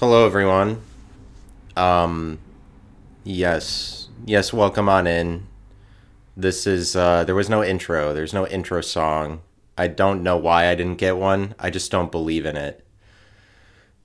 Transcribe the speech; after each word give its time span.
Hello, 0.00 0.24
everyone. 0.24 0.80
Um, 1.76 2.38
yes, 3.22 4.08
yes, 4.24 4.50
welcome 4.50 4.88
on 4.88 5.06
in. 5.06 5.46
This 6.34 6.66
is, 6.66 6.96
uh, 6.96 7.24
there 7.24 7.34
was 7.34 7.50
no 7.50 7.62
intro. 7.62 8.14
There's 8.14 8.32
no 8.32 8.46
intro 8.46 8.80
song. 8.80 9.42
I 9.76 9.88
don't 9.88 10.22
know 10.22 10.38
why 10.38 10.68
I 10.68 10.74
didn't 10.74 10.96
get 10.96 11.18
one. 11.18 11.54
I 11.58 11.68
just 11.68 11.90
don't 11.90 12.10
believe 12.10 12.46
in 12.46 12.56
it. 12.56 12.82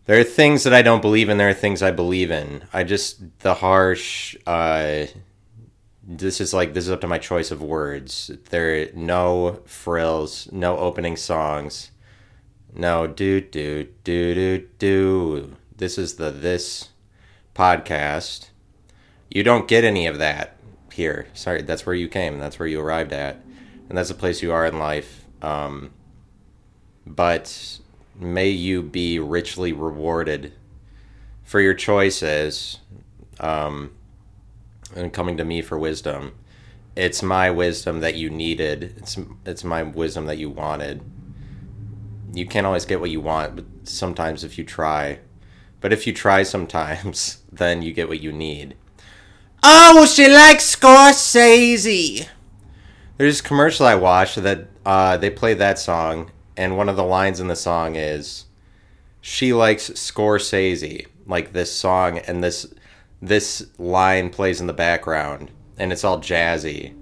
There 0.04 0.20
are 0.20 0.26
things 0.26 0.66
that 0.66 0.74
I 0.74 0.82
don't 0.82 1.02
believe 1.02 1.30
in. 1.30 1.38
There 1.38 1.48
are 1.48 1.54
things 1.54 1.82
I 1.82 1.92
believe 1.92 2.30
in. 2.30 2.64
I 2.74 2.84
just, 2.84 3.40
the 3.40 3.54
harsh, 3.54 4.36
uh, 4.46 5.06
this 6.04 6.42
is 6.42 6.54
like, 6.54 6.74
this 6.74 6.84
is 6.84 6.92
up 6.92 7.00
to 7.02 7.08
my 7.08 7.20
choice 7.20 7.52
of 7.52 7.62
words. 7.62 8.32
There 8.50 8.82
are 8.82 8.88
no 8.94 9.62
frills, 9.66 10.52
no 10.52 10.78
opening 10.78 11.16
songs. 11.16 11.92
No, 12.74 13.08
do, 13.08 13.40
do, 13.40 13.88
do, 14.04 14.36
do, 14.36 14.68
do. 14.78 15.56
This 15.78 15.98
is 15.98 16.16
the 16.16 16.32
This 16.32 16.90
podcast. 17.54 18.48
You 19.30 19.44
don't 19.44 19.68
get 19.68 19.84
any 19.84 20.08
of 20.08 20.20
that 20.20 20.56
here. 20.94 21.28
Sorry, 21.34 21.64
that's 21.64 21.86
where 21.86 21.96
you 21.96 22.08
came. 22.08 22.40
That's 22.40 22.58
where 22.58 22.68
you 22.68 22.80
arrived 22.80 23.12
at. 23.12 23.42
And 23.90 23.98
that's 23.98 24.08
the 24.08 24.16
place 24.16 24.42
you 24.42 24.54
are 24.54 24.66
in 24.66 24.80
life. 24.80 25.26
Um, 25.42 25.92
but 27.06 27.80
may 28.18 28.48
you 28.48 28.82
be 28.82 29.20
richly 29.20 29.74
rewarded 29.74 30.54
for 31.44 31.60
your 31.60 31.74
choices 31.74 32.80
um, 33.42 33.92
and 34.96 35.12
coming 35.12 35.36
to 35.36 35.44
me 35.44 35.62
for 35.62 35.78
wisdom. 35.78 36.36
It's 36.96 37.22
my 37.22 37.52
wisdom 37.52 38.00
that 38.00 38.16
you 38.16 38.30
needed. 38.30 38.94
It's 38.96 39.18
it's 39.46 39.66
my 39.66 39.84
wisdom 39.84 40.28
that 40.28 40.38
you 40.38 40.50
wanted. 40.50 41.04
You 42.34 42.46
can't 42.46 42.66
always 42.66 42.86
get 42.86 43.02
what 43.02 43.10
you 43.10 43.20
want, 43.20 43.58
but 43.58 43.66
sometimes 43.84 44.46
if 44.46 44.58
you 44.58 44.64
try, 44.64 45.20
but 45.86 45.94
if 45.94 46.08
you 46.08 46.14
try 46.14 46.42
sometimes, 46.42 47.44
then 47.52 47.84
you 47.84 47.94
get 47.94 48.08
what 48.08 48.20
you 48.20 48.32
need. 48.32 48.76
Oh, 49.62 50.08
she 50.08 50.28
likes 50.28 50.76
Scorsese. 50.76 52.28
There's 53.18 53.40
a 53.40 53.44
commercial 53.44 53.86
I 53.86 53.94
watched 53.94 54.42
that 54.42 54.66
uh, 54.84 55.18
they 55.18 55.30
play 55.30 55.54
that 55.54 55.78
song, 55.78 56.32
and 56.58 56.76
one 56.76 56.90
of 56.90 56.96
the 56.96 57.04
lines 57.04 57.40
in 57.40 57.50
the 57.50 57.56
song 57.56 57.96
is, 57.96 58.46
"She 59.22 59.54
likes 59.54 59.92
Scorsese." 59.92 61.06
Like 61.28 61.54
this 61.54 61.72
song, 61.72 62.18
and 62.18 62.44
this 62.44 62.66
this 63.22 63.68
line 63.78 64.32
plays 64.32 64.60
in 64.60 64.66
the 64.66 64.74
background, 64.74 65.52
and 65.78 65.92
it's 65.92 66.04
all 66.04 66.18
jazzy, 66.18 66.96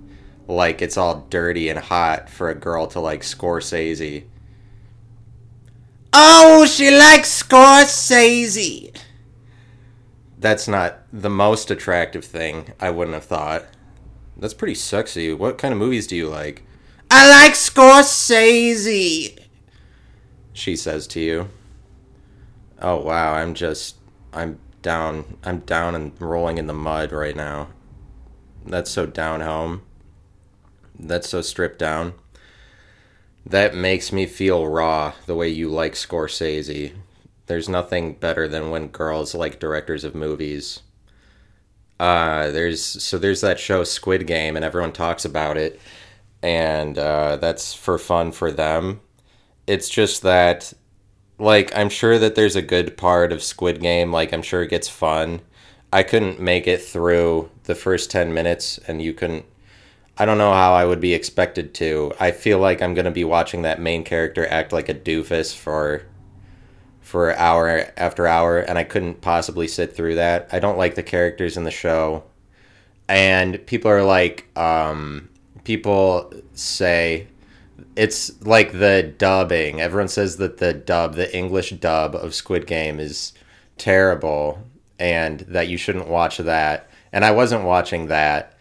like 0.46 0.82
it's 0.82 0.98
all 0.98 1.26
dirty 1.30 1.70
and 1.70 1.80
hot 1.80 2.30
for 2.30 2.50
a 2.50 2.56
girl 2.56 2.88
to 2.88 3.00
like 3.00 3.22
Scorsese. 3.22 4.26
Oh, 6.14 6.66
she 6.66 6.92
likes 6.92 7.42
Scorsese. 7.42 8.96
That's 10.38 10.68
not 10.68 11.00
the 11.12 11.30
most 11.30 11.72
attractive 11.72 12.24
thing, 12.24 12.74
I 12.80 12.90
wouldn't 12.92 13.16
have 13.16 13.24
thought. 13.26 13.66
That's 14.38 14.54
pretty 14.54 14.76
sexy. 14.76 15.34
What 15.34 15.58
kind 15.58 15.72
of 15.72 15.80
movies 15.80 16.06
do 16.06 16.16
you 16.16 16.28
like? 16.28 16.64
I 17.10 17.30
like 17.30 17.54
Scorsese. 17.54 19.40
She 20.52 20.76
says 20.76 21.08
to 21.08 21.20
you. 21.20 21.50
Oh 22.80 22.98
wow, 22.98 23.34
I'm 23.34 23.54
just 23.54 23.96
I'm 24.34 24.60
down 24.82 25.38
I'm 25.44 25.60
down 25.60 25.96
and 25.96 26.20
rolling 26.22 26.58
in 26.58 26.68
the 26.68 26.74
mud 26.74 27.12
right 27.12 27.36
now. 27.36 27.70
That's 28.66 28.92
so 28.92 29.06
down 29.06 29.42
home. 29.42 29.84
That's 30.98 31.30
so 31.30 31.42
stripped 31.42 31.80
down. 31.80 32.14
That 33.46 33.76
makes 33.76 34.12
me 34.12 34.26
feel 34.26 34.68
raw 34.68 35.14
the 35.26 35.36
way 35.36 35.50
you 35.50 35.70
like 35.70 35.94
Scorsese. 35.94 36.94
There's 37.48 37.68
nothing 37.68 38.14
better 38.14 38.48
than 38.48 38.70
when 38.70 38.88
girls 38.88 39.36
like 39.36 39.60
directors 39.60 40.04
of 40.04 40.16
movies. 40.16 40.82
Uh, 42.00 42.52
there's 42.52 42.82
so 42.84 43.18
there's 43.18 43.42
that 43.42 43.60
show 43.60 43.84
Squid 43.84 44.28
Game, 44.28 44.56
and 44.56 44.66
everyone 44.66 44.94
talks 44.94 45.26
about 45.26 45.58
it, 45.58 45.80
and 46.42 46.98
uh, 46.98 47.38
that's 47.38 47.74
for 47.74 47.98
fun 47.98 48.32
for 48.32 48.52
them. 48.52 49.02
It's 49.68 49.90
just 49.90 50.22
that, 50.24 50.74
like, 51.38 51.76
I'm 51.76 51.90
sure 51.90 52.18
that 52.20 52.36
there's 52.36 52.56
a 52.56 52.62
good 52.62 52.98
part 52.98 53.32
of 53.32 53.44
Squid 53.44 53.82
Game. 53.82 54.12
Like, 54.12 54.34
I'm 54.34 54.42
sure 54.42 54.64
it 54.64 54.70
gets 54.70 54.90
fun. 54.90 55.42
I 55.92 56.04
couldn't 56.04 56.42
make 56.42 56.68
it 56.68 56.82
through 56.82 57.52
the 57.66 57.76
first 57.76 58.10
ten 58.10 58.34
minutes, 58.34 58.80
and 58.88 59.02
you 59.02 59.14
couldn't 59.14 59.46
I 60.18 60.26
don't 60.26 60.38
know 60.38 60.54
how 60.54 60.74
I 60.74 60.86
would 60.86 61.00
be 61.00 61.14
expected 61.14 61.74
to. 61.76 62.14
I 62.20 62.32
feel 62.32 62.60
like 62.60 62.82
I'm 62.82 62.94
going 62.94 63.06
to 63.06 63.12
be 63.12 63.24
watching 63.24 63.64
that 63.64 63.82
main 63.82 64.04
character 64.04 64.48
act 64.48 64.72
like 64.72 64.90
a 64.90 64.94
doofus 64.94 65.56
for 65.56 66.04
for 67.02 67.36
hour 67.36 67.92
after 67.98 68.26
hour 68.26 68.60
and 68.60 68.78
I 68.78 68.84
couldn't 68.84 69.22
possibly 69.22 69.68
sit 69.68 69.96
through 69.96 70.16
that. 70.16 70.48
I 70.52 70.60
don't 70.60 70.78
like 70.78 70.96
the 70.96 71.04
characters 71.04 71.58
in 71.58 71.64
the 71.64 71.72
show. 71.72 72.24
And 73.08 73.64
people 73.66 73.92
are 73.92 74.04
like 74.04 74.48
um 74.58 75.30
people 75.64 76.32
say 76.54 77.28
it's 77.96 78.42
like 78.46 78.72
the 78.72 79.14
dubbing. 79.18 79.82
Everyone 79.82 80.08
says 80.08 80.38
that 80.38 80.58
the 80.58 80.74
dub, 80.74 81.16
the 81.16 81.36
English 81.36 81.72
dub 81.72 82.16
of 82.16 82.34
Squid 82.34 82.68
Game 82.68 83.00
is 83.00 83.34
terrible 83.78 84.60
and 85.00 85.42
that 85.42 85.68
you 85.68 85.78
shouldn't 85.78 86.08
watch 86.08 86.38
that. 86.38 86.90
And 87.12 87.26
I 87.26 87.32
wasn't 87.32 87.66
watching 87.66 88.08
that 88.08 88.53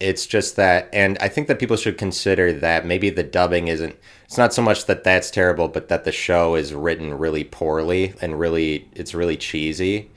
it's 0.00 0.26
just 0.26 0.56
that 0.56 0.88
and 0.92 1.18
i 1.20 1.28
think 1.28 1.48
that 1.48 1.58
people 1.58 1.76
should 1.76 1.98
consider 1.98 2.52
that 2.52 2.86
maybe 2.86 3.10
the 3.10 3.22
dubbing 3.22 3.68
isn't 3.68 3.96
it's 4.24 4.38
not 4.38 4.54
so 4.54 4.62
much 4.62 4.86
that 4.86 5.04
that's 5.04 5.30
terrible 5.30 5.68
but 5.68 5.88
that 5.88 6.04
the 6.04 6.12
show 6.12 6.54
is 6.54 6.72
written 6.72 7.14
really 7.14 7.44
poorly 7.44 8.14
and 8.20 8.38
really 8.38 8.88
it's 8.94 9.14
really 9.14 9.36
cheesy 9.36 10.10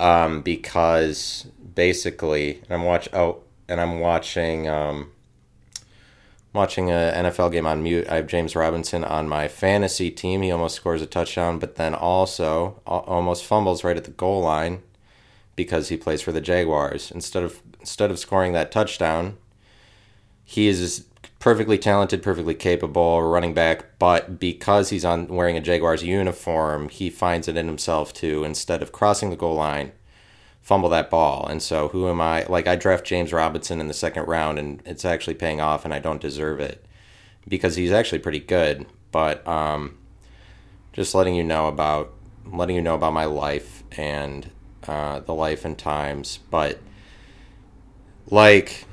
um, 0.00 0.42
because 0.42 1.46
basically 1.74 2.62
i'm 2.70 2.84
watch 2.84 3.08
oh 3.12 3.42
and 3.68 3.80
i'm 3.80 4.00
watching 4.00 4.66
um, 4.68 5.10
watching 6.54 6.90
a 6.90 7.12
nfl 7.16 7.52
game 7.52 7.66
on 7.66 7.82
mute 7.82 8.08
i 8.08 8.16
have 8.16 8.26
james 8.26 8.56
robinson 8.56 9.04
on 9.04 9.28
my 9.28 9.46
fantasy 9.46 10.10
team 10.10 10.40
he 10.40 10.50
almost 10.50 10.76
scores 10.76 11.02
a 11.02 11.06
touchdown 11.06 11.58
but 11.58 11.76
then 11.76 11.94
also 11.94 12.80
almost 12.86 13.44
fumbles 13.44 13.84
right 13.84 13.96
at 13.96 14.04
the 14.04 14.10
goal 14.12 14.40
line 14.40 14.82
because 15.58 15.88
he 15.88 15.96
plays 15.96 16.22
for 16.22 16.30
the 16.30 16.40
Jaguars. 16.40 17.10
Instead 17.10 17.42
of 17.42 17.60
instead 17.80 18.10
of 18.10 18.18
scoring 18.18 18.52
that 18.52 18.72
touchdown, 18.72 19.36
he 20.44 20.68
is 20.68 21.06
perfectly 21.38 21.78
talented, 21.78 22.22
perfectly 22.22 22.54
capable 22.54 23.22
running 23.22 23.54
back, 23.54 23.98
but 23.98 24.40
because 24.40 24.90
he's 24.90 25.04
on 25.04 25.28
wearing 25.28 25.56
a 25.56 25.60
Jaguars 25.60 26.02
uniform, 26.02 26.88
he 26.88 27.10
finds 27.10 27.48
it 27.48 27.56
in 27.56 27.66
himself 27.66 28.12
to 28.12 28.44
instead 28.44 28.82
of 28.82 28.92
crossing 28.92 29.30
the 29.30 29.36
goal 29.36 29.54
line, 29.54 29.92
fumble 30.60 30.88
that 30.88 31.10
ball. 31.10 31.46
And 31.46 31.62
so 31.62 31.88
who 31.88 32.08
am 32.08 32.20
I? 32.20 32.44
Like 32.44 32.66
I 32.66 32.76
draft 32.76 33.04
James 33.04 33.32
Robinson 33.32 33.80
in 33.80 33.88
the 33.88 33.94
second 33.94 34.26
round 34.26 34.58
and 34.58 34.82
it's 34.84 35.04
actually 35.04 35.34
paying 35.34 35.60
off 35.60 35.84
and 35.84 35.94
I 35.94 35.98
don't 35.98 36.20
deserve 36.20 36.60
it 36.60 36.84
because 37.46 37.76
he's 37.76 37.92
actually 37.92 38.18
pretty 38.18 38.40
good, 38.40 38.86
but 39.12 39.46
um 39.46 39.98
just 40.92 41.14
letting 41.14 41.36
you 41.36 41.44
know 41.44 41.68
about 41.68 42.12
letting 42.44 42.74
you 42.74 42.82
know 42.82 42.94
about 42.94 43.12
my 43.12 43.24
life 43.24 43.84
and 43.92 44.50
uh, 44.86 45.20
the 45.20 45.34
life 45.34 45.64
and 45.64 45.78
times, 45.78 46.38
but 46.50 46.80
like 48.30 48.84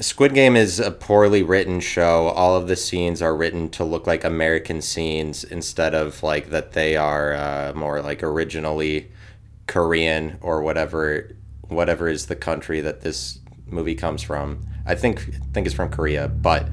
Squid 0.00 0.32
Game 0.32 0.56
is 0.56 0.80
a 0.80 0.90
poorly 0.90 1.42
written 1.42 1.80
show. 1.80 2.28
All 2.28 2.56
of 2.56 2.68
the 2.68 2.76
scenes 2.76 3.20
are 3.20 3.36
written 3.36 3.68
to 3.70 3.84
look 3.84 4.06
like 4.06 4.24
American 4.24 4.80
scenes 4.80 5.44
instead 5.44 5.94
of 5.94 6.22
like 6.22 6.50
that 6.50 6.72
they 6.72 6.96
are 6.96 7.34
uh, 7.34 7.72
more 7.76 8.00
like 8.00 8.22
originally 8.22 9.10
Korean 9.66 10.38
or 10.40 10.62
whatever 10.62 11.30
whatever 11.68 12.08
is 12.08 12.26
the 12.26 12.36
country 12.36 12.80
that 12.80 13.02
this 13.02 13.38
movie 13.66 13.94
comes 13.94 14.22
from. 14.22 14.66
I 14.86 14.94
think 14.94 15.20
think 15.52 15.66
it's 15.66 15.76
from 15.76 15.90
Korea, 15.90 16.28
but 16.28 16.68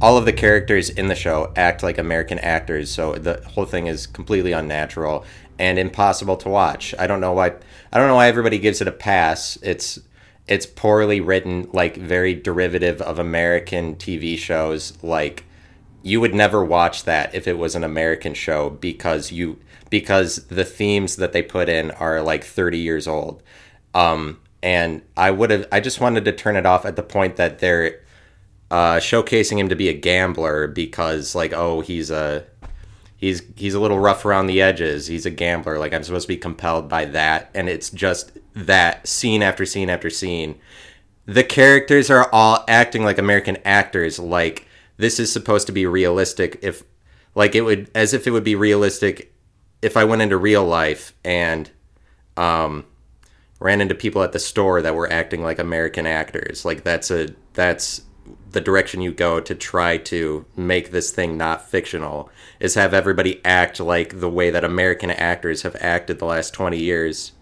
all 0.00 0.16
of 0.16 0.24
the 0.24 0.32
characters 0.32 0.90
in 0.90 1.08
the 1.08 1.14
show 1.14 1.52
act 1.56 1.82
like 1.82 1.98
American 1.98 2.38
actors, 2.38 2.90
so 2.90 3.14
the 3.14 3.42
whole 3.48 3.64
thing 3.64 3.86
is 3.86 4.06
completely 4.06 4.52
unnatural 4.52 5.24
and 5.58 5.78
impossible 5.78 6.36
to 6.38 6.48
watch. 6.48 6.94
I 6.98 7.06
don't 7.06 7.20
know 7.20 7.32
why 7.32 7.54
I 7.92 7.98
don't 7.98 8.08
know 8.08 8.16
why 8.16 8.28
everybody 8.28 8.58
gives 8.58 8.80
it 8.80 8.88
a 8.88 8.92
pass. 8.92 9.58
It's 9.60 9.98
it's 10.46 10.66
poorly 10.66 11.20
written, 11.20 11.68
like 11.72 11.96
very 11.96 12.34
derivative 12.34 13.00
of 13.00 13.18
American 13.18 13.96
TV 13.96 14.36
shows. 14.36 15.02
Like 15.02 15.44
you 16.02 16.20
would 16.20 16.34
never 16.34 16.64
watch 16.64 17.04
that 17.04 17.34
if 17.34 17.48
it 17.48 17.58
was 17.58 17.74
an 17.74 17.84
American 17.84 18.34
show 18.34 18.70
because 18.70 19.32
you 19.32 19.58
because 19.90 20.46
the 20.48 20.64
themes 20.64 21.16
that 21.16 21.32
they 21.32 21.42
put 21.42 21.68
in 21.68 21.90
are 21.92 22.20
like 22.20 22.44
30 22.44 22.78
years 22.78 23.06
old. 23.06 23.42
Um, 23.94 24.40
and 24.62 25.02
I 25.16 25.30
would 25.30 25.50
have 25.50 25.66
I 25.72 25.80
just 25.80 26.00
wanted 26.00 26.24
to 26.26 26.32
turn 26.32 26.56
it 26.56 26.66
off 26.66 26.84
at 26.84 26.96
the 26.96 27.02
point 27.02 27.36
that 27.36 27.58
they're 27.58 28.00
uh, 28.70 28.96
showcasing 28.96 29.58
him 29.58 29.68
to 29.68 29.76
be 29.76 29.88
a 29.88 29.92
gambler 29.92 30.66
because 30.66 31.34
like 31.34 31.52
oh 31.52 31.80
he's 31.80 32.10
a 32.10 32.44
he's 33.16 33.42
he's 33.56 33.74
a 33.74 33.80
little 33.80 33.98
rough 33.98 34.24
around 34.24 34.46
the 34.46 34.62
edges. 34.62 35.06
He's 35.06 35.26
a 35.26 35.30
gambler. 35.30 35.78
Like 35.78 35.92
I'm 35.92 36.02
supposed 36.02 36.26
to 36.26 36.34
be 36.34 36.36
compelled 36.36 36.88
by 36.88 37.04
that, 37.06 37.50
and 37.54 37.68
it's 37.68 37.90
just 37.90 38.32
that 38.54 39.06
scene 39.06 39.42
after 39.42 39.66
scene 39.66 39.90
after 39.90 40.10
scene. 40.10 40.58
The 41.26 41.44
characters 41.44 42.10
are 42.10 42.28
all 42.32 42.64
acting 42.68 43.04
like 43.04 43.18
American 43.18 43.58
actors. 43.64 44.18
Like 44.18 44.66
this 44.96 45.18
is 45.18 45.32
supposed 45.32 45.66
to 45.66 45.72
be 45.72 45.86
realistic. 45.86 46.58
If 46.62 46.82
like 47.34 47.54
it 47.54 47.62
would, 47.62 47.90
as 47.94 48.14
if 48.14 48.26
it 48.26 48.30
would 48.30 48.44
be 48.44 48.54
realistic 48.56 49.34
if 49.82 49.96
I 49.96 50.04
went 50.04 50.22
into 50.22 50.36
real 50.36 50.64
life 50.64 51.14
and 51.24 51.70
Um, 52.36 52.84
ran 53.60 53.80
into 53.80 53.94
people 53.94 54.22
at 54.22 54.32
the 54.32 54.38
store 54.38 54.82
that 54.82 54.96
were 54.96 55.10
acting 55.10 55.42
like 55.42 55.60
American 55.60 56.06
actors. 56.06 56.64
Like 56.64 56.82
that's 56.82 57.10
a 57.10 57.28
that's 57.52 58.02
the 58.50 58.60
direction 58.60 59.00
you 59.00 59.12
go 59.12 59.40
to 59.40 59.54
try 59.54 59.96
to 59.96 60.44
make 60.56 60.90
this 60.90 61.10
thing 61.10 61.36
not 61.36 61.68
fictional 61.68 62.30
is 62.60 62.74
have 62.74 62.94
everybody 62.94 63.40
act 63.44 63.80
like 63.80 64.20
the 64.20 64.30
way 64.30 64.50
that 64.50 64.64
American 64.64 65.10
actors 65.10 65.62
have 65.62 65.76
acted 65.80 66.18
the 66.18 66.24
last 66.24 66.54
20 66.54 66.78
years. 66.78 67.32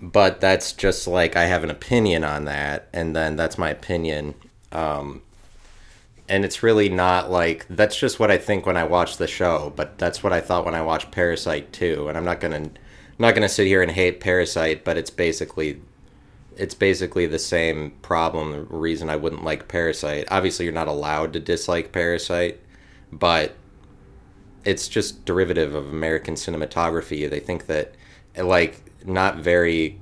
But 0.00 0.40
that's 0.40 0.72
just 0.72 1.06
like 1.06 1.36
I 1.36 1.46
have 1.46 1.64
an 1.64 1.70
opinion 1.70 2.22
on 2.22 2.44
that, 2.44 2.88
and 2.92 3.16
then 3.16 3.34
that's 3.34 3.56
my 3.56 3.70
opinion. 3.70 4.34
Um, 4.70 5.22
and 6.28 6.44
it's 6.44 6.62
really 6.62 6.88
not 6.88 7.30
like 7.30 7.66
that's 7.68 7.98
just 7.98 8.20
what 8.20 8.30
I 8.30 8.36
think 8.36 8.66
when 8.66 8.76
I 8.76 8.84
watch 8.84 9.16
the 9.16 9.26
show, 9.26 9.72
but 9.74 9.96
that's 9.96 10.22
what 10.22 10.32
I 10.32 10.40
thought 10.40 10.64
when 10.64 10.74
I 10.74 10.82
watched 10.82 11.10
Parasite 11.10 11.72
too. 11.72 12.08
And 12.08 12.18
I'm 12.18 12.24
not 12.24 12.40
gonna 12.40 12.56
I'm 12.56 12.72
not 13.18 13.34
gonna 13.34 13.48
sit 13.48 13.66
here 13.66 13.82
and 13.82 13.90
hate 13.90 14.20
Parasite, 14.20 14.84
but 14.84 14.98
it's 14.98 15.10
basically 15.10 15.80
it's 16.56 16.74
basically 16.74 17.26
the 17.26 17.38
same 17.38 17.92
problem. 18.02 18.52
The 18.52 18.60
reason 18.62 19.10
I 19.10 19.16
wouldn't 19.16 19.44
like 19.44 19.68
Parasite. 19.68 20.26
Obviously, 20.30 20.64
you're 20.64 20.74
not 20.74 20.88
allowed 20.88 21.32
to 21.34 21.40
dislike 21.40 21.92
Parasite, 21.92 22.60
but 23.12 23.56
it's 24.64 24.88
just 24.88 25.24
derivative 25.24 25.74
of 25.74 25.88
American 25.88 26.34
cinematography. 26.34 27.28
They 27.28 27.40
think 27.40 27.66
that 27.66 27.94
like 28.36 28.82
not 29.04 29.36
very 29.36 30.00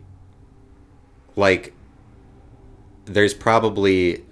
like 1.36 1.74
there's 3.04 3.34
probably 3.34 4.24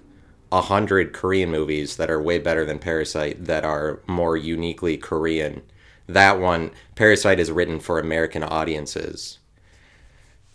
a 0.51 0.61
hundred 0.61 1.13
Korean 1.13 1.51
movies 1.51 1.97
that 1.97 2.09
are 2.09 2.21
way 2.21 2.39
better 2.39 2.65
than 2.65 2.79
Parasite 2.79 3.45
that 3.45 3.65
are 3.65 4.01
more 4.07 4.37
uniquely 4.37 4.97
Korean. 4.97 5.61
That 6.07 6.39
one, 6.39 6.71
Parasite, 6.95 7.39
is 7.39 7.51
written 7.51 7.79
for 7.79 7.99
American 7.99 8.43
audiences 8.43 9.39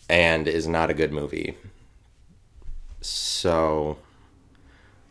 and 0.08 0.48
is 0.48 0.66
not 0.66 0.90
a 0.90 0.94
good 0.94 1.12
movie. 1.12 1.56
So, 3.00 3.98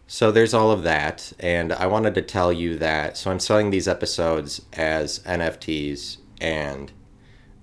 so 0.07 0.31
there's 0.31 0.53
all 0.53 0.71
of 0.71 0.83
that, 0.83 1.31
and 1.39 1.71
I 1.73 1.87
wanted 1.87 2.15
to 2.15 2.21
tell 2.21 2.51
you 2.51 2.77
that. 2.77 3.17
So 3.17 3.31
I'm 3.31 3.39
selling 3.39 3.69
these 3.69 3.87
episodes 3.87 4.61
as 4.73 5.19
NFTs, 5.19 6.17
and 6.41 6.91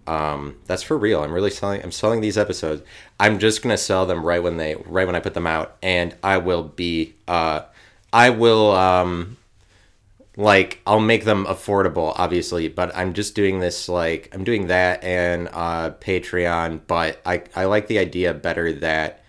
um, 0.07 0.57
that's 0.67 0.83
for 0.83 0.97
real. 0.97 1.23
I'm 1.23 1.33
really 1.33 1.51
selling. 1.51 1.83
I'm 1.83 1.93
selling 1.93 2.21
these 2.21 2.39
episodes. 2.39 2.83
I'm 3.19 3.39
just 3.39 3.63
gonna 3.63 3.79
sell 3.79 4.07
them 4.07 4.25
right 4.25 4.43
when 4.43 4.57
they 4.57 4.77
right 4.87 5.07
when 5.07 5.17
I 5.17 5.21
put 5.21 5.35
them 5.35 5.47
out, 5.47 5.77
and 5.83 6.15
I 6.23 6.39
will 6.39 6.63
be. 6.63 7.15
Uh, 7.27 7.63
I 8.13 8.31
will 8.31 8.71
um, 8.71 9.39
like 10.37 10.81
I'll 10.87 11.01
make 11.01 11.25
them 11.25 11.47
affordable, 11.47 12.13
obviously, 12.17 12.69
but 12.69 12.95
I'm 12.97 13.13
just 13.13 13.35
doing 13.35 13.61
this 13.61 13.89
like 13.89 14.29
I'm 14.33 14.45
doing 14.45 14.67
that 14.69 15.05
and 15.05 15.49
uh, 15.53 15.91
Patreon. 16.01 16.81
But 16.87 17.21
I 17.25 17.43
I 17.55 17.67
like 17.67 17.87
the 17.87 17.99
idea 17.99 18.35
better 18.35 18.73
that 18.73 19.25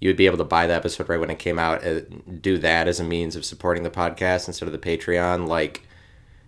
you 0.00 0.08
would 0.08 0.16
be 0.16 0.26
able 0.26 0.38
to 0.38 0.44
buy 0.44 0.66
the 0.66 0.74
episode 0.74 1.08
right 1.08 1.20
when 1.20 1.30
it 1.30 1.38
came 1.38 1.58
out, 1.58 1.82
and 1.82 2.40
do 2.42 2.58
that 2.58 2.88
as 2.88 3.00
a 3.00 3.04
means 3.04 3.36
of 3.36 3.44
supporting 3.44 3.82
the 3.82 3.90
podcast 3.90 4.48
instead 4.48 4.66
of 4.66 4.72
the 4.72 4.78
Patreon. 4.78 5.46
Like 5.48 5.86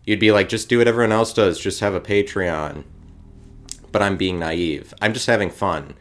you'd 0.05 0.21
be 0.21 0.33
like, 0.33 0.49
just 0.49 0.69
do 0.69 0.79
what 0.79 0.89
everyone 0.89 1.13
else 1.13 1.33
does, 1.33 1.59
just 1.59 1.81
have 1.81 1.95
a 1.95 2.01
Patreon 2.01 2.85
but 3.93 4.03
I'm 4.03 4.17
being 4.17 4.39
naive. 4.39 4.93
I'm 5.01 5.13
just 5.13 5.27
having 5.27 5.51
fun. 5.51 5.95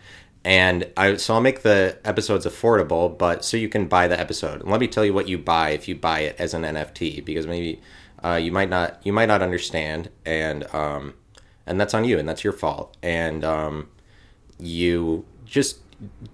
And 0.44 0.90
I 0.98 1.18
so 1.18 1.36
I'll 1.36 1.42
make 1.42 1.62
the 1.62 2.00
episodes 2.04 2.48
affordable, 2.48 3.16
but 3.16 3.46
so 3.46 3.58
you 3.58 3.70
can 3.70 3.86
buy 3.86 4.08
the 4.08 4.20
episode. 4.20 4.62
And 4.62 4.72
let 4.72 4.80
me 4.80 4.88
tell 4.88 5.06
you 5.06 5.14
what 5.14 5.28
you 5.28 5.38
buy 5.38 5.72
if 5.72 5.88
you 5.88 5.96
buy 5.96 6.22
it 6.22 6.36
as 6.40 6.56
an 6.56 6.64
NFT, 6.64 7.24
because 7.24 7.46
maybe 7.46 7.80
uh, 8.24 8.36
you 8.36 8.52
might 8.52 8.70
not 8.70 9.00
you 9.04 9.14
might 9.14 9.26
not 9.26 9.42
understand, 9.42 10.10
and 10.26 10.64
um, 10.74 11.16
and 11.66 11.80
that's 11.80 11.94
on 11.94 12.06
you, 12.06 12.20
and 12.20 12.28
that's 12.28 12.44
your 12.44 12.54
fault. 12.54 12.96
And 13.02 13.44
um, 13.44 13.90
you 14.60 15.26
just 15.46 15.80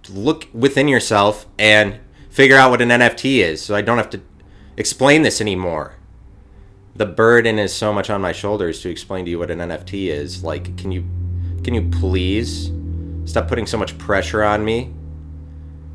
look 0.10 0.48
within 0.54 0.88
yourself 0.88 1.45
and 1.57 2.00
figure 2.30 2.57
out 2.57 2.72
what 2.72 2.81
an 2.81 2.89
NFT 2.89 3.39
is, 3.39 3.62
so 3.62 3.75
I 3.75 3.81
don't 3.81 3.98
have 3.98 4.10
to 4.12 4.22
explain 4.75 5.22
this 5.22 5.39
anymore. 5.39 5.95
The 6.95 7.06
burden 7.06 7.60
is 7.60 7.74
so 7.74 7.94
much 7.94 8.10
on 8.10 8.22
my 8.22 8.31
shoulders 8.31 8.81
to 8.81 8.90
explain 8.90 9.25
to 9.25 9.31
you 9.31 9.40
what 9.40 9.51
an 9.51 9.60
NFT 9.60 10.07
is. 10.07 10.44
Like, 10.44 10.75
can 10.78 10.92
you 10.92 11.06
can 11.63 11.74
you 11.74 11.90
please 11.90 12.72
stop 13.25 13.48
putting 13.48 13.66
so 13.66 13.78
much 13.78 13.98
pressure 13.98 14.44
on 14.44 14.66
me? 14.66 14.94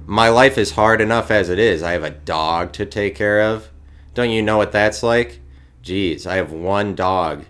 My 0.07 0.31
life 0.31 0.59
is 0.59 0.73
hard 0.73 1.01
enough 1.01 1.31
as 1.31 1.49
it 1.49 1.59
is. 1.59 1.83
I 1.83 1.93
have 1.93 2.03
a 2.05 2.11
dog 2.11 2.73
to 2.75 2.87
take 2.87 3.15
care 3.15 3.43
of. 3.43 3.71
Don't 4.15 4.31
you 4.31 4.43
know 4.43 4.57
what 4.57 4.73
that's 4.73 5.03
like? 5.03 5.42
Jeez, 5.83 6.27
I 6.27 6.37
have 6.37 6.53
one 6.53 6.95
dog. 6.95 7.45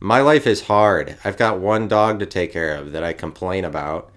My 0.00 0.20
life 0.20 0.46
is 0.46 0.62
hard. 0.62 1.16
I've 1.24 1.36
got 1.36 1.60
one 1.60 1.86
dog 1.86 2.18
to 2.18 2.26
take 2.26 2.52
care 2.52 2.74
of 2.74 2.92
that 2.92 3.04
I 3.04 3.12
complain 3.12 3.64
about 3.64 4.10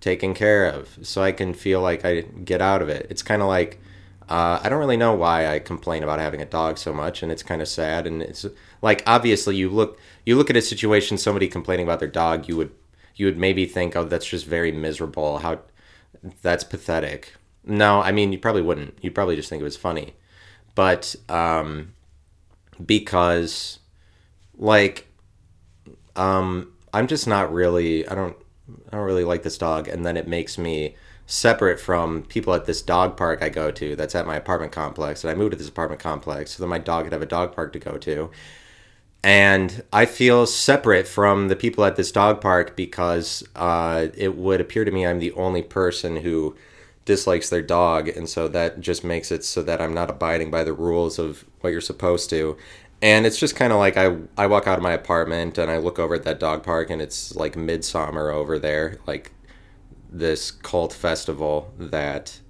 taking 0.00 0.34
care 0.34 0.66
of 0.66 0.98
so 1.02 1.22
I 1.22 1.32
can 1.32 1.54
feel 1.54 1.80
like 1.80 2.04
I 2.04 2.22
get 2.22 2.60
out 2.60 2.82
of 2.82 2.88
it. 2.88 3.06
It's 3.10 3.22
kind 3.22 3.40
of 3.42 3.48
like 3.48 3.80
uh, 4.28 4.60
I 4.62 4.68
don't 4.68 4.78
really 4.78 4.96
know 4.96 5.14
why 5.14 5.46
I 5.46 5.58
complain 5.58 6.02
about 6.02 6.18
having 6.18 6.42
a 6.42 6.46
dog 6.46 6.76
so 6.76 6.92
much, 6.92 7.22
and 7.22 7.32
it's 7.32 7.42
kind 7.42 7.62
of 7.62 7.68
sad. 7.68 8.06
And 8.06 8.20
it's 8.20 8.44
like 8.82 9.02
obviously 9.06 9.56
you 9.56 9.70
look 9.70 9.98
you 10.26 10.36
look 10.36 10.50
at 10.50 10.56
a 10.56 10.62
situation 10.62 11.18
somebody 11.18 11.48
complaining 11.48 11.86
about 11.86 12.00
their 12.00 12.08
dog, 12.08 12.48
you 12.48 12.56
would 12.56 12.72
you 13.16 13.26
would 13.26 13.38
maybe 13.38 13.64
think, 13.66 13.96
oh, 13.96 14.04
that's 14.04 14.26
just 14.26 14.46
very 14.46 14.72
miserable. 14.72 15.38
How 15.38 15.60
that's 16.42 16.64
pathetic. 16.64 17.34
No, 17.64 18.02
I 18.02 18.12
mean 18.12 18.32
you 18.32 18.38
probably 18.38 18.62
wouldn't. 18.62 18.98
You'd 19.00 19.14
probably 19.14 19.36
just 19.36 19.48
think 19.48 19.60
it 19.60 19.64
was 19.64 19.76
funny, 19.76 20.14
but 20.74 21.14
um, 21.28 21.94
because 22.84 23.78
like 24.56 25.08
um, 26.18 26.72
I'm 26.92 27.06
just 27.06 27.26
not 27.26 27.52
really. 27.52 28.06
I 28.06 28.14
don't. 28.14 28.36
I 28.92 28.96
don't 28.96 29.06
really 29.06 29.24
like 29.24 29.42
this 29.44 29.56
dog, 29.56 29.88
and 29.88 30.04
then 30.04 30.16
it 30.16 30.28
makes 30.28 30.58
me 30.58 30.96
separate 31.24 31.78
from 31.78 32.22
people 32.24 32.54
at 32.54 32.64
this 32.64 32.80
dog 32.80 33.14
park 33.16 33.42
I 33.42 33.50
go 33.50 33.70
to 33.70 33.94
that's 33.94 34.14
at 34.14 34.26
my 34.26 34.36
apartment 34.36 34.72
complex. 34.72 35.22
And 35.22 35.30
I 35.30 35.34
moved 35.34 35.52
to 35.52 35.58
this 35.58 35.68
apartment 35.68 36.00
complex 36.00 36.52
so 36.52 36.62
that 36.62 36.68
my 36.68 36.78
dog 36.78 37.04
could 37.04 37.12
have 37.12 37.22
a 37.22 37.26
dog 37.26 37.54
park 37.54 37.72
to 37.74 37.78
go 37.78 37.98
to. 37.98 38.30
And 39.22 39.82
I 39.92 40.06
feel 40.06 40.46
separate 40.46 41.06
from 41.06 41.48
the 41.48 41.56
people 41.56 41.84
at 41.84 41.96
this 41.96 42.12
dog 42.12 42.40
park 42.40 42.76
because 42.76 43.44
uh, 43.56 44.08
it 44.16 44.36
would 44.36 44.60
appear 44.60 44.84
to 44.84 44.90
me 44.90 45.06
I'm 45.06 45.18
the 45.18 45.32
only 45.32 45.62
person 45.62 46.16
who 46.16 46.56
dislikes 47.08 47.48
their 47.48 47.62
dog. 47.62 48.06
And 48.06 48.28
so 48.28 48.48
that 48.48 48.80
just 48.80 49.02
makes 49.02 49.32
it 49.32 49.42
so 49.42 49.62
that 49.62 49.80
I'm 49.80 49.94
not 49.94 50.10
abiding 50.10 50.50
by 50.50 50.62
the 50.62 50.74
rules 50.74 51.18
of 51.18 51.46
what 51.62 51.70
you're 51.70 51.80
supposed 51.80 52.28
to. 52.30 52.58
And 53.00 53.24
it's 53.24 53.38
just 53.38 53.56
kind 53.56 53.72
of 53.72 53.78
like 53.78 53.96
I, 53.96 54.18
I 54.36 54.46
walk 54.46 54.66
out 54.66 54.76
of 54.76 54.82
my 54.82 54.92
apartment 54.92 55.56
and 55.56 55.70
I 55.70 55.78
look 55.78 55.98
over 55.98 56.14
at 56.14 56.24
that 56.24 56.38
dog 56.38 56.62
park 56.62 56.90
and 56.90 57.00
it's 57.00 57.34
like 57.34 57.54
Midsommar 57.54 58.30
over 58.30 58.58
there. 58.58 58.98
Like 59.06 59.32
this 60.10 60.50
cult 60.50 60.92
festival 60.92 61.72
that 61.78 62.40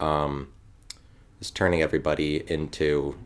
um, 0.00 0.48
is 1.40 1.52
turning 1.52 1.80
everybody 1.80 2.42
into 2.50 3.16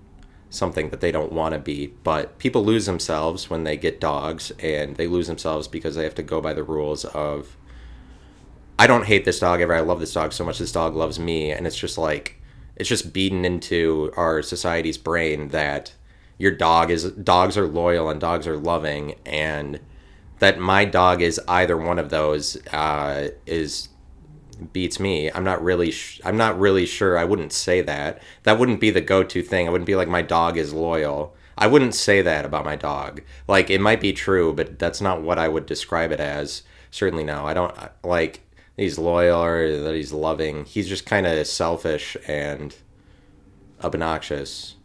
something 0.51 0.91
that 0.91 1.01
they 1.01 1.11
don't 1.11 1.33
want 1.33 1.55
to 1.55 1.59
be. 1.59 1.95
But 2.05 2.39
people 2.39 2.63
lose 2.63 2.85
themselves 2.85 3.49
when 3.49 3.65
they 3.65 3.79
get 3.79 4.01
dogs, 4.01 4.53
and 4.59 4.97
they 4.97 5.07
lose 5.07 5.29
themselves 5.29 5.67
because 5.67 5.97
they 5.97 6.05
have 6.05 6.15
to 6.17 6.23
go 6.23 6.43
by 6.43 6.53
the 6.53 6.63
rules 6.63 7.07
of. 7.07 7.57
I 8.79 8.87
don't 8.87 9.07
hate 9.07 9.25
this 9.25 9.39
dog 9.39 9.61
ever. 9.61 9.75
I 9.75 9.81
love 9.81 10.01
this 10.01 10.13
dog 10.13 10.33
so 10.33 10.45
much. 10.45 10.59
This 10.59 10.73
dog 10.73 10.97
loves 10.97 11.19
me, 11.19 11.51
and 11.51 11.67
it's 11.67 11.77
just 11.77 11.97
like 11.99 12.41
it's 12.77 12.89
just 12.89 13.13
beaten 13.13 13.45
into 13.45 14.13
our 14.17 14.43
society's 14.43 14.99
brain 14.99 15.49
that 15.49 15.95
your 16.39 16.51
dog 16.51 16.91
is 16.91 17.13
dogs 17.13 17.57
are 17.57 17.69
loyal 17.69 18.09
and 18.11 18.21
dogs 18.21 18.47
are 18.47 18.57
loving 18.57 19.15
and 19.25 19.79
that 20.41 20.59
my 20.59 20.85
dog 20.85 21.23
is 21.23 21.41
either 21.47 21.77
one 21.77 21.99
of 21.99 22.11
those 22.11 22.57
uh, 22.69 23.29
is 23.47 23.89
beats 24.73 25.01
me. 25.01 25.31
I'm 25.31 25.45
not 25.45 25.63
really 25.63 25.91
sh- 25.91 26.21
I'm 26.25 26.37
not 26.37 26.59
really 26.59 26.87
sure. 26.87 27.17
I 27.17 27.25
wouldn't 27.25 27.53
say 27.53 27.81
that. 27.83 28.21
That 28.43 28.59
wouldn't 28.59 28.81
be 28.81 28.91
the 28.91 29.01
go-to 29.01 29.43
thing. 29.43 29.67
I 29.67 29.71
wouldn't 29.71 29.87
be 29.87 29.97
like 29.97 30.09
my 30.09 30.23
dog 30.23 30.57
is 30.57 30.73
loyal. 30.73 31.35
I 31.57 31.69
wouldn't 31.69 31.95
say 31.95 32.23
that 32.23 32.45
about 32.45 32.65
my 32.65 32.77
dog. 32.77 33.23
Like 33.47 33.71
it 33.71 33.81
might 33.81 34.01
be 34.01 34.13
true, 34.13 34.53
but 34.53 34.79
that's 34.79 35.01
not 35.01 35.23
what 35.23 35.39
I 35.39 35.49
would 35.49 35.67
describe 35.67 36.11
it 36.13 36.21
as. 36.21 36.63
Certainly 36.91 37.25
no. 37.25 37.47
I 37.47 37.55
don't 37.55 37.75
like 38.03 38.43
he's 38.77 38.99
loyal 38.99 39.43
or 39.43 39.79
that 39.79 39.95
he's 39.95 40.13
loving. 40.13 40.65
He's 40.65 40.89
just 40.89 41.07
kind 41.07 41.27
of 41.27 41.47
selfish 41.47 42.17
and 42.27 42.75
obnoxious. 43.83 44.77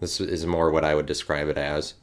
This 0.00 0.20
is 0.20 0.46
more 0.46 0.70
what 0.70 0.84
I 0.84 0.94
would 0.94 1.06
describe 1.06 1.48
it 1.48 1.58
as 1.58 1.94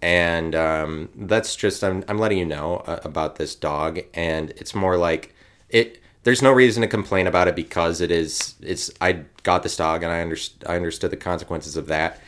and 0.00 0.54
um, 0.54 1.08
that's 1.14 1.56
just 1.56 1.82
I'm, 1.82 2.04
I'm 2.08 2.18
letting 2.18 2.38
you 2.38 2.44
know 2.44 2.76
uh, 2.86 3.00
about 3.02 3.36
this 3.36 3.54
dog 3.54 4.00
and 4.14 4.50
it's 4.50 4.74
more 4.74 4.96
like 4.96 5.34
it 5.68 6.00
there's 6.22 6.42
no 6.42 6.52
reason 6.52 6.82
to 6.82 6.88
complain 6.88 7.26
about 7.26 7.48
it 7.48 7.56
because 7.56 8.00
it 8.00 8.10
is 8.10 8.54
it's 8.60 8.90
I 9.00 9.24
got 9.42 9.62
this 9.62 9.76
dog 9.76 10.02
and 10.02 10.12
I 10.12 10.22
underst- 10.22 10.68
I 10.68 10.76
understood 10.76 11.10
the 11.10 11.16
consequences 11.16 11.76
of 11.76 11.86
that 11.88 12.20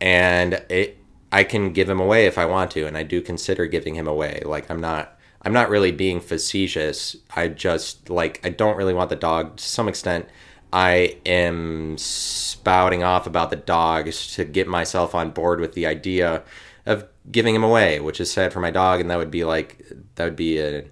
and 0.00 0.62
it 0.68 0.98
I 1.32 1.42
can 1.42 1.72
give 1.72 1.90
him 1.90 2.00
away 2.00 2.26
if 2.26 2.38
I 2.38 2.46
want 2.46 2.70
to 2.72 2.86
and 2.86 2.96
I 2.96 3.02
do 3.02 3.20
consider 3.20 3.66
giving 3.66 3.96
him 3.96 4.06
away 4.06 4.42
like 4.44 4.70
I'm 4.70 4.80
not 4.80 5.15
I'm 5.46 5.52
not 5.52 5.70
really 5.70 5.92
being 5.92 6.20
facetious 6.20 7.16
I 7.34 7.48
just 7.48 8.10
like 8.10 8.40
I 8.44 8.50
don't 8.50 8.76
really 8.76 8.92
want 8.92 9.10
the 9.10 9.16
dog 9.16 9.56
to 9.56 9.64
some 9.64 9.88
extent 9.88 10.28
I 10.72 11.16
am 11.24 11.96
spouting 11.96 13.02
off 13.02 13.26
about 13.26 13.50
the 13.50 13.56
dogs 13.56 14.34
to 14.34 14.44
get 14.44 14.66
myself 14.66 15.14
on 15.14 15.30
board 15.30 15.60
with 15.60 15.72
the 15.74 15.86
idea 15.86 16.42
of 16.84 17.06
giving 17.30 17.54
him 17.54 17.64
away, 17.64 18.00
which 18.00 18.20
is 18.20 18.30
sad 18.30 18.52
for 18.52 18.60
my 18.60 18.70
dog, 18.70 19.00
and 19.00 19.10
that 19.10 19.18
would 19.18 19.30
be 19.30 19.44
like 19.44 19.84
that 20.16 20.24
would 20.24 20.36
be 20.36 20.58
a 20.58 20.84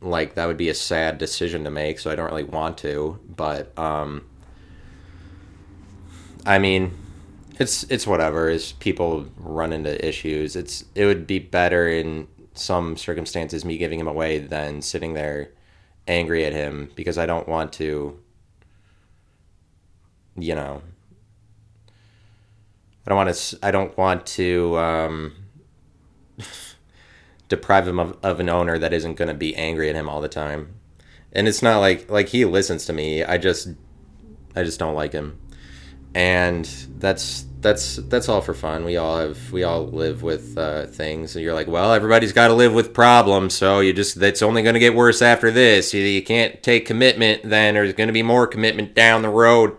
like 0.00 0.34
that 0.34 0.46
would 0.46 0.56
be 0.56 0.68
a 0.68 0.74
sad 0.74 1.18
decision 1.18 1.64
to 1.64 1.70
make. 1.70 1.98
So 1.98 2.10
I 2.10 2.14
don't 2.14 2.30
really 2.30 2.44
want 2.44 2.78
to, 2.78 3.18
but 3.36 3.76
um, 3.78 4.24
I 6.46 6.58
mean, 6.58 6.92
it's 7.58 7.84
it's 7.84 8.06
whatever. 8.06 8.48
Is 8.48 8.72
people 8.72 9.26
run 9.36 9.72
into 9.72 10.06
issues, 10.06 10.56
it's 10.56 10.84
it 10.94 11.06
would 11.06 11.26
be 11.26 11.38
better 11.38 11.88
in 11.88 12.28
some 12.54 12.96
circumstances 12.96 13.64
me 13.64 13.78
giving 13.78 14.00
him 14.00 14.08
away 14.08 14.38
than 14.38 14.82
sitting 14.82 15.14
there 15.14 15.50
angry 16.06 16.44
at 16.44 16.52
him 16.52 16.90
because 16.94 17.18
I 17.18 17.26
don't 17.26 17.48
want 17.48 17.72
to, 17.74 18.18
you 20.36 20.54
know, 20.54 20.82
I 23.06 23.10
don't 23.10 23.16
want 23.16 23.34
to. 23.34 23.58
I 23.62 23.70
don't 23.70 23.96
want 23.96 24.26
to 24.26 24.78
um, 24.78 25.34
deprive 27.48 27.88
him 27.88 27.98
of, 27.98 28.16
of 28.22 28.40
an 28.40 28.48
owner 28.48 28.78
that 28.78 28.92
isn't 28.92 29.14
going 29.14 29.28
to 29.28 29.34
be 29.34 29.56
angry 29.56 29.88
at 29.88 29.96
him 29.96 30.08
all 30.08 30.20
the 30.20 30.28
time. 30.28 30.74
And 31.32 31.48
it's 31.48 31.62
not 31.62 31.78
like 31.78 32.10
like 32.10 32.28
he 32.28 32.44
listens 32.44 32.84
to 32.86 32.92
me. 32.92 33.24
I 33.24 33.38
just 33.38 33.68
I 34.54 34.64
just 34.64 34.78
don't 34.78 34.94
like 34.94 35.12
him, 35.12 35.40
and 36.14 36.64
that's 36.98 37.46
that's 37.60 37.96
that's 37.96 38.28
all 38.28 38.40
for 38.40 38.54
fun. 38.54 38.84
We 38.84 38.96
all 38.96 39.18
have 39.18 39.52
we 39.52 39.62
all 39.64 39.86
live 39.86 40.22
with 40.22 40.56
uh, 40.56 40.86
things, 40.86 41.36
and 41.36 41.44
you're 41.44 41.54
like, 41.54 41.68
well, 41.68 41.92
everybody's 41.92 42.32
got 42.32 42.48
to 42.48 42.54
live 42.54 42.72
with 42.72 42.94
problems. 42.94 43.54
So 43.54 43.80
you 43.80 43.92
just 43.92 44.18
that's 44.18 44.42
only 44.42 44.62
going 44.62 44.74
to 44.74 44.80
get 44.80 44.94
worse 44.94 45.22
after 45.22 45.50
this. 45.50 45.92
You, 45.94 46.02
you 46.02 46.22
can't 46.22 46.62
take 46.62 46.86
commitment. 46.86 47.42
Then 47.44 47.74
there's 47.74 47.92
going 47.92 48.08
to 48.08 48.12
be 48.12 48.22
more 48.22 48.46
commitment 48.46 48.94
down 48.94 49.22
the 49.22 49.28
road 49.28 49.76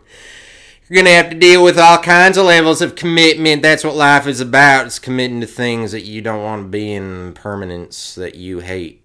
you're 0.92 1.06
going 1.06 1.16
to 1.16 1.24
have 1.24 1.30
to 1.30 1.40
deal 1.40 1.64
with 1.64 1.80
all 1.80 2.00
kinds 2.00 2.38
of 2.38 2.46
levels 2.46 2.82
of 2.82 2.96
commitment. 2.96 3.62
That's 3.62 3.86
what 3.86 3.96
life 3.96 4.28
is 4.28 4.42
about. 4.42 4.88
It's 4.88 5.00
committing 5.00 5.40
to 5.40 5.48
things 5.48 5.94
that 5.94 6.02
you 6.02 6.22
don't 6.22 6.44
want 6.44 6.64
to 6.64 6.68
be 6.68 6.92
in, 6.92 7.32
permanence 7.32 8.14
that 8.16 8.36
you 8.36 8.60
hate. 8.60 9.02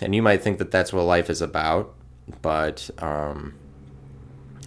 And 0.00 0.14
you 0.14 0.22
might 0.22 0.42
think 0.42 0.56
that 0.56 0.70
that's 0.70 0.90
what 0.90 1.02
life 1.02 1.28
is 1.28 1.42
about, 1.42 1.94
but 2.40 2.88
um, 2.96 3.56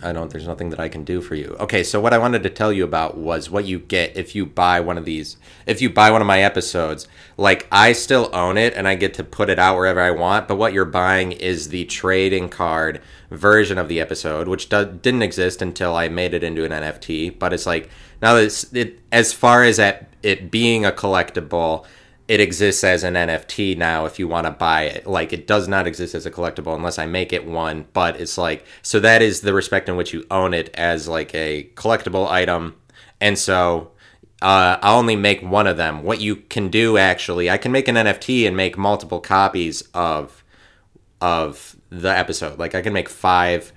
I 0.03 0.13
don't. 0.13 0.29
There's 0.29 0.47
nothing 0.47 0.69
that 0.69 0.79
I 0.79 0.89
can 0.89 1.03
do 1.03 1.21
for 1.21 1.33
you. 1.33 1.55
Okay, 1.59 1.83
so 1.83 1.99
what 1.99 2.13
I 2.13 2.19
wanted 2.19 2.43
to 2.43 2.49
tell 2.49 2.71
you 2.71 2.83
about 2.83 3.17
was 3.17 3.49
what 3.49 3.65
you 3.65 3.79
get 3.79 4.15
if 4.15 4.35
you 4.35 4.45
buy 4.45 4.79
one 4.79 4.97
of 4.97 5.05
these. 5.05 5.37
If 5.65 5.81
you 5.81 5.89
buy 5.89 6.11
one 6.11 6.21
of 6.21 6.27
my 6.27 6.41
episodes, 6.41 7.07
like 7.35 7.67
I 7.71 7.93
still 7.93 8.29
own 8.31 8.57
it 8.57 8.75
and 8.75 8.87
I 8.87 8.95
get 8.95 9.15
to 9.15 9.23
put 9.23 9.49
it 9.49 9.57
out 9.57 9.75
wherever 9.75 9.99
I 9.99 10.11
want. 10.11 10.47
But 10.47 10.57
what 10.57 10.73
you're 10.73 10.85
buying 10.85 11.31
is 11.31 11.69
the 11.69 11.85
trading 11.85 12.49
card 12.49 13.01
version 13.31 13.77
of 13.77 13.87
the 13.87 13.99
episode, 13.99 14.47
which 14.47 14.69
do- 14.69 14.85
didn't 14.85 15.23
exist 15.23 15.61
until 15.61 15.95
I 15.95 16.09
made 16.09 16.33
it 16.33 16.43
into 16.43 16.63
an 16.63 16.71
NFT. 16.71 17.37
But 17.39 17.51
it's 17.51 17.65
like 17.65 17.89
now 18.21 18.35
it's 18.35 18.71
it 18.73 18.99
as 19.11 19.33
far 19.33 19.63
as 19.63 19.79
at 19.79 20.09
it 20.21 20.51
being 20.51 20.85
a 20.85 20.91
collectible 20.91 21.85
it 22.27 22.41
exists 22.41 22.83
as 22.83 23.03
an 23.03 23.13
NFT 23.13 23.77
now 23.77 24.05
if 24.05 24.19
you 24.19 24.27
want 24.27 24.45
to 24.45 24.51
buy 24.51 24.83
it. 24.83 25.07
Like 25.07 25.31
it 25.31 25.47
does 25.47 25.67
not 25.67 25.87
exist 25.87 26.13
as 26.13 26.25
a 26.25 26.31
collectible 26.31 26.75
unless 26.75 26.99
I 26.99 27.05
make 27.05 27.31
it 27.31 27.45
one, 27.45 27.87
but 27.93 28.19
it's 28.19 28.37
like 28.37 28.65
so 28.81 28.99
that 28.99 29.21
is 29.21 29.41
the 29.41 29.53
respect 29.53 29.87
in 29.87 29.95
which 29.95 30.13
you 30.13 30.25
own 30.29 30.53
it 30.53 30.69
as 30.73 31.07
like 31.07 31.33
a 31.33 31.69
collectible 31.75 32.27
item. 32.29 32.75
And 33.21 33.39
so 33.39 33.91
uh, 34.41 34.77
I'll 34.81 34.99
only 34.99 35.15
make 35.15 35.41
one 35.41 35.67
of 35.67 35.77
them. 35.77 36.03
What 36.03 36.19
you 36.19 36.35
can 36.35 36.69
do 36.69 36.97
actually, 36.97 37.49
I 37.49 37.57
can 37.57 37.71
make 37.71 37.87
an 37.87 37.95
NFT 37.95 38.45
and 38.45 38.57
make 38.57 38.77
multiple 38.77 39.21
copies 39.21 39.81
of 39.93 40.43
of 41.21 41.77
the 41.89 42.09
episode. 42.09 42.59
Like 42.59 42.75
I 42.75 42.81
can 42.81 42.93
make 42.93 43.09
5 43.09 43.73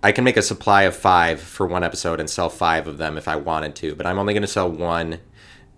I 0.00 0.12
can 0.12 0.22
make 0.22 0.36
a 0.36 0.42
supply 0.42 0.82
of 0.82 0.94
5 0.94 1.40
for 1.40 1.66
one 1.66 1.82
episode 1.82 2.20
and 2.20 2.30
sell 2.30 2.48
5 2.48 2.86
of 2.86 2.98
them 2.98 3.16
if 3.18 3.26
I 3.26 3.34
wanted 3.34 3.74
to, 3.76 3.96
but 3.96 4.06
I'm 4.06 4.18
only 4.18 4.32
going 4.32 4.42
to 4.42 4.46
sell 4.46 4.70
one 4.70 5.18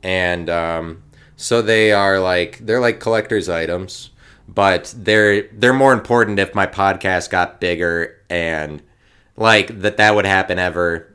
and 0.03 0.51
um 0.51 1.03
so 1.41 1.63
they 1.63 1.91
are 1.91 2.21
like 2.21 2.59
they're 2.59 2.81
like 2.81 3.01
collector's 3.01 3.49
items, 3.49 4.11
but 4.47 4.95
they're 4.95 5.49
they're 5.55 5.73
more 5.73 5.95
important 5.95 6.39
if 6.39 6.55
my 6.55 6.67
podcast 6.67 7.31
got 7.31 7.63
bigger 7.63 8.23
and 8.29 8.83
like 9.37 9.81
that 9.81 9.97
that 9.97 10.15
would 10.15 10.27
happen 10.27 10.59
ever. 10.59 11.15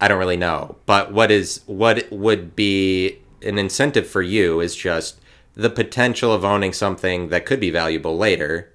I 0.00 0.08
don't 0.08 0.18
really 0.18 0.38
know. 0.38 0.76
But 0.86 1.12
what 1.12 1.30
is 1.30 1.60
what 1.66 2.10
would 2.10 2.56
be 2.56 3.18
an 3.42 3.58
incentive 3.58 4.08
for 4.08 4.22
you 4.22 4.60
is 4.60 4.74
just 4.74 5.20
the 5.52 5.68
potential 5.68 6.32
of 6.32 6.42
owning 6.42 6.72
something 6.72 7.28
that 7.28 7.44
could 7.44 7.60
be 7.60 7.70
valuable 7.70 8.16
later. 8.16 8.72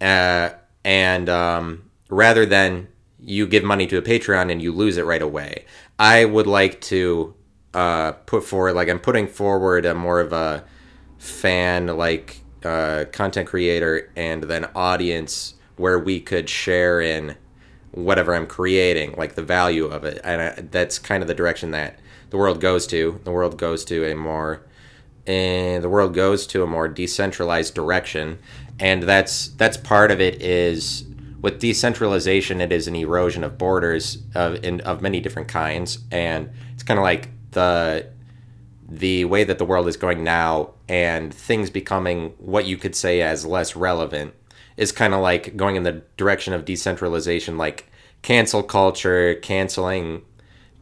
Uh, 0.00 0.50
and 0.84 1.28
um, 1.28 1.88
rather 2.10 2.44
than 2.44 2.88
you 3.20 3.46
give 3.46 3.62
money 3.62 3.86
to 3.86 3.98
a 3.98 4.02
Patreon 4.02 4.50
and 4.50 4.60
you 4.60 4.72
lose 4.72 4.96
it 4.96 5.04
right 5.04 5.22
away. 5.22 5.64
I 5.96 6.24
would 6.24 6.48
like 6.48 6.80
to 6.82 7.35
uh, 7.76 8.12
put 8.24 8.42
forward 8.42 8.72
like 8.72 8.88
I'm 8.88 8.98
putting 8.98 9.28
forward 9.28 9.84
a 9.84 9.94
more 9.94 10.18
of 10.18 10.32
a 10.32 10.64
fan 11.18 11.86
like 11.88 12.40
uh, 12.64 13.04
content 13.12 13.46
creator 13.46 14.10
and 14.16 14.44
then 14.44 14.64
audience 14.74 15.54
where 15.76 15.98
we 15.98 16.18
could 16.18 16.48
share 16.48 17.02
in 17.02 17.36
whatever 17.92 18.34
I'm 18.34 18.46
creating, 18.46 19.14
like 19.18 19.34
the 19.34 19.42
value 19.42 19.84
of 19.84 20.04
it, 20.04 20.18
and 20.24 20.40
I, 20.40 20.50
that's 20.70 20.98
kind 20.98 21.22
of 21.22 21.28
the 21.28 21.34
direction 21.34 21.70
that 21.72 21.98
the 22.30 22.38
world 22.38 22.62
goes 22.62 22.86
to. 22.88 23.20
The 23.24 23.30
world 23.30 23.58
goes 23.58 23.84
to 23.86 24.10
a 24.10 24.16
more 24.16 24.62
and 25.26 25.84
the 25.84 25.90
world 25.90 26.14
goes 26.14 26.46
to 26.46 26.62
a 26.62 26.66
more 26.66 26.88
decentralized 26.88 27.74
direction, 27.74 28.38
and 28.80 29.02
that's 29.02 29.48
that's 29.48 29.76
part 29.76 30.10
of 30.10 30.18
it 30.18 30.40
is 30.40 31.04
with 31.42 31.60
decentralization 31.60 32.62
it 32.62 32.72
is 32.72 32.88
an 32.88 32.96
erosion 32.96 33.44
of 33.44 33.58
borders 33.58 34.22
of 34.34 34.64
in, 34.64 34.80
of 34.80 35.02
many 35.02 35.20
different 35.20 35.48
kinds. 35.48 35.98
And 36.10 36.48
it's 36.72 36.82
kind 36.82 36.98
of 36.98 37.04
like 37.04 37.28
the 37.56 38.06
the 38.88 39.24
way 39.24 39.42
that 39.42 39.58
the 39.58 39.64
world 39.64 39.88
is 39.88 39.96
going 39.96 40.22
now 40.22 40.70
and 40.88 41.34
things 41.34 41.70
becoming 41.70 42.34
what 42.38 42.66
you 42.66 42.76
could 42.76 42.94
say 42.94 43.20
as 43.20 43.44
less 43.44 43.74
relevant 43.74 44.32
is 44.76 44.92
kind 44.92 45.14
of 45.14 45.20
like 45.20 45.56
going 45.56 45.74
in 45.74 45.82
the 45.82 46.02
direction 46.16 46.52
of 46.52 46.64
decentralization 46.64 47.56
like 47.58 47.90
cancel 48.22 48.62
culture 48.62 49.34
canceling 49.36 50.22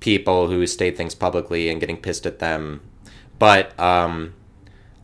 people 0.00 0.48
who 0.48 0.66
state 0.66 0.96
things 0.96 1.14
publicly 1.14 1.70
and 1.70 1.80
getting 1.80 1.96
pissed 1.96 2.26
at 2.26 2.40
them. 2.40 2.82
But 3.38 3.78
um 3.80 4.34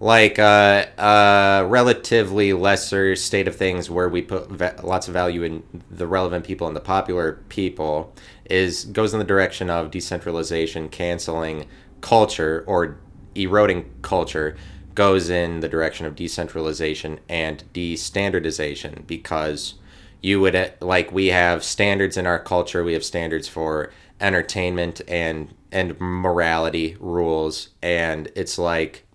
like 0.00 0.38
a 0.38 0.90
uh, 0.98 1.00
uh, 1.00 1.66
relatively 1.68 2.54
lesser 2.54 3.14
state 3.14 3.46
of 3.46 3.54
things 3.54 3.90
where 3.90 4.08
we 4.08 4.22
put 4.22 4.82
lots 4.82 5.08
of 5.08 5.12
value 5.12 5.42
in 5.42 5.62
the 5.90 6.06
relevant 6.06 6.42
people 6.44 6.66
and 6.66 6.74
the 6.74 6.80
popular 6.80 7.34
people 7.50 8.14
is 8.50 8.84
goes 8.86 9.12
in 9.12 9.18
the 9.18 9.24
direction 9.24 9.70
of 9.70 9.90
decentralization 9.90 10.88
canceling 10.88 11.66
culture 12.00 12.64
or 12.66 12.98
eroding 13.34 13.88
culture 14.02 14.56
goes 14.94 15.30
in 15.30 15.60
the 15.60 15.68
direction 15.68 16.04
of 16.04 16.16
decentralization 16.16 17.20
and 17.28 17.64
destandardization 17.72 19.06
because 19.06 19.74
you 20.20 20.40
would 20.40 20.54
eh, 20.54 20.70
like 20.80 21.12
we 21.12 21.28
have 21.28 21.62
standards 21.62 22.16
in 22.16 22.26
our 22.26 22.38
culture 22.38 22.82
we 22.82 22.92
have 22.92 23.04
standards 23.04 23.48
for 23.48 23.92
entertainment 24.20 25.00
and 25.08 25.54
and 25.72 25.98
morality 26.00 26.96
rules 26.98 27.68
and 27.80 28.30
it's 28.34 28.58
like 28.58 29.06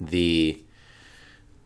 the 0.00 0.62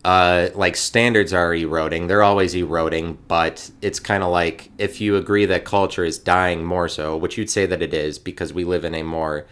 uh, 0.04 0.48
like 0.54 0.76
standards 0.76 1.32
are 1.32 1.54
eroding. 1.54 2.08
They're 2.08 2.22
always 2.22 2.54
eroding, 2.54 3.18
but 3.28 3.70
it's 3.80 4.00
kind 4.00 4.22
of 4.22 4.30
like 4.30 4.70
if 4.78 5.00
you 5.00 5.16
agree 5.16 5.46
that 5.46 5.64
culture 5.64 6.04
is 6.04 6.18
dying 6.18 6.64
more 6.64 6.88
so, 6.88 7.16
which 7.16 7.38
you'd 7.38 7.50
say 7.50 7.66
that 7.66 7.82
it 7.82 7.94
is 7.94 8.18
because 8.18 8.52
we 8.52 8.64
live 8.64 8.84
in 8.84 8.94
a 8.94 9.02
more 9.02 9.46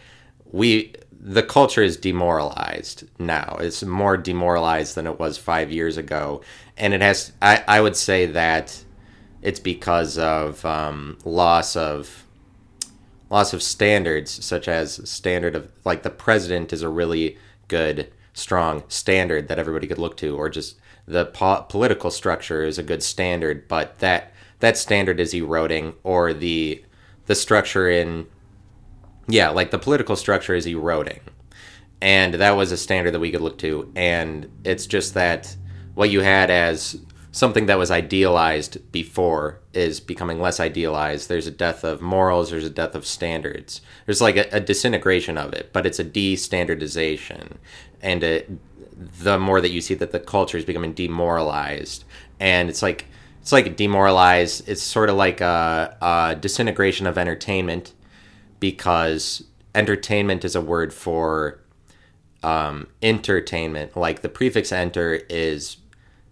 we 0.52 0.92
the 1.20 1.42
culture 1.42 1.82
is 1.82 1.96
demoralized 1.96 3.04
now. 3.18 3.58
It's 3.60 3.82
more 3.82 4.16
demoralized 4.16 4.94
than 4.94 5.06
it 5.06 5.18
was 5.18 5.36
five 5.36 5.70
years 5.70 5.96
ago, 5.96 6.40
and 6.76 6.94
it 6.94 7.02
has. 7.02 7.32
I 7.42 7.62
I 7.68 7.80
would 7.80 7.96
say 7.96 8.26
that 8.26 8.84
it's 9.42 9.60
because 9.60 10.18
of 10.18 10.64
um, 10.64 11.18
loss 11.24 11.76
of 11.76 12.26
loss 13.28 13.52
of 13.52 13.62
standards, 13.62 14.44
such 14.44 14.66
as 14.66 15.08
standard 15.08 15.54
of 15.54 15.70
like 15.84 16.02
the 16.02 16.10
president 16.10 16.72
is 16.72 16.82
a 16.82 16.88
really 16.88 17.36
good 17.68 18.10
strong 18.32 18.84
standard 18.88 19.48
that 19.48 19.58
everybody 19.58 19.86
could 19.86 19.98
look 19.98 20.16
to, 20.18 20.36
or 20.36 20.48
just 20.48 20.76
the 21.06 21.26
po- 21.26 21.66
political 21.68 22.10
structure 22.10 22.62
is 22.62 22.78
a 22.78 22.82
good 22.82 23.02
standard, 23.02 23.68
but 23.68 23.98
that 23.98 24.32
that 24.60 24.76
standard 24.76 25.18
is 25.20 25.34
eroding, 25.34 25.94
or 26.02 26.32
the 26.32 26.84
the 27.26 27.34
structure 27.34 27.90
in 27.90 28.26
yeah, 29.28 29.50
like 29.50 29.70
the 29.70 29.78
political 29.78 30.16
structure 30.16 30.54
is 30.54 30.66
eroding, 30.66 31.20
and 32.00 32.34
that 32.34 32.52
was 32.52 32.72
a 32.72 32.76
standard 32.76 33.12
that 33.12 33.20
we 33.20 33.30
could 33.30 33.40
look 33.40 33.58
to, 33.58 33.92
and 33.94 34.50
it's 34.64 34.86
just 34.86 35.14
that 35.14 35.56
what 35.94 36.10
you 36.10 36.20
had 36.20 36.50
as 36.50 37.00
something 37.32 37.66
that 37.66 37.78
was 37.78 37.90
idealized 37.90 38.90
before 38.90 39.60
is 39.72 40.00
becoming 40.00 40.40
less 40.40 40.58
idealized. 40.58 41.28
There's 41.28 41.46
a 41.46 41.52
death 41.52 41.84
of 41.84 42.00
morals, 42.00 42.50
there's 42.50 42.64
a 42.64 42.70
death 42.70 42.94
of 42.94 43.06
standards. 43.06 43.80
There's 44.06 44.20
like 44.20 44.36
a, 44.36 44.48
a 44.50 44.60
disintegration 44.60 45.38
of 45.38 45.52
it, 45.52 45.72
but 45.72 45.86
it's 45.86 46.00
a 46.00 46.04
destandardization 46.04 47.56
and 48.02 48.22
it, 48.22 48.50
the 49.22 49.38
more 49.38 49.60
that 49.60 49.70
you 49.70 49.80
see 49.80 49.94
that 49.94 50.12
the 50.12 50.20
culture 50.20 50.58
is 50.58 50.64
becoming 50.64 50.92
demoralized, 50.92 52.04
and 52.38 52.68
it's 52.68 52.82
like 52.82 53.06
it's 53.40 53.52
like 53.52 53.76
demoralized. 53.76 54.68
It's 54.68 54.82
sort 54.82 55.08
of 55.10 55.16
like 55.16 55.40
a, 55.40 55.96
a 56.00 56.36
disintegration 56.38 57.06
of 57.06 57.16
entertainment 57.16 57.94
because 58.58 59.44
entertainment 59.74 60.44
is 60.44 60.54
a 60.54 60.60
word 60.60 60.92
for 60.92 61.60
um, 62.42 62.88
entertainment. 63.02 63.96
Like 63.96 64.22
the 64.22 64.28
prefix 64.28 64.72
enter 64.72 65.20
is 65.28 65.78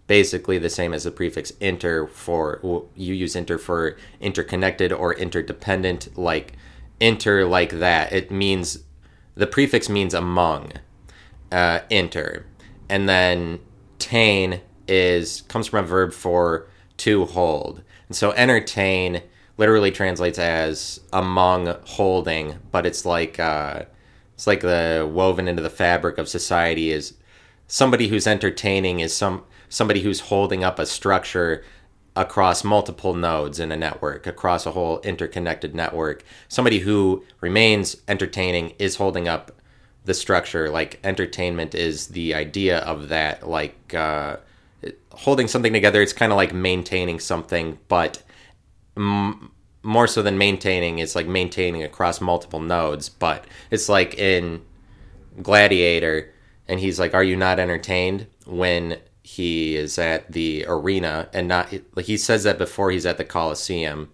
basically 0.07 0.57
the 0.57 0.69
same 0.69 0.93
as 0.93 1.03
the 1.03 1.11
prefix 1.11 1.51
inter 1.59 2.07
for 2.07 2.85
you 2.95 3.13
use 3.13 3.35
inter 3.35 3.57
for 3.57 3.95
interconnected 4.19 4.91
or 4.91 5.13
interdependent. 5.13 6.17
Like 6.17 6.53
inter, 6.99 7.45
like 7.45 7.79
that. 7.79 8.11
It 8.11 8.31
means 8.31 8.79
the 9.35 9.47
prefix 9.47 9.89
means 9.89 10.13
among. 10.13 10.73
Uh, 11.51 11.79
inter, 11.89 12.45
and 12.89 13.09
then 13.09 13.59
tain 13.97 14.61
is 14.87 15.41
comes 15.43 15.67
from 15.67 15.83
a 15.83 15.87
verb 15.87 16.13
for 16.13 16.67
to 16.97 17.25
hold. 17.25 17.81
And 18.07 18.15
so 18.15 18.31
entertain 18.31 19.21
literally 19.57 19.91
translates 19.91 20.39
as 20.39 20.99
among 21.11 21.75
holding, 21.85 22.59
but 22.71 22.85
it's 22.85 23.05
like 23.05 23.39
uh, 23.39 23.83
it's 24.33 24.47
like 24.47 24.61
the 24.61 25.09
woven 25.11 25.47
into 25.47 25.61
the 25.61 25.69
fabric 25.69 26.17
of 26.17 26.29
society 26.29 26.91
is 26.91 27.13
somebody 27.67 28.07
who's 28.07 28.25
entertaining 28.25 28.99
is 28.99 29.15
some 29.15 29.43
somebody 29.69 30.01
who's 30.01 30.21
holding 30.21 30.63
up 30.63 30.79
a 30.79 30.85
structure 30.85 31.63
across 32.15 32.63
multiple 32.63 33.13
nodes 33.13 33.59
in 33.59 33.71
a 33.71 33.77
network, 33.77 34.25
across 34.27 34.65
a 34.65 34.71
whole 34.71 34.99
interconnected 35.01 35.75
network. 35.75 36.23
Somebody 36.47 36.79
who 36.79 37.23
remains 37.39 37.97
entertaining 38.07 38.73
is 38.79 38.95
holding 38.95 39.27
up 39.27 39.51
the 40.09 40.13
structure. 40.15 40.69
Like 40.69 40.99
entertainment 41.03 41.75
is 41.75 42.07
the 42.07 42.33
idea 42.33 42.79
of 42.79 43.09
that. 43.09 43.47
Like 43.47 43.93
uh, 43.93 44.37
holding 45.11 45.47
something 45.47 45.71
together, 45.71 46.01
it's 46.01 46.13
kind 46.13 46.31
of 46.33 46.35
like 46.35 46.51
maintaining 46.51 47.19
something, 47.19 47.77
but 47.87 48.23
m- 48.97 49.51
more 49.83 50.07
so 50.07 50.21
than 50.21 50.37
maintaining, 50.37 50.97
it's 50.99 51.15
like 51.15 51.27
maintaining 51.27 51.83
across 51.83 52.19
multiple 52.19 52.59
nodes. 52.59 53.07
But 53.07 53.45
it's 53.69 53.87
like 53.87 54.15
in 54.15 54.61
Gladiator, 55.41 56.33
and 56.67 56.79
he's 56.79 56.99
like, 56.99 57.13
"Are 57.13 57.23
you 57.23 57.35
not 57.35 57.59
entertained?" 57.59 58.25
When 58.47 58.97
he 59.21 59.75
is 59.75 59.99
at 59.99 60.31
the 60.31 60.65
arena, 60.67 61.29
and 61.33 61.47
not 61.47 61.71
like 61.95 62.07
he 62.07 62.17
says 62.17 62.43
that 62.45 62.57
before 62.57 62.89
he's 62.89 63.05
at 63.05 63.17
the 63.19 63.23
Coliseum, 63.23 64.09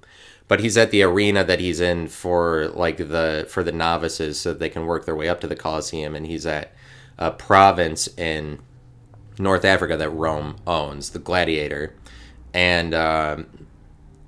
but 0.48 0.60
he's 0.60 0.78
at 0.78 0.92
the 0.92 1.04
arena 1.04 1.44
that 1.44 1.60
he's 1.60 1.80
in 1.80 2.08
for 2.08 2.68
like 2.70 2.98
the 2.98 3.46
for 3.50 3.64
the 3.64 3.72
novices 3.72 4.40
so 4.40 4.54
they 4.54 4.70
can 4.70 4.86
work 4.86 5.06
their 5.06 5.16
way 5.16 5.28
up 5.28 5.42
to 5.42 5.48
the 5.48 5.56
Coliseum, 5.56 6.16
and 6.16 6.28
he's 6.28 6.46
at 6.46 6.74
a 7.18 7.32
province 7.32 8.08
in 8.18 8.60
North 9.40 9.66
Africa 9.66 9.98
that 9.98 10.10
Rome 10.10 10.58
owns, 10.68 11.12
the 11.12 11.20
Gladiator, 11.20 11.94
and 12.54 12.94
um, 12.94 13.48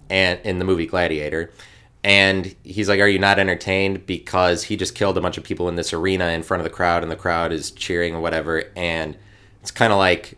and 0.10 0.40
in 0.44 0.60
the 0.60 0.66
movie 0.66 0.88
Gladiator, 0.88 1.52
and 2.04 2.56
he's 2.64 2.90
like, 2.90 3.00
"Are 3.00 3.08
you 3.08 3.20
not 3.20 3.38
entertained?" 3.38 4.06
Because 4.06 4.64
he 4.64 4.76
just 4.76 4.96
killed 4.96 5.18
a 5.18 5.22
bunch 5.22 5.38
of 5.38 5.44
people 5.44 5.70
in 5.70 5.76
this 5.76 5.94
arena 5.94 6.30
in 6.30 6.42
front 6.42 6.62
of 6.62 6.64
the 6.64 6.76
crowd, 6.76 7.04
and 7.04 7.12
the 7.12 7.16
crowd 7.16 7.52
is 7.52 7.70
cheering 7.72 8.16
or 8.16 8.22
whatever, 8.22 8.64
and 8.76 9.16
it's 9.62 9.72
kind 9.72 9.94
of 9.94 10.00
like 10.00 10.36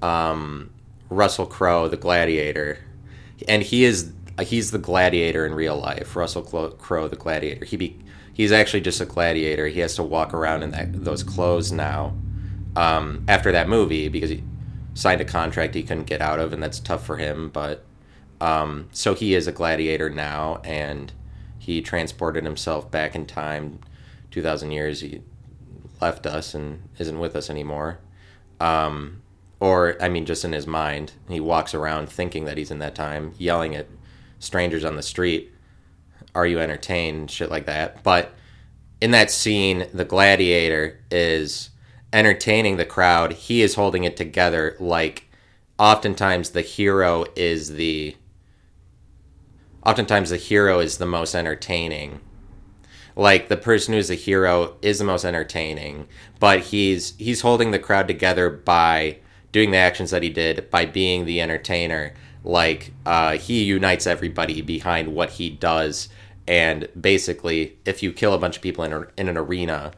um, 0.00 0.70
Russell 1.10 1.46
Crowe, 1.46 1.88
the 1.88 1.96
Gladiator, 1.96 2.78
and 3.48 3.64
he 3.64 3.84
is 3.84 4.12
he's 4.40 4.70
the 4.70 4.78
Gladiator 4.78 5.44
in 5.44 5.54
real 5.54 5.76
life. 5.76 6.16
Russell 6.16 6.42
Crowe, 6.42 7.08
the 7.08 7.16
Gladiator. 7.16 7.64
He 7.64 7.76
be 7.76 7.98
he's 8.32 8.52
actually 8.52 8.80
just 8.80 9.00
a 9.00 9.06
gladiator. 9.06 9.68
He 9.68 9.80
has 9.80 9.94
to 9.96 10.02
walk 10.02 10.32
around 10.32 10.62
in 10.62 10.70
that 10.70 11.04
those 11.04 11.22
clothes 11.22 11.72
now 11.72 12.14
um, 12.76 13.24
after 13.28 13.52
that 13.52 13.68
movie 13.68 14.08
because 14.08 14.30
he 14.30 14.42
signed 14.94 15.20
a 15.20 15.24
contract 15.24 15.74
he 15.74 15.82
couldn't 15.82 16.04
get 16.04 16.20
out 16.20 16.38
of, 16.38 16.52
and 16.52 16.62
that's 16.62 16.80
tough 16.80 17.04
for 17.04 17.16
him. 17.16 17.50
But 17.50 17.84
um, 18.40 18.88
so 18.92 19.14
he 19.14 19.34
is 19.34 19.46
a 19.46 19.52
gladiator 19.52 20.10
now, 20.10 20.60
and 20.64 21.12
he 21.58 21.80
transported 21.80 22.44
himself 22.44 22.90
back 22.90 23.14
in 23.14 23.26
time, 23.26 23.80
two 24.30 24.42
thousand 24.42 24.72
years. 24.72 25.00
He 25.00 25.22
left 26.00 26.26
us 26.26 26.54
and 26.54 26.88
isn't 26.98 27.18
with 27.18 27.36
us 27.36 27.48
anymore. 27.48 28.00
Um, 28.60 29.22
or 29.60 29.96
I 30.02 30.08
mean, 30.08 30.26
just 30.26 30.44
in 30.44 30.52
his 30.52 30.66
mind, 30.66 31.12
he 31.28 31.38
walks 31.38 31.74
around 31.74 32.08
thinking 32.08 32.44
that 32.46 32.58
he's 32.58 32.70
in 32.70 32.80
that 32.80 32.94
time, 32.94 33.34
yelling 33.38 33.76
at 33.76 33.86
strangers 34.42 34.84
on 34.84 34.96
the 34.96 35.02
street, 35.02 35.52
"Are 36.34 36.46
you 36.46 36.58
entertained?" 36.58 37.30
Shit 37.30 37.50
like 37.50 37.66
that. 37.66 38.02
But 38.02 38.34
in 39.00 39.10
that 39.12 39.30
scene, 39.30 39.86
the 39.92 40.04
gladiator 40.04 41.00
is 41.10 41.70
entertaining 42.12 42.76
the 42.76 42.84
crowd, 42.84 43.32
he 43.32 43.62
is 43.62 43.74
holding 43.74 44.04
it 44.04 44.16
together 44.16 44.76
like 44.78 45.28
oftentimes 45.78 46.50
the 46.50 46.62
hero 46.62 47.24
is 47.34 47.74
the 47.74 48.14
oftentimes 49.84 50.30
the 50.30 50.36
hero 50.36 50.78
is 50.78 50.98
the 50.98 51.06
most 51.06 51.34
entertaining 51.34 52.20
like 53.16 53.48
the 53.48 53.56
person 53.56 53.92
who's 53.92 54.08
the 54.08 54.14
hero 54.14 54.76
is 54.80 54.98
the 54.98 55.04
most 55.04 55.24
entertaining 55.24 56.06
but 56.38 56.60
he's 56.60 57.16
he's 57.18 57.40
holding 57.40 57.72
the 57.72 57.78
crowd 57.78 58.06
together 58.06 58.48
by 58.48 59.16
doing 59.50 59.70
the 59.70 59.76
actions 59.76 60.10
that 60.10 60.22
he 60.22 60.30
did 60.30 60.70
by 60.70 60.86
being 60.86 61.24
the 61.24 61.40
entertainer 61.40 62.12
like 62.44 62.92
uh, 63.06 63.36
he 63.38 63.62
unites 63.64 64.06
everybody 64.06 64.60
behind 64.62 65.14
what 65.14 65.30
he 65.30 65.50
does 65.50 66.08
and 66.46 66.88
basically 67.00 67.76
if 67.84 68.02
you 68.02 68.12
kill 68.12 68.34
a 68.34 68.38
bunch 68.38 68.56
of 68.56 68.62
people 68.62 68.82
in, 68.84 68.92
a, 68.92 69.06
in 69.16 69.28
an 69.28 69.36
arena 69.36 69.92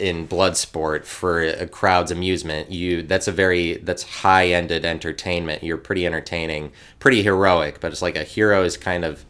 in 0.00 0.24
blood 0.24 0.56
sport 0.56 1.06
for 1.06 1.42
a 1.42 1.68
crowd's 1.68 2.10
amusement. 2.10 2.70
You 2.70 3.02
that's 3.02 3.28
a 3.28 3.32
very 3.32 3.74
that's 3.76 4.02
high 4.02 4.48
ended 4.48 4.84
entertainment. 4.84 5.62
You're 5.62 5.76
pretty 5.76 6.06
entertaining, 6.06 6.72
pretty 6.98 7.22
heroic, 7.22 7.80
but 7.80 7.92
it's 7.92 8.02
like 8.02 8.16
a 8.16 8.24
hero 8.24 8.64
is 8.64 8.76
kind 8.76 9.04
of 9.04 9.24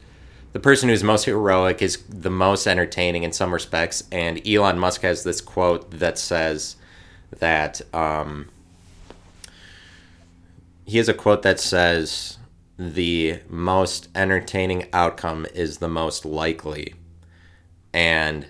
the 0.52 0.60
person 0.60 0.88
who's 0.88 1.02
most 1.02 1.24
heroic 1.24 1.82
is 1.82 1.98
the 2.08 2.30
most 2.30 2.66
entertaining 2.66 3.24
in 3.24 3.32
some 3.32 3.52
respects. 3.52 4.04
And 4.10 4.46
Elon 4.46 4.78
Musk 4.78 5.02
has 5.02 5.24
this 5.24 5.40
quote 5.40 5.90
that 5.90 6.18
says 6.18 6.76
that 7.38 7.80
um, 7.92 8.48
he 10.90 10.98
has 10.98 11.08
a 11.08 11.14
quote 11.14 11.42
that 11.42 11.60
says 11.60 12.38
the 12.76 13.38
most 13.48 14.08
entertaining 14.12 14.88
outcome 14.92 15.46
is 15.54 15.78
the 15.78 15.88
most 15.88 16.24
likely. 16.24 16.94
And 17.94 18.48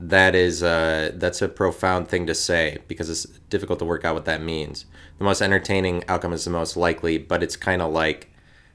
that 0.00 0.34
is 0.34 0.60
uh, 0.60 1.12
that's 1.14 1.40
a 1.40 1.46
profound 1.46 2.08
thing 2.08 2.26
to 2.26 2.34
say 2.34 2.78
because 2.88 3.08
it's 3.08 3.26
difficult 3.48 3.78
to 3.78 3.84
work 3.84 4.04
out 4.04 4.16
what 4.16 4.24
that 4.24 4.42
means. 4.42 4.86
The 5.18 5.24
most 5.24 5.40
entertaining 5.40 6.02
outcome 6.08 6.32
is 6.32 6.44
the 6.44 6.50
most 6.50 6.76
likely, 6.76 7.16
but 7.16 7.44
it's 7.44 7.56
kind 7.56 7.80
of 7.80 7.92
like 7.92 8.32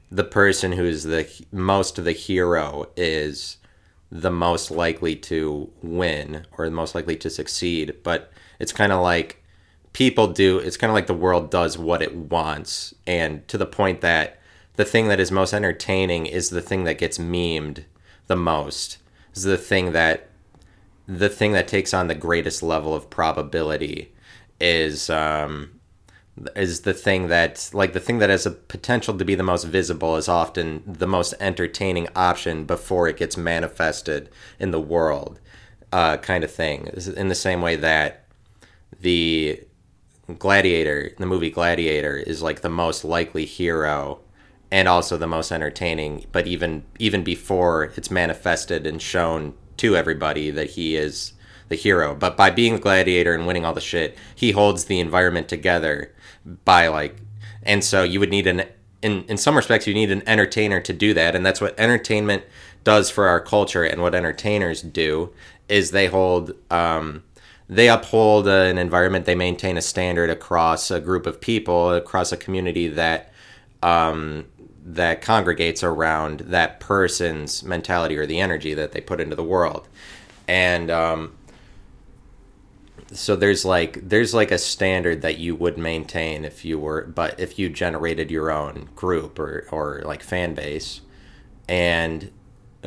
the 0.10 0.24
person 0.24 0.72
who's 0.72 1.04
the 1.04 1.28
most 1.52 1.98
of 1.98 2.06
the 2.06 2.14
hero 2.14 2.88
is 2.96 3.58
the 4.10 4.32
most 4.32 4.72
likely 4.72 5.18
to 5.18 5.70
win 5.82 6.46
or 6.58 6.64
the 6.64 6.72
most 6.72 6.96
likely 6.96 7.18
to 7.18 7.30
succeed. 7.30 7.98
But 8.02 8.32
it's 8.62 8.72
kind 8.72 8.94
of 8.94 9.02
like 9.02 9.43
people 9.94 10.28
do. 10.28 10.58
It's 10.58 10.78
kind 10.78 10.90
of 10.90 10.96
like 10.96 11.08
the 11.08 11.14
world 11.14 11.50
does 11.50 11.78
what 11.78 12.02
it 12.02 12.16
wants, 12.16 12.94
and 13.08 13.48
to 13.48 13.58
the 13.58 13.66
point 13.66 14.02
that 14.02 14.40
the 14.76 14.86
thing 14.86 15.08
that 15.08 15.20
is 15.20 15.32
most 15.32 15.54
entertaining 15.54 16.26
is 16.26 16.50
the 16.50 16.62
thing 16.62 16.84
that 16.84 16.98
gets 16.98 17.18
memed 17.18 17.86
the 18.28 18.36
most. 18.36 18.98
Is 19.34 19.44
the 19.44 19.58
thing 19.58 19.94
that 19.94 20.30
the 21.08 21.30
thing 21.30 21.54
that 21.54 21.68
takes 21.68 21.94
on 21.94 22.08
the 22.08 22.16
greatest 22.16 22.64
level 22.64 22.94
of 22.96 23.10
probability 23.10 24.14
is 24.60 25.10
um, 25.10 25.80
is 26.56 26.82
the 26.82 26.94
thing 26.94 27.28
that 27.28 27.70
like 27.74 27.94
the 27.94 28.00
thing 28.00 28.20
that 28.20 28.30
has 28.30 28.46
a 28.46 28.52
potential 28.52 29.18
to 29.18 29.26
be 29.26 29.36
the 29.36 29.44
most 29.44 29.66
visible 29.66 30.16
is 30.16 30.28
often 30.28 30.82
the 30.86 31.08
most 31.08 31.34
entertaining 31.40 32.08
option 32.16 32.66
before 32.66 33.08
it 33.08 33.18
gets 33.18 33.38
manifested 33.38 34.30
in 34.60 34.72
the 34.72 34.80
world 34.80 35.40
uh, 35.92 36.18
kind 36.18 36.44
of 36.44 36.52
thing 36.52 36.88
in 37.16 37.28
the 37.28 37.36
same 37.36 37.62
way 37.62 37.76
that 37.76 38.26
the 39.00 39.62
gladiator 40.40 41.12
the 41.18 41.26
movie 41.26 41.50
gladiator 41.50 42.16
is 42.16 42.42
like 42.42 42.62
the 42.62 42.70
most 42.70 43.04
likely 43.04 43.46
hero 43.46 44.20
and 44.72 44.88
also 44.88 45.18
the 45.18 45.28
most 45.28 45.52
entertaining 45.52 46.26
but 46.32 46.48
even 46.48 46.84
even 46.98 47.24
before 47.24 47.92
it's 47.98 48.10
manifested 48.10 48.88
and 48.88 49.02
shown 49.02 49.54
to 49.78 49.96
everybody 49.96 50.50
that 50.50 50.72
he 50.72 50.96
is 50.96 51.34
the 51.70 51.76
hero. 51.76 52.16
But 52.16 52.38
by 52.38 52.50
being 52.50 52.74
the 52.74 52.80
gladiator 52.80 53.34
and 53.34 53.48
winning 53.48 53.66
all 53.66 53.74
the 53.74 53.82
shit, 53.82 54.18
he 54.36 54.52
holds 54.52 54.86
the 54.86 55.00
environment 55.00 55.48
together 55.48 56.14
by 56.66 56.88
like 56.88 57.18
and 57.64 57.84
so 57.84 58.04
you 58.04 58.20
would 58.20 58.30
need 58.30 58.48
an 58.48 58.64
in 59.02 59.24
in 59.24 59.38
some 59.38 59.56
respects 59.56 59.88
you 59.88 59.94
need 59.94 60.12
an 60.12 60.22
entertainer 60.28 60.82
to 60.82 60.92
do 60.92 61.14
that 61.14 61.36
and 61.36 61.46
that's 61.46 61.62
what 61.62 61.80
entertainment 61.80 62.44
does 62.84 63.10
for 63.10 63.28
our 63.28 63.40
culture 63.40 63.84
and 63.84 64.02
what 64.02 64.14
entertainers 64.14 64.82
do 64.82 65.32
is 65.70 65.92
they 65.92 66.08
hold 66.08 66.52
um, 66.70 67.24
they 67.76 67.90
uphold 67.90 68.48
an 68.48 68.78
environment 68.78 69.26
they 69.26 69.36
maintain 69.36 69.78
a 69.78 69.82
standard 69.82 70.30
across 70.30 70.92
a 70.92 71.00
group 71.00 71.26
of 71.26 71.42
people 71.42 71.94
across 71.94 72.32
a 72.32 72.38
community 72.38 72.88
that 72.88 73.32
um, 73.82 74.46
that 74.86 75.22
congregates 75.22 75.84
around 75.84 76.42
that 76.42 76.80
person's 76.80 77.64
mentality 77.64 78.18
or 78.18 78.26
the 78.26 78.40
energy 78.40 78.74
that 78.74 78.92
they 78.92 79.02
put 79.02 79.22
into 79.22 79.36
the 79.36 79.44
world. 79.44 79.88
And 80.48 80.92
um, 80.92 81.34
so 83.12 83.36
there's 83.36 83.64
like 83.64 84.10
there's 84.10 84.34
like 84.34 84.52
a 84.52 84.58
standard 84.58 85.22
that 85.22 85.38
you 85.38 85.56
would 85.56 85.78
maintain 85.78 86.44
if 86.44 86.66
you 86.66 86.80
were 86.80 87.06
but 87.06 87.40
if 87.40 87.58
you 87.58 87.70
generated 87.70 88.30
your 88.30 88.52
own 88.52 88.90
group 88.96 89.40
or 89.40 89.68
or 89.72 90.02
like 90.06 90.22
fan 90.22 90.54
base. 90.54 91.02
And 91.70 92.32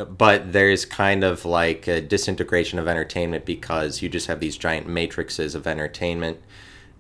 but 0.05 0.53
there's 0.53 0.85
kind 0.85 1.25
of 1.25 1.45
like 1.45 1.87
a 1.87 2.01
disintegration 2.01 2.79
of 2.79 2.87
entertainment 2.87 3.47
because 3.47 4.03
you 4.03 4.09
just 4.09 4.27
have 4.27 4.41
these 4.41 4.57
giant 4.57 4.87
matrices 4.87 5.55
of 5.55 5.67
entertainment 5.67 6.39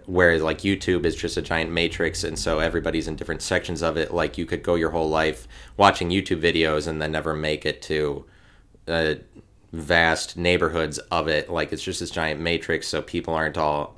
where 0.07 0.39
like 0.39 0.59
YouTube 0.59 1.05
is 1.05 1.15
just 1.15 1.37
a 1.37 1.43
giant 1.43 1.71
matrix 1.71 2.25
and 2.25 2.39
so 2.39 2.61
everybody's 2.61 3.09
in 3.09 3.17
different 3.17 3.43
sections 3.43 3.83
of 3.83 3.97
it. 3.97 4.15
Like 4.15 4.39
you 4.39 4.47
could 4.47 4.63
go 4.63 4.77
your 4.77 4.91
whole 4.91 5.11
life 5.11 5.47
watching 5.77 6.11
YouTube 6.11 6.41
videos 6.41 6.87
and 6.87 7.03
then 7.03 7.13
never 7.13 7.35
make 7.35 7.67
it 7.67 7.83
to 7.83 8.25
uh, 8.89 9.15
vast 9.73 10.37
neighborhoods 10.37 10.99
of 11.11 11.29
it. 11.29 11.51
Like 11.51 11.73
it's 11.73 11.83
just 11.83 12.01
this 12.01 12.11
giant 12.11 12.41
matrix 12.41 12.89
so 12.89 13.03
people 13.03 13.35
aren't 13.35 13.59
all 13.59 13.97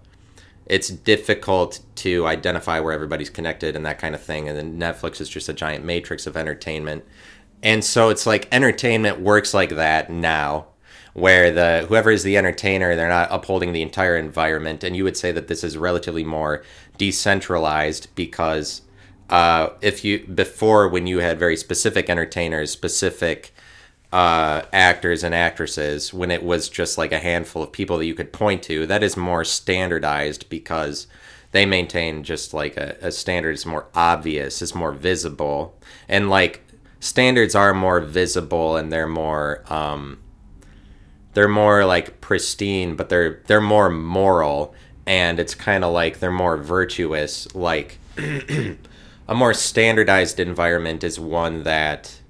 it's 0.66 0.88
difficult 0.88 1.80
to 1.94 2.26
identify 2.26 2.78
where 2.78 2.92
everybody's 2.92 3.30
connected 3.30 3.74
and 3.74 3.86
that 3.86 3.98
kind 3.98 4.14
of 4.14 4.22
thing 4.22 4.48
and 4.48 4.56
then 4.56 4.78
Netflix 4.78 5.20
is 5.20 5.28
just 5.28 5.48
a 5.48 5.54
giant 5.54 5.84
matrix 5.84 6.26
of 6.26 6.36
entertainment 6.36 7.04
and 7.62 7.84
so 7.84 8.08
it's 8.08 8.26
like 8.26 8.48
entertainment 8.52 9.20
works 9.20 9.52
like 9.52 9.70
that 9.70 10.10
now 10.10 10.66
where 11.18 11.50
the 11.50 11.86
whoever 11.88 12.10
is 12.10 12.22
the 12.22 12.36
entertainer 12.36 12.94
they're 12.94 13.08
not 13.08 13.28
upholding 13.30 13.72
the 13.72 13.82
entire 13.82 14.16
environment. 14.16 14.84
And 14.84 14.96
you 14.96 15.04
would 15.04 15.16
say 15.16 15.32
that 15.32 15.48
this 15.48 15.64
is 15.64 15.76
relatively 15.76 16.24
more 16.24 16.62
decentralized 16.96 18.14
because 18.14 18.82
uh, 19.28 19.70
if 19.80 20.04
you 20.04 20.26
before 20.26 20.88
when 20.88 21.06
you 21.06 21.18
had 21.18 21.38
very 21.38 21.56
specific 21.56 22.08
entertainers 22.08 22.70
specific 22.70 23.52
uh, 24.12 24.62
actors 24.72 25.22
and 25.22 25.34
actresses 25.34 26.14
when 26.14 26.30
it 26.30 26.42
was 26.42 26.68
just 26.68 26.96
like 26.96 27.12
a 27.12 27.18
handful 27.18 27.62
of 27.62 27.72
people 27.72 27.98
that 27.98 28.06
you 28.06 28.14
could 28.14 28.32
point 28.32 28.62
to 28.62 28.86
that 28.86 29.02
is 29.02 29.16
more 29.16 29.44
standardized 29.44 30.48
because 30.48 31.06
they 31.52 31.66
maintain 31.66 32.22
just 32.22 32.54
like 32.54 32.76
a, 32.76 32.96
a 33.02 33.10
standard 33.10 33.52
is 33.52 33.66
more 33.66 33.86
obvious 33.94 34.62
is 34.62 34.74
more 34.74 34.92
visible. 34.92 35.78
And 36.08 36.30
like 36.30 36.62
standards 37.00 37.54
are 37.54 37.74
more 37.74 38.00
visible 38.00 38.76
and 38.76 38.92
they're 38.92 39.08
more 39.08 39.62
um, 39.72 40.18
they're 41.34 41.48
more 41.48 41.84
like 41.84 42.20
pristine, 42.20 42.96
but 42.96 43.08
they're 43.08 43.42
they're 43.46 43.60
more 43.60 43.90
moral, 43.90 44.74
and 45.06 45.38
it's 45.38 45.54
kind 45.54 45.84
of 45.84 45.92
like 45.92 46.18
they're 46.18 46.30
more 46.30 46.56
virtuous. 46.56 47.52
Like 47.54 47.98
a 48.18 49.34
more 49.34 49.54
standardized 49.54 50.40
environment 50.40 51.04
is 51.04 51.20
one 51.20 51.62
that 51.62 52.20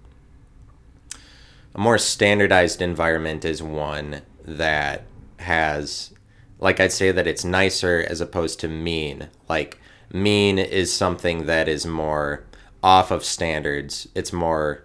a 1.75 1.79
more 1.79 1.99
standardized 1.99 2.83
environment 2.83 3.45
is 3.45 3.63
one 3.63 4.23
that 4.45 5.05
has 5.39 6.13
like 6.59 6.81
I'd 6.81 6.93
say 6.93 7.13
that 7.13 7.27
it's 7.27 7.45
nicer 7.45 8.05
as 8.09 8.21
opposed 8.21 8.61
to 8.61 8.69
mean. 8.69 9.29
Like 9.49 9.79
mean 10.13 10.59
is 10.59 10.93
something 10.93 11.47
that 11.47 11.69
is 11.69 11.87
more 11.87 12.45
off 12.83 13.11
of 13.11 13.25
standards. 13.25 14.09
It's 14.15 14.33
more 14.33 14.85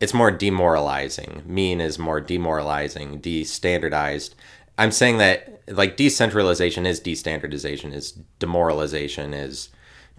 it's 0.00 0.14
more 0.14 0.30
demoralizing. 0.30 1.42
Mean 1.44 1.80
is 1.80 1.98
more 1.98 2.20
demoralizing, 2.20 3.20
de-standardized. 3.20 4.34
I'm 4.78 4.92
saying 4.92 5.18
that 5.18 5.62
like 5.68 5.96
decentralization 5.96 6.86
is 6.86 7.00
destandardization, 7.00 7.92
is 7.92 8.12
demoralization, 8.38 9.34
is 9.34 9.68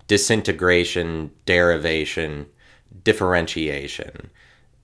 disintegration, 0.08 1.32
derivation, 1.46 2.46
differentiation. 3.04 4.30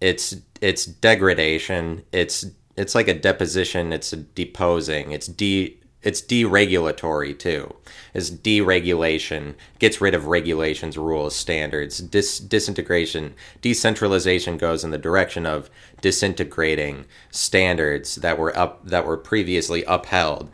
It's 0.02 0.36
it's 0.62 0.86
degradation. 0.86 2.04
It's 2.12 2.46
it's 2.76 2.96
like 2.96 3.08
a 3.08 3.14
deposition. 3.14 3.94
It's 3.94 4.14
a 4.14 4.18
deposing. 4.18 5.12
It's 5.12 5.28
de 5.28 5.80
it's 6.08 6.22
deregulatory 6.22 7.38
too. 7.38 7.76
It's 8.14 8.32
deregulation, 8.32 9.56
gets 9.78 10.00
rid 10.00 10.16
of 10.16 10.28
regulations, 10.28 10.98
rules, 10.98 11.36
standards. 11.36 11.98
Dis- 11.98 12.40
disintegration, 12.40 13.34
decentralization 13.62 14.58
goes 14.58 14.86
in 14.86 14.92
the 14.92 14.98
direction 14.98 15.46
of 15.46 15.70
disintegrating 16.00 17.04
standards 17.30 18.16
that 18.16 18.40
were 18.40 18.58
up 18.58 18.86
that 18.86 19.06
were 19.06 19.18
previously 19.18 19.84
upheld, 19.84 20.50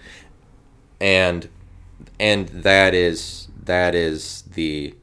and 0.99 1.47
and 2.19 2.47
that 2.47 2.95
is 2.95 3.47
that 3.63 3.93
is 3.93 4.41
the 4.55 4.95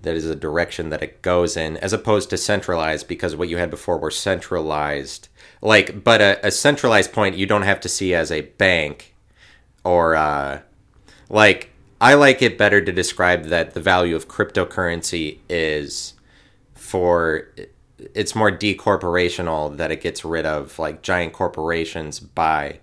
that 0.00 0.14
is 0.16 0.24
the 0.24 0.34
direction 0.34 0.88
that 0.88 1.02
it 1.02 1.20
goes 1.20 1.54
in, 1.54 1.76
as 1.76 1.92
opposed 1.92 2.30
to 2.30 2.38
centralized, 2.38 3.08
because 3.08 3.36
what 3.36 3.50
you 3.50 3.58
had 3.58 3.70
before 3.70 3.98
were 3.98 4.10
centralized. 4.10 5.28
Like, 5.60 6.02
but 6.02 6.22
a, 6.22 6.46
a 6.46 6.50
centralized 6.50 7.12
point 7.12 7.36
you 7.36 7.44
don't 7.44 7.60
have 7.60 7.80
to 7.82 7.90
see 7.90 8.14
as 8.14 8.32
a 8.32 8.40
bank 8.40 9.11
or 9.84 10.14
uh, 10.14 10.60
like 11.28 11.70
I 12.00 12.14
like 12.14 12.42
it 12.42 12.58
better 12.58 12.80
to 12.80 12.92
describe 12.92 13.44
that 13.44 13.74
the 13.74 13.80
value 13.80 14.16
of 14.16 14.28
cryptocurrency 14.28 15.38
is 15.48 16.14
for 16.74 17.48
it's 18.14 18.34
more 18.34 18.50
decorporational 18.50 19.76
that 19.76 19.90
it 19.92 20.00
gets 20.00 20.24
rid 20.24 20.44
of 20.44 20.78
like 20.78 21.02
giant 21.02 21.32
corporations 21.32 22.18
by 22.18 22.80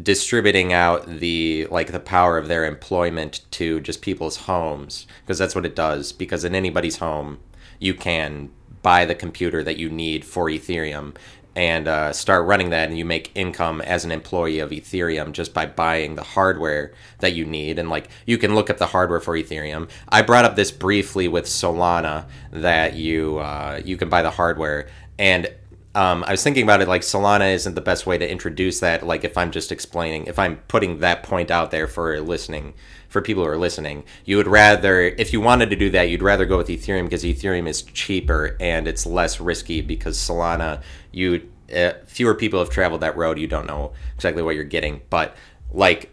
distributing 0.00 0.72
out 0.72 1.06
the 1.06 1.66
like 1.70 1.92
the 1.92 2.00
power 2.00 2.36
of 2.36 2.48
their 2.48 2.64
employment 2.64 3.40
to 3.50 3.80
just 3.80 4.02
people's 4.02 4.36
homes 4.38 5.06
because 5.22 5.38
that's 5.38 5.54
what 5.54 5.64
it 5.64 5.76
does 5.76 6.12
because 6.12 6.44
in 6.44 6.54
anybody's 6.54 6.98
home 6.98 7.38
you 7.78 7.94
can 7.94 8.50
buy 8.82 9.04
the 9.04 9.14
computer 9.14 9.62
that 9.62 9.78
you 9.78 9.88
need 9.88 10.24
for 10.24 10.46
ethereum 10.46 11.14
and 11.56 11.86
uh, 11.86 12.12
start 12.12 12.46
running 12.46 12.70
that 12.70 12.88
and 12.88 12.98
you 12.98 13.04
make 13.04 13.30
income 13.34 13.80
as 13.80 14.04
an 14.04 14.10
employee 14.10 14.58
of 14.58 14.70
ethereum 14.70 15.32
just 15.32 15.54
by 15.54 15.66
buying 15.66 16.14
the 16.14 16.22
hardware 16.22 16.92
that 17.20 17.34
you 17.34 17.44
need. 17.44 17.78
And 17.78 17.88
like 17.88 18.08
you 18.26 18.38
can 18.38 18.54
look 18.54 18.70
up 18.70 18.78
the 18.78 18.86
hardware 18.86 19.20
for 19.20 19.34
ethereum. 19.34 19.88
I 20.08 20.22
brought 20.22 20.44
up 20.44 20.56
this 20.56 20.70
briefly 20.70 21.28
with 21.28 21.46
solana 21.46 22.26
that 22.50 22.94
you 22.94 23.38
uh, 23.38 23.80
you 23.84 23.96
can 23.96 24.08
buy 24.08 24.22
the 24.22 24.30
hardware. 24.30 24.88
And 25.18 25.48
um, 25.94 26.24
I 26.26 26.32
was 26.32 26.42
thinking 26.42 26.64
about 26.64 26.82
it 26.82 26.88
like 26.88 27.02
Solana 27.02 27.54
isn't 27.54 27.76
the 27.76 27.80
best 27.80 28.04
way 28.04 28.18
to 28.18 28.28
introduce 28.28 28.80
that. 28.80 29.06
Like 29.06 29.22
if 29.22 29.38
I'm 29.38 29.52
just 29.52 29.70
explaining, 29.70 30.26
if 30.26 30.40
I'm 30.40 30.56
putting 30.66 30.98
that 30.98 31.22
point 31.22 31.52
out 31.52 31.70
there 31.70 31.86
for 31.86 32.20
listening, 32.20 32.74
for 33.14 33.22
people 33.22 33.44
who 33.44 33.48
are 33.48 33.56
listening, 33.56 34.02
you 34.24 34.36
would 34.36 34.48
rather, 34.48 35.02
if 35.02 35.32
you 35.32 35.40
wanted 35.40 35.70
to 35.70 35.76
do 35.76 35.88
that, 35.90 36.08
you'd 36.08 36.20
rather 36.20 36.44
go 36.44 36.56
with 36.56 36.66
Ethereum 36.66 37.04
because 37.04 37.22
Ethereum 37.22 37.68
is 37.68 37.82
cheaper 37.82 38.56
and 38.58 38.88
it's 38.88 39.06
less 39.06 39.38
risky 39.38 39.80
because 39.80 40.18
Solana, 40.18 40.82
you 41.14 41.48
uh, 41.74 41.92
fewer 42.06 42.34
people 42.34 42.58
have 42.58 42.70
traveled 42.70 43.00
that 43.00 43.16
road. 43.16 43.38
You 43.38 43.46
don't 43.46 43.66
know 43.66 43.92
exactly 44.14 44.42
what 44.42 44.54
you're 44.54 44.64
getting, 44.64 45.02
but 45.10 45.36
like 45.72 46.10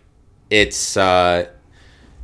it's. 0.50 0.98
Uh, 0.98 1.48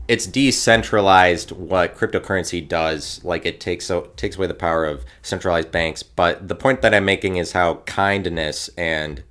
it's 0.08 0.26
decentralized 0.26 1.52
what 1.52 1.98
cryptocurrency 1.98 2.66
does 2.66 3.22
like 3.26 3.46
it 3.46 3.60
takes 3.60 3.86
so 3.86 4.10
takes 4.16 4.38
away 4.38 4.48
the 4.48 4.54
power 4.54 4.86
of 4.86 5.04
centralized 5.22 5.70
banks 5.70 6.02
but 6.02 6.48
the 6.48 6.56
point 6.56 6.82
that 6.82 6.94
i'm 6.94 7.04
making 7.04 7.36
is 7.36 7.52
how 7.52 7.76
kindness 7.86 8.70
and 8.78 9.22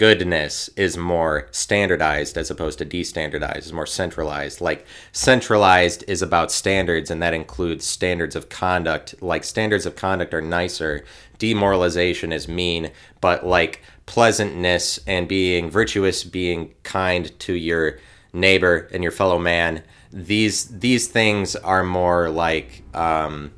goodness 0.00 0.70
is 0.76 0.96
more 0.96 1.46
standardized 1.50 2.38
as 2.38 2.50
opposed 2.50 2.78
to 2.78 2.86
destandardized 2.86 3.58
is 3.66 3.72
more 3.74 3.84
centralized. 3.84 4.58
Like 4.62 4.86
centralized 5.12 6.02
is 6.08 6.22
about 6.22 6.50
standards 6.50 7.10
and 7.10 7.20
that 7.20 7.34
includes 7.34 7.84
standards 7.84 8.34
of 8.34 8.48
conduct. 8.48 9.14
Like 9.20 9.44
standards 9.44 9.84
of 9.84 9.96
conduct 9.96 10.32
are 10.32 10.40
nicer. 10.40 11.04
Demoralization 11.36 12.32
is 12.32 12.48
mean 12.48 12.92
but 13.20 13.44
like 13.44 13.82
pleasantness 14.06 14.98
and 15.06 15.28
being 15.28 15.70
virtuous 15.70 16.24
being 16.24 16.72
kind 16.82 17.38
to 17.40 17.52
your 17.52 17.98
neighbor 18.32 18.88
and 18.94 19.02
your 19.02 19.12
fellow 19.12 19.38
man 19.38 19.82
these 20.10 20.64
these 20.78 21.08
things 21.08 21.54
are 21.56 21.84
more 21.84 22.30
like 22.30 22.82
um, 22.94 23.52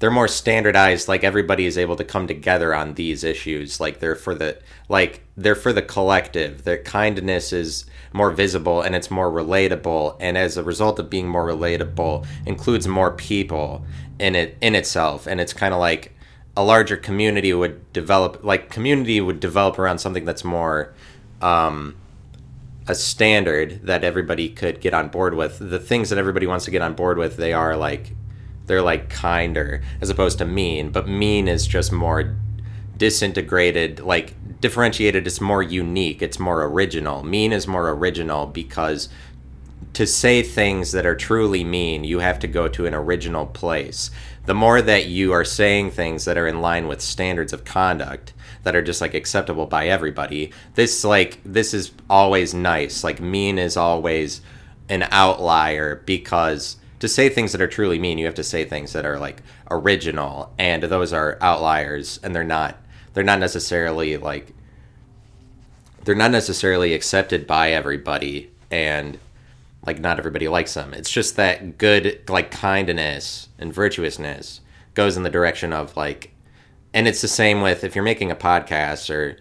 they're 0.00 0.10
more 0.10 0.28
standardized 0.28 1.06
like 1.06 1.22
everybody 1.22 1.66
is 1.66 1.78
able 1.78 1.94
to 1.94 2.04
come 2.04 2.26
together 2.26 2.74
on 2.74 2.94
these 2.94 3.22
issues 3.22 3.78
like 3.78 4.00
they're 4.00 4.16
for 4.16 4.34
the 4.34 4.58
like 4.88 5.22
they're 5.36 5.54
for 5.54 5.72
the 5.72 5.82
collective 5.82 6.64
their 6.64 6.82
kindness 6.82 7.52
is 7.52 7.84
more 8.12 8.30
visible 8.30 8.80
and 8.80 8.96
it's 8.96 9.10
more 9.10 9.30
relatable 9.30 10.16
and 10.18 10.36
as 10.36 10.56
a 10.56 10.64
result 10.64 10.98
of 10.98 11.08
being 11.08 11.28
more 11.28 11.46
relatable 11.46 12.26
includes 12.46 12.88
more 12.88 13.12
people 13.12 13.84
in 14.18 14.34
it 14.34 14.56
in 14.60 14.74
itself 14.74 15.26
and 15.26 15.40
it's 15.40 15.52
kind 15.52 15.72
of 15.72 15.78
like 15.78 16.12
a 16.56 16.64
larger 16.64 16.96
community 16.96 17.54
would 17.54 17.92
develop 17.92 18.42
like 18.42 18.70
community 18.70 19.20
would 19.20 19.38
develop 19.38 19.78
around 19.78 19.98
something 19.98 20.24
that's 20.24 20.44
more 20.44 20.92
um, 21.40 21.96
a 22.86 22.94
standard 22.94 23.86
that 23.86 24.02
everybody 24.02 24.48
could 24.48 24.80
get 24.80 24.92
on 24.92 25.08
board 25.08 25.34
with. 25.34 25.58
The 25.58 25.78
things 25.78 26.10
that 26.10 26.18
everybody 26.18 26.46
wants 26.46 26.64
to 26.64 26.70
get 26.70 26.82
on 26.82 26.94
board 26.94 27.18
with, 27.18 27.36
they 27.36 27.52
are 27.52 27.76
like 27.76 28.14
they're 28.70 28.80
like 28.80 29.10
kinder 29.10 29.82
as 30.00 30.10
opposed 30.10 30.38
to 30.38 30.44
mean, 30.44 30.90
but 30.90 31.08
mean 31.08 31.48
is 31.48 31.66
just 31.66 31.90
more 31.90 32.36
disintegrated, 32.96 33.98
like 33.98 34.34
differentiated 34.60 35.26
it's 35.26 35.40
more 35.40 35.60
unique, 35.60 36.22
it's 36.22 36.38
more 36.38 36.62
original. 36.62 37.24
Mean 37.24 37.52
is 37.52 37.66
more 37.66 37.90
original 37.90 38.46
because 38.46 39.08
to 39.94 40.06
say 40.06 40.40
things 40.40 40.92
that 40.92 41.04
are 41.04 41.16
truly 41.16 41.64
mean, 41.64 42.04
you 42.04 42.20
have 42.20 42.38
to 42.38 42.46
go 42.46 42.68
to 42.68 42.86
an 42.86 42.94
original 42.94 43.44
place. 43.44 44.08
The 44.46 44.54
more 44.54 44.80
that 44.80 45.06
you 45.06 45.32
are 45.32 45.44
saying 45.44 45.90
things 45.90 46.24
that 46.24 46.38
are 46.38 46.46
in 46.46 46.60
line 46.60 46.86
with 46.86 47.00
standards 47.00 47.52
of 47.52 47.64
conduct, 47.64 48.32
that 48.62 48.76
are 48.76 48.82
just 48.82 49.00
like 49.00 49.14
acceptable 49.14 49.66
by 49.66 49.88
everybody. 49.88 50.52
This 50.76 51.02
like 51.02 51.40
this 51.44 51.74
is 51.74 51.90
always 52.08 52.54
nice. 52.54 53.02
Like 53.02 53.20
mean 53.20 53.58
is 53.58 53.76
always 53.76 54.42
an 54.88 55.08
outlier 55.10 56.02
because 56.06 56.76
to 57.00 57.08
say 57.08 57.28
things 57.28 57.52
that 57.52 57.60
are 57.60 57.66
truly 57.66 57.98
mean, 57.98 58.18
you 58.18 58.26
have 58.26 58.34
to 58.36 58.44
say 58.44 58.64
things 58.64 58.92
that 58.92 59.04
are 59.04 59.18
like 59.18 59.42
original, 59.70 60.52
and 60.58 60.82
those 60.84 61.12
are 61.12 61.38
outliers, 61.40 62.20
and 62.22 62.34
they're 62.34 62.44
not 62.44 62.76
they're 63.14 63.24
not 63.24 63.40
necessarily 63.40 64.16
like 64.16 64.54
they're 66.04 66.14
not 66.14 66.30
necessarily 66.30 66.94
accepted 66.94 67.46
by 67.46 67.72
everybody 67.72 68.50
and 68.70 69.18
like 69.86 69.98
not 69.98 70.18
everybody 70.18 70.48
likes 70.48 70.74
them. 70.74 70.94
It's 70.94 71.10
just 71.10 71.36
that 71.36 71.78
good 71.78 72.22
like 72.28 72.50
kindness 72.50 73.48
and 73.58 73.72
virtuousness 73.72 74.60
goes 74.94 75.16
in 75.16 75.22
the 75.22 75.30
direction 75.30 75.72
of 75.72 75.96
like 75.96 76.32
and 76.92 77.06
it's 77.06 77.22
the 77.22 77.28
same 77.28 77.60
with 77.60 77.84
if 77.84 77.94
you're 77.94 78.04
making 78.04 78.30
a 78.30 78.36
podcast 78.36 79.14
or 79.14 79.36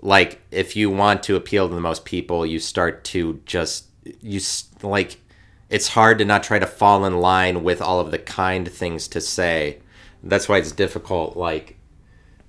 like 0.00 0.40
if 0.50 0.76
you 0.76 0.90
want 0.90 1.22
to 1.24 1.36
appeal 1.36 1.68
to 1.68 1.74
the 1.74 1.80
most 1.80 2.04
people, 2.04 2.46
you 2.46 2.58
start 2.58 3.04
to 3.04 3.40
just 3.44 3.86
you 4.20 4.40
like 4.82 5.20
it's 5.70 5.88
hard 5.88 6.18
to 6.18 6.24
not 6.24 6.42
try 6.42 6.58
to 6.58 6.66
fall 6.66 7.04
in 7.04 7.20
line 7.20 7.62
with 7.62 7.82
all 7.82 8.00
of 8.00 8.10
the 8.10 8.18
kind 8.18 8.70
things 8.70 9.08
to 9.08 9.20
say. 9.20 9.78
That's 10.22 10.48
why 10.48 10.58
it's 10.58 10.72
difficult 10.72 11.36
like 11.36 11.76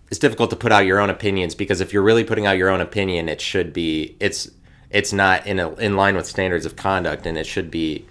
it's 0.10 0.20
difficult 0.20 0.50
to 0.50 0.56
put 0.56 0.72
out 0.72 0.86
your 0.86 1.00
own 1.00 1.10
opinions 1.10 1.54
because 1.54 1.82
if 1.82 1.94
you're 1.94 2.04
really 2.04 2.24
putting 2.24 2.46
out 2.46 2.58
your 2.58 2.70
own 2.70 2.82
opinion, 2.82 3.30
it 3.30 3.42
should 3.42 3.74
be 3.74 4.16
it's 4.20 4.50
it's 4.90 5.14
not 5.14 5.46
in 5.46 5.60
a, 5.60 5.72
in 5.76 5.96
line 5.96 6.16
with 6.16 6.26
standards 6.26 6.66
of 6.66 6.76
conduct, 6.76 7.26
and 7.26 7.38
it 7.38 7.46
should 7.46 7.70
be 7.70 8.06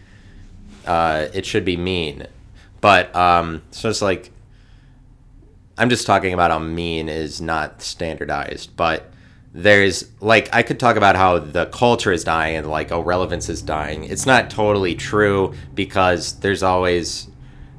uh, 0.87 1.27
it 1.35 1.45
should 1.45 1.65
be 1.65 1.77
mean. 1.77 2.27
But 2.81 3.15
um, 3.17 3.63
so 3.71 3.89
it's 3.89 4.03
like 4.03 4.31
I'm 5.77 5.91
just 5.91 6.07
talking 6.07 6.35
about 6.35 6.51
how 6.51 6.59
mean 6.59 7.09
is 7.09 7.41
not 7.41 7.83
standardized, 7.83 8.77
but 8.77 9.11
there's 9.53 10.11
like 10.21 10.55
I 10.55 10.63
could 10.63 10.79
talk 10.79 10.97
about 10.97 11.17
how 11.17 11.39
the 11.39 11.67
culture 11.67 12.13
is 12.13 12.25
dying 12.25 12.57
and 12.57 12.69
like 12.69 12.93
oh 12.93 13.01
relevance 13.01 13.49
is 13.49 13.63
dying. 13.63 14.05
It's 14.05 14.27
not 14.27 14.51
totally 14.51 14.95
true 14.95 15.55
because 15.75 16.41
there's 16.41 16.63
always 16.63 17.29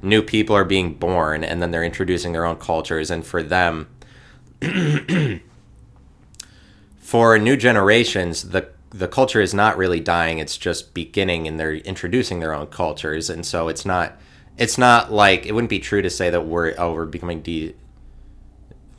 new 0.02 0.22
people 0.22 0.56
are 0.56 0.66
being 0.66 0.94
born 0.94 1.44
and 1.44 1.62
then 1.62 1.72
they're 1.72 1.84
introducing 1.84 2.32
their 2.32 2.46
own 2.46 2.56
cultures. 2.58 3.12
And 3.12 3.26
for 3.26 3.44
them 3.44 3.88
for 7.00 7.40
new 7.40 7.56
generations 7.56 8.50
the 8.50 8.70
the 8.92 9.08
culture 9.08 9.40
is 9.40 9.54
not 9.54 9.78
really 9.78 10.00
dying. 10.00 10.40
It's 10.40 10.58
just 10.58 10.94
beginning 10.94 11.48
and 11.48 11.60
they're 11.60 11.76
introducing 11.76 12.40
their 12.40 12.54
own 12.54 12.68
cultures. 12.68 13.30
And 13.30 13.46
so 13.46 13.68
it's 13.68 13.86
not 13.86 14.20
it's 14.58 14.78
not 14.78 15.12
like 15.12 15.46
it 15.46 15.54
wouldn't 15.54 15.70
be 15.70 15.80
true 15.80 16.02
to 16.02 16.10
say 16.10 16.30
that 16.30 16.42
we're 16.46 16.74
oh 16.78 16.94
we're 16.94 17.06
becoming 17.06 17.42
de 17.42 17.76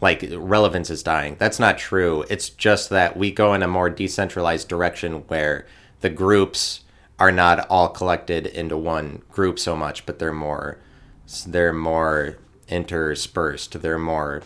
like 0.01 0.25
relevance 0.33 0.91
is 0.91 1.03
dying 1.03 1.37
that's 1.39 1.59
not 1.59 1.79
true 1.79 2.25
it's 2.31 2.51
just 2.51 2.91
that 2.91 3.17
we 3.17 3.31
go 3.31 3.55
in 3.55 3.63
a 3.63 3.69
more 3.69 3.91
decentralized 3.91 4.69
direction 4.69 5.25
where 5.29 5.67
the 6.01 6.11
groups 6.11 6.81
are 7.19 7.33
not 7.33 7.67
all 7.69 7.89
collected 7.89 8.47
into 8.47 8.77
one 8.77 9.23
group 9.31 9.59
so 9.59 9.77
much 9.77 10.07
but 10.07 10.19
they're 10.19 10.33
more 10.33 10.79
they're 11.47 11.73
more 11.73 12.39
interspersed 12.69 13.81
they're 13.83 13.99
more 13.99 14.43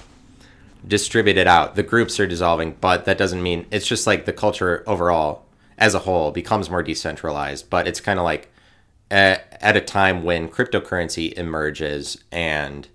distributed 0.86 1.46
out. 1.46 1.74
The 1.74 1.82
groups 1.82 2.18
are 2.20 2.26
dissolving, 2.26 2.76
but 2.80 3.04
that 3.04 3.18
doesn't 3.18 3.42
mean 3.42 3.66
it's 3.70 3.86
just 3.86 4.06
like 4.06 4.24
the 4.24 4.32
culture 4.32 4.84
overall 4.86 5.46
as 5.78 5.94
a 5.94 6.00
whole 6.00 6.30
becomes 6.30 6.70
more 6.70 6.82
decentralized. 6.82 7.70
But 7.70 7.88
it's 7.88 8.00
kind 8.00 8.18
of 8.18 8.24
like 8.24 8.52
at, 9.10 9.58
at 9.60 9.76
a 9.76 9.80
time 9.80 10.24
when 10.24 10.48
cryptocurrency 10.48 11.32
emerges 11.34 12.22
and 12.30 12.88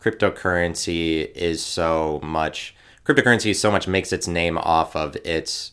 cryptocurrency 0.00 1.30
is 1.32 1.64
so 1.64 2.20
much 2.22 2.74
cryptocurrency 3.04 3.54
so 3.54 3.70
much 3.70 3.88
makes 3.88 4.12
its 4.12 4.28
name 4.28 4.58
off 4.58 4.94
of 4.94 5.16
its 5.24 5.72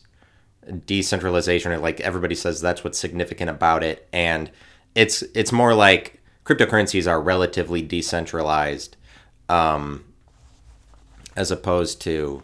decentralization 0.84 1.72
or 1.72 1.78
like 1.78 2.00
everybody 2.00 2.34
says 2.34 2.60
that's 2.60 2.82
what's 2.82 2.98
significant 2.98 3.50
about 3.50 3.82
it. 3.82 4.08
And 4.12 4.50
it's 4.94 5.22
it's 5.34 5.52
more 5.52 5.74
like 5.74 6.20
cryptocurrencies 6.44 7.08
are 7.08 7.20
relatively 7.20 7.82
decentralized 7.82 8.96
um, 9.48 10.04
as 11.36 11.50
opposed 11.50 12.00
to 12.02 12.42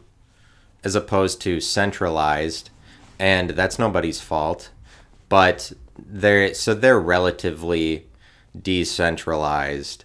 as 0.85 0.95
opposed 0.95 1.40
to 1.42 1.61
centralized. 1.61 2.71
And 3.18 3.51
that's 3.51 3.79
nobody's 3.79 4.21
fault. 4.21 4.71
But 5.29 5.73
they're 5.99 6.55
so 6.55 6.75
they're 6.75 7.01
relatively 7.01 8.07
decentralized 8.61 10.05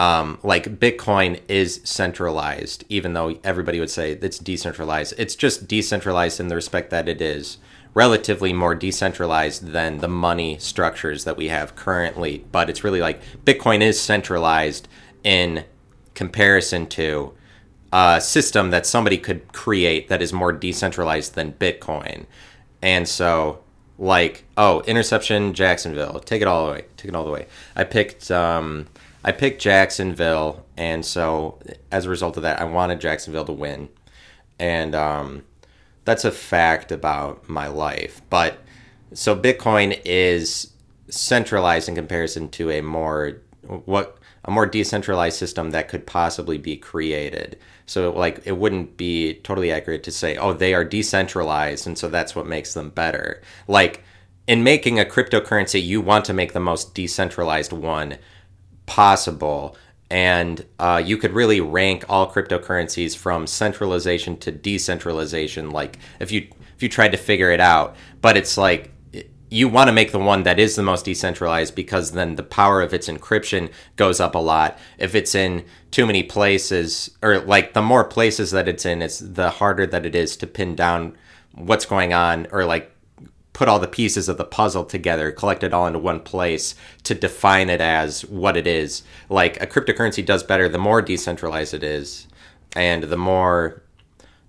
um, 0.00 0.38
like 0.42 0.78
bitcoin 0.80 1.40
is 1.48 1.80
centralized 1.84 2.84
even 2.88 3.12
though 3.12 3.38
everybody 3.44 3.78
would 3.78 3.90
say 3.90 4.12
it's 4.12 4.38
decentralized 4.38 5.14
it's 5.18 5.34
just 5.34 5.68
decentralized 5.68 6.40
in 6.40 6.48
the 6.48 6.54
respect 6.54 6.90
that 6.90 7.08
it 7.08 7.20
is 7.20 7.58
relatively 7.92 8.52
more 8.52 8.74
decentralized 8.74 9.68
than 9.68 9.98
the 9.98 10.08
money 10.08 10.56
structures 10.58 11.24
that 11.24 11.36
we 11.36 11.48
have 11.48 11.76
currently 11.76 12.44
but 12.52 12.70
it's 12.70 12.84
really 12.84 13.00
like 13.00 13.20
bitcoin 13.44 13.80
is 13.80 14.00
centralized 14.00 14.88
in 15.24 15.64
comparison 16.14 16.86
to 16.86 17.32
a 17.92 18.20
system 18.20 18.70
that 18.70 18.86
somebody 18.86 19.18
could 19.18 19.52
create 19.52 20.08
that 20.08 20.22
is 20.22 20.32
more 20.32 20.52
decentralized 20.52 21.34
than 21.34 21.52
Bitcoin. 21.54 22.26
And 22.82 23.08
so, 23.08 23.62
like, 23.98 24.44
oh, 24.56 24.80
interception, 24.82 25.54
Jacksonville, 25.54 26.20
take 26.20 26.40
it 26.40 26.48
all 26.48 26.66
the 26.66 26.72
way, 26.72 26.84
take 26.96 27.08
it 27.08 27.14
all 27.14 27.24
the 27.24 27.30
way. 27.30 27.46
I 27.74 27.84
picked, 27.84 28.30
um, 28.30 28.86
I 29.22 29.32
picked 29.32 29.60
Jacksonville, 29.60 30.64
and 30.76 31.04
so 31.04 31.58
as 31.90 32.06
a 32.06 32.10
result 32.10 32.36
of 32.36 32.42
that, 32.42 32.60
I 32.60 32.64
wanted 32.64 33.00
Jacksonville 33.00 33.44
to 33.44 33.52
win, 33.52 33.90
and 34.58 34.94
um, 34.94 35.44
that's 36.04 36.24
a 36.24 36.30
fact 36.30 36.90
about 36.90 37.48
my 37.48 37.66
life. 37.66 38.22
But 38.30 38.58
so 39.12 39.36
Bitcoin 39.36 40.00
is 40.04 40.72
centralized 41.08 41.88
in 41.88 41.94
comparison 41.94 42.48
to 42.50 42.70
a 42.70 42.80
more 42.80 43.42
what 43.84 44.16
a 44.44 44.50
more 44.50 44.66
decentralized 44.66 45.38
system 45.38 45.70
that 45.70 45.88
could 45.88 46.06
possibly 46.06 46.56
be 46.56 46.76
created. 46.76 47.58
So 47.86 48.12
like 48.12 48.40
it 48.46 48.56
wouldn't 48.56 48.96
be 48.96 49.34
totally 49.34 49.70
accurate 49.70 50.02
to 50.04 50.10
say, 50.10 50.36
oh, 50.36 50.52
they 50.52 50.72
are 50.72 50.84
decentralized 50.84 51.86
and 51.86 51.98
so 51.98 52.08
that's 52.08 52.34
what 52.34 52.46
makes 52.46 52.72
them 52.72 52.90
better. 52.90 53.42
Like 53.68 54.02
in 54.46 54.64
making 54.64 54.98
a 54.98 55.04
cryptocurrency, 55.04 55.82
you 55.82 56.00
want 56.00 56.24
to 56.24 56.32
make 56.32 56.52
the 56.52 56.60
most 56.60 56.94
decentralized 56.94 57.72
one 57.72 58.16
possible. 58.90 59.76
And 60.10 60.66
uh, 60.80 61.00
you 61.04 61.16
could 61.16 61.32
really 61.32 61.60
rank 61.60 62.04
all 62.08 62.30
cryptocurrencies 62.30 63.16
from 63.16 63.46
centralization 63.46 64.36
to 64.38 64.50
decentralization. 64.50 65.70
Like 65.70 65.98
if 66.18 66.32
you 66.32 66.48
if 66.74 66.82
you 66.82 66.88
tried 66.88 67.12
to 67.12 67.16
figure 67.16 67.52
it 67.52 67.60
out, 67.60 67.94
but 68.20 68.36
it's 68.36 68.58
like 68.58 68.90
you 69.48 69.68
want 69.68 69.88
to 69.88 69.92
make 69.92 70.10
the 70.10 70.18
one 70.18 70.42
that 70.42 70.58
is 70.58 70.74
the 70.74 70.82
most 70.82 71.04
decentralized 71.04 71.74
because 71.76 72.12
then 72.12 72.34
the 72.34 72.42
power 72.42 72.82
of 72.82 72.92
its 72.92 73.08
encryption 73.08 73.70
goes 73.94 74.18
up 74.18 74.34
a 74.34 74.38
lot. 74.38 74.78
If 74.98 75.14
it's 75.14 75.34
in 75.34 75.64
too 75.92 76.06
many 76.06 76.24
places, 76.24 77.10
or 77.22 77.40
like 77.40 77.72
the 77.72 77.82
more 77.82 78.04
places 78.04 78.50
that 78.50 78.68
it's 78.68 78.84
in, 78.84 79.02
it's 79.02 79.18
the 79.20 79.50
harder 79.50 79.86
that 79.86 80.06
it 80.06 80.16
is 80.16 80.36
to 80.38 80.46
pin 80.46 80.74
down 80.74 81.16
what's 81.54 81.84
going 81.84 82.12
on 82.12 82.48
or 82.50 82.64
like 82.64 82.92
put 83.60 83.68
all 83.68 83.78
the 83.78 83.86
pieces 83.86 84.26
of 84.26 84.38
the 84.38 84.44
puzzle 84.44 84.86
together, 84.86 85.30
collect 85.30 85.62
it 85.62 85.74
all 85.74 85.86
into 85.86 85.98
one 85.98 86.18
place 86.18 86.74
to 87.04 87.14
define 87.14 87.68
it 87.68 87.78
as 87.78 88.24
what 88.24 88.56
it 88.56 88.66
is. 88.66 89.02
Like 89.28 89.62
a 89.62 89.66
cryptocurrency 89.66 90.24
does 90.24 90.42
better 90.42 90.66
the 90.66 90.78
more 90.78 91.02
decentralized 91.02 91.74
it 91.74 91.84
is, 91.84 92.26
and 92.74 93.02
the 93.02 93.18
more 93.18 93.82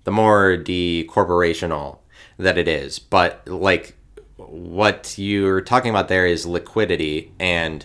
the 0.04 0.10
more 0.10 0.56
decorporational 0.56 1.98
that 2.38 2.56
it 2.56 2.66
is. 2.66 2.98
But 2.98 3.46
like 3.46 3.98
what 4.38 5.18
you're 5.18 5.60
talking 5.60 5.90
about 5.90 6.08
there 6.08 6.24
is 6.24 6.46
liquidity 6.46 7.34
and 7.38 7.84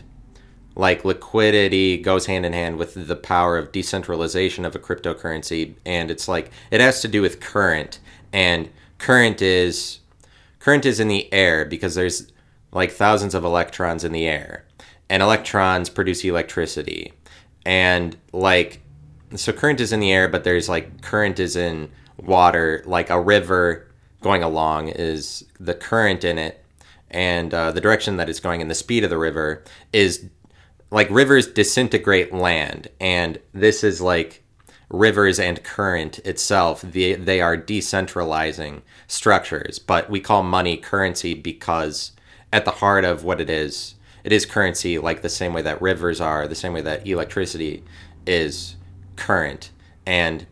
like 0.76 1.04
liquidity 1.04 1.98
goes 1.98 2.28
hand 2.28 2.46
in 2.46 2.54
hand 2.54 2.78
with 2.78 3.06
the 3.06 3.18
power 3.18 3.58
of 3.58 3.74
decentralization 3.74 4.63
of 4.63 4.78
a 4.78 4.80
cryptocurrency 4.80 5.76
and 5.86 6.10
it's 6.10 6.30
like 6.30 6.52
it 6.72 6.80
has 6.80 7.02
to 7.02 7.10
do 7.10 7.22
with 7.22 7.42
current 7.42 8.00
and 8.32 8.70
current 8.98 9.42
is 9.42 10.00
current 10.60 10.86
is 10.86 11.00
in 11.00 11.08
the 11.08 11.32
air 11.34 11.65
because 11.65 11.96
there's 11.96 12.32
like 12.72 12.91
thousands 12.91 13.34
of 13.34 13.43
electrons 13.43 14.04
in 14.04 14.12
the 14.12 14.28
air 14.28 14.65
and 15.10 15.24
electrons 15.24 15.89
produce 15.89 16.24
electricity. 16.24 17.13
And 17.65 18.17
like 18.34 18.82
so 19.36 19.52
current 19.52 19.80
is 19.80 19.91
in 19.91 20.00
the 20.00 20.12
air 20.12 20.28
but 20.28 20.43
there's 20.43 20.70
like 20.70 21.02
current 21.02 21.39
is 21.39 21.56
in 21.56 21.89
water 22.17 22.82
like 22.86 23.10
a 23.10 23.20
river 23.20 23.88
going 24.22 24.41
along 24.41 24.88
is 24.88 25.46
the 25.60 25.74
current 25.74 26.24
in 26.24 26.38
it 26.38 26.63
and 27.12 27.54
uh, 27.54 27.72
the 27.72 27.82
direction 27.82 28.17
that 28.17 28.30
it's 28.30 28.39
going 28.39 28.62
and 28.62 28.72
the 28.72 28.76
speed 28.76 29.04
of 29.04 29.10
the 29.10 29.17
river 29.17 29.63
is 29.93 30.26
like 30.91 31.10
rivers 31.10 31.48
disintegrate 31.48 32.34
land 32.34 32.88
and 33.00 33.39
this 33.54 33.84
is 33.84 34.02
like 34.02 34.43
rivers 34.89 35.39
and 35.39 35.63
current 35.63 36.19
itself 36.19 36.82
they, 36.82 37.13
they 37.15 37.41
are 37.41 37.58
decentralizing 37.58 38.82
structures. 39.08 39.80
But 39.80 40.10
we 40.10 40.19
call 40.19 40.43
money 40.43 40.78
currency 40.78 41.34
because 41.34 42.12
at 42.54 42.65
the 42.65 42.71
heart 42.71 43.04
of 43.04 43.23
what 43.23 43.41
it 43.41 43.50
is 43.50 43.95
it 44.23 44.34
is 44.34 44.45
currency 44.45 44.97
like 44.97 45.21
the 45.21 45.30
same 45.30 45.54
way 45.54 45.62
that 45.62 45.82
rivers 45.82 46.19
are 46.19 46.50
the 46.50 46.56
same 46.56 46.73
way 46.73 46.82
that 46.82 47.08
electricity 47.08 47.82
is 48.26 48.76
current. 49.15 49.71
And 50.06 50.45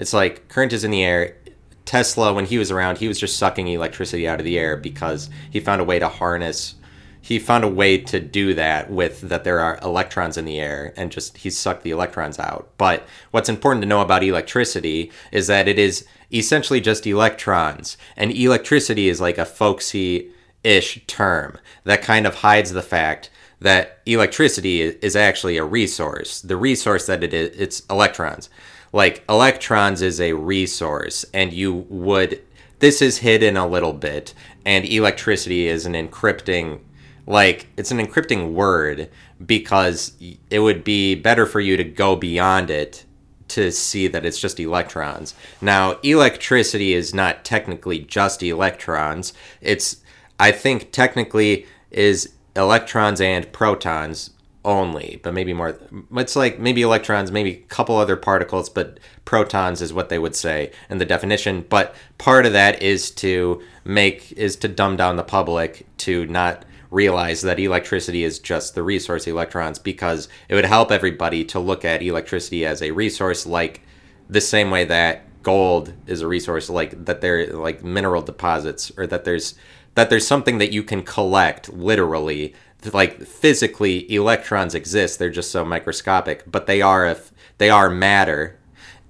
it's 0.00 0.12
like 0.12 0.48
current 0.48 0.72
is 0.72 0.82
in 0.82 0.90
the 0.90 1.04
air. 1.04 1.36
Tesla, 1.84 2.32
when 2.32 2.46
he 2.46 2.58
was 2.58 2.72
around, 2.72 2.98
he 2.98 3.06
was 3.06 3.20
just 3.20 3.36
sucking 3.36 3.68
electricity 3.68 4.26
out 4.26 4.40
of 4.40 4.44
the 4.44 4.58
air 4.58 4.76
because 4.76 5.30
he 5.48 5.60
found 5.60 5.80
a 5.80 5.84
way 5.84 6.00
to 6.00 6.08
harness 6.08 6.74
he 7.20 7.38
found 7.38 7.64
a 7.64 7.68
way 7.68 7.98
to 7.98 8.18
do 8.18 8.54
that 8.54 8.90
with 8.90 9.20
that 9.22 9.44
there 9.44 9.60
are 9.60 9.78
electrons 9.82 10.36
in 10.36 10.44
the 10.44 10.58
air 10.58 10.92
and 10.96 11.12
just 11.12 11.38
he 11.38 11.50
sucked 11.50 11.82
the 11.82 11.90
electrons 11.90 12.38
out. 12.38 12.70
But 12.78 13.06
what's 13.30 13.48
important 13.48 13.82
to 13.82 13.88
know 13.88 14.00
about 14.00 14.24
electricity 14.24 15.12
is 15.30 15.46
that 15.48 15.68
it 15.68 15.78
is 15.78 16.06
essentially 16.32 16.80
just 16.80 17.06
electrons, 17.06 17.96
and 18.16 18.30
electricity 18.32 19.08
is 19.08 19.20
like 19.20 19.38
a 19.38 19.44
folksy 19.44 20.30
ish 20.62 21.04
term 21.06 21.58
that 21.84 22.02
kind 22.02 22.26
of 22.26 22.36
hides 22.36 22.72
the 22.72 22.82
fact 22.82 23.30
that 23.60 24.00
electricity 24.06 24.82
is 24.82 25.14
actually 25.14 25.56
a 25.56 25.64
resource. 25.64 26.40
The 26.40 26.56
resource 26.56 27.06
that 27.06 27.22
it 27.22 27.34
is, 27.34 27.56
it's 27.56 27.82
electrons. 27.90 28.48
Like 28.92 29.22
electrons 29.28 30.02
is 30.02 30.20
a 30.20 30.32
resource, 30.32 31.24
and 31.34 31.52
you 31.52 31.86
would. 31.88 32.42
This 32.78 33.02
is 33.02 33.18
hidden 33.18 33.58
a 33.58 33.66
little 33.66 33.92
bit, 33.92 34.32
and 34.64 34.86
electricity 34.86 35.66
is 35.66 35.84
an 35.84 35.92
encrypting 35.92 36.80
like 37.26 37.68
it's 37.76 37.90
an 37.90 37.98
encrypting 37.98 38.52
word 38.52 39.10
because 39.44 40.12
it 40.50 40.58
would 40.60 40.84
be 40.84 41.14
better 41.14 41.46
for 41.46 41.60
you 41.60 41.76
to 41.76 41.84
go 41.84 42.16
beyond 42.16 42.70
it 42.70 43.04
to 43.48 43.72
see 43.72 44.06
that 44.06 44.24
it's 44.24 44.40
just 44.40 44.60
electrons. 44.60 45.34
Now, 45.60 45.98
electricity 46.02 46.94
is 46.94 47.12
not 47.12 47.44
technically 47.44 47.98
just 47.98 48.42
electrons. 48.42 49.32
It's 49.60 49.96
I 50.38 50.52
think 50.52 50.92
technically 50.92 51.66
is 51.90 52.32
electrons 52.56 53.20
and 53.20 53.52
protons 53.52 54.30
only, 54.64 55.20
but 55.22 55.34
maybe 55.34 55.52
more. 55.52 55.78
It's 56.16 56.36
like 56.36 56.58
maybe 56.58 56.82
electrons, 56.82 57.32
maybe 57.32 57.50
a 57.52 57.68
couple 57.68 57.96
other 57.96 58.16
particles, 58.16 58.68
but 58.68 59.00
protons 59.24 59.80
is 59.80 59.92
what 59.92 60.08
they 60.08 60.18
would 60.18 60.36
say 60.36 60.70
in 60.88 60.98
the 60.98 61.04
definition. 61.04 61.64
But 61.68 61.94
part 62.18 62.46
of 62.46 62.52
that 62.52 62.82
is 62.82 63.10
to 63.12 63.62
make 63.84 64.32
is 64.32 64.56
to 64.56 64.68
dumb 64.68 64.96
down 64.96 65.16
the 65.16 65.22
public 65.22 65.86
to 65.98 66.26
not 66.26 66.64
realize 66.90 67.42
that 67.42 67.58
electricity 67.58 68.24
is 68.24 68.38
just 68.38 68.74
the 68.74 68.82
resource 68.82 69.26
electrons 69.26 69.78
because 69.78 70.28
it 70.48 70.54
would 70.54 70.64
help 70.64 70.90
everybody 70.90 71.44
to 71.44 71.58
look 71.58 71.84
at 71.84 72.02
electricity 72.02 72.66
as 72.66 72.82
a 72.82 72.90
resource 72.90 73.46
like 73.46 73.82
the 74.28 74.40
same 74.40 74.70
way 74.70 74.84
that 74.84 75.22
gold 75.42 75.92
is 76.06 76.20
a 76.20 76.28
resource 76.28 76.68
like 76.68 77.04
that 77.04 77.20
there 77.20 77.46
like 77.52 77.82
mineral 77.82 78.22
deposits 78.22 78.92
or 78.96 79.06
that 79.06 79.24
there's 79.24 79.54
that 79.94 80.10
there's 80.10 80.26
something 80.26 80.58
that 80.58 80.72
you 80.72 80.82
can 80.82 81.02
collect 81.02 81.72
literally. 81.72 82.54
Like 82.94 83.22
physically 83.22 84.10
electrons 84.10 84.74
exist 84.74 85.18
they're 85.18 85.28
just 85.28 85.50
so 85.50 85.66
microscopic 85.66 86.50
but 86.50 86.66
they 86.66 86.80
are 86.80 87.06
if 87.06 87.30
they 87.58 87.68
are 87.68 87.90
matter 87.90 88.58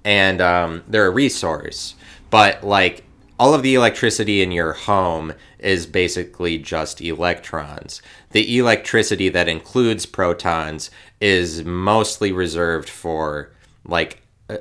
and 0.03 0.41
um, 0.41 0.83
they're 0.87 1.07
a 1.07 1.11
resource. 1.11 1.95
But 2.29 2.63
like 2.63 3.05
all 3.41 3.55
of 3.55 3.63
the 3.63 3.73
electricity 3.73 4.43
in 4.43 4.51
your 4.51 4.73
home 4.73 5.33
is 5.57 5.87
basically 5.87 6.59
just 6.59 7.01
electrons. 7.01 7.99
The 8.33 8.59
electricity 8.59 9.29
that 9.29 9.47
includes 9.47 10.05
protons 10.05 10.91
is 11.19 11.65
mostly 11.65 12.31
reserved 12.31 12.87
for 12.87 13.51
like 13.83 14.21
uh, 14.47 14.57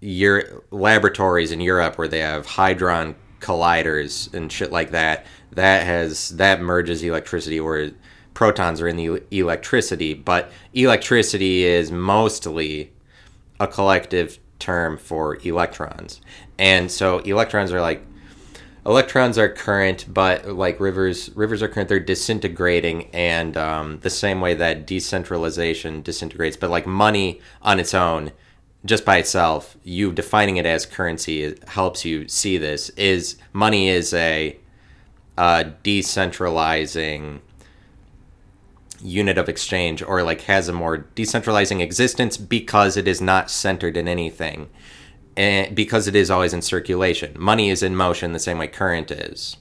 your 0.00 0.64
laboratories 0.70 1.52
in 1.52 1.60
Europe 1.60 1.98
where 1.98 2.08
they 2.08 2.20
have 2.20 2.46
hadron 2.46 3.14
colliders 3.40 4.32
and 4.32 4.50
shit 4.50 4.72
like 4.72 4.92
that. 4.92 5.26
That 5.52 5.84
has 5.84 6.30
that 6.30 6.62
merges 6.62 7.02
electricity 7.02 7.60
where 7.60 7.90
protons 8.32 8.80
are 8.80 8.88
in 8.88 8.96
the 8.96 9.22
electricity, 9.32 10.14
but 10.14 10.50
electricity 10.72 11.64
is 11.64 11.92
mostly 11.92 12.90
a 13.60 13.66
collective 13.66 14.38
term 14.58 14.96
for 14.96 15.36
electrons. 15.46 16.22
And 16.58 16.90
so 16.90 17.18
electrons 17.18 17.70
are 17.70 17.82
like 17.82 18.02
electrons 18.86 19.38
are 19.38 19.48
current, 19.48 20.06
but 20.08 20.48
like 20.48 20.78
rivers, 20.80 21.30
rivers 21.34 21.62
are 21.62 21.68
current. 21.68 21.88
They're 21.88 22.00
disintegrating, 22.00 23.06
and 23.12 23.56
um, 23.56 24.00
the 24.00 24.10
same 24.10 24.40
way 24.40 24.54
that 24.54 24.86
decentralization 24.86 26.02
disintegrates. 26.02 26.56
But 26.56 26.70
like 26.70 26.86
money 26.86 27.40
on 27.62 27.80
its 27.80 27.94
own, 27.94 28.32
just 28.84 29.04
by 29.04 29.18
itself, 29.18 29.76
you 29.82 30.12
defining 30.12 30.56
it 30.58 30.66
as 30.66 30.86
currency 30.86 31.56
helps 31.68 32.04
you 32.04 32.28
see 32.28 32.58
this. 32.58 32.90
Is 32.90 33.36
money 33.52 33.88
is 33.88 34.12
a 34.12 34.58
uh, 35.38 35.64
decentralizing 35.82 37.40
unit 39.00 39.36
of 39.36 39.48
exchange 39.48 40.02
or 40.02 40.22
like 40.22 40.42
has 40.42 40.68
a 40.68 40.72
more 40.72 41.06
decentralizing 41.14 41.80
existence 41.80 42.36
because 42.38 42.96
it 42.96 43.06
is 43.06 43.20
not 43.20 43.50
centered 43.50 43.98
in 43.98 44.08
anything 44.08 44.68
and 45.36 45.74
because 45.74 46.06
it 46.06 46.14
is 46.14 46.30
always 46.30 46.52
in 46.52 46.62
circulation. 46.62 47.34
Money 47.38 47.70
is 47.70 47.82
in 47.82 47.96
motion 47.96 48.32
the 48.32 48.38
same 48.38 48.58
way 48.58 48.68
current 48.68 49.10
is, 49.10 49.56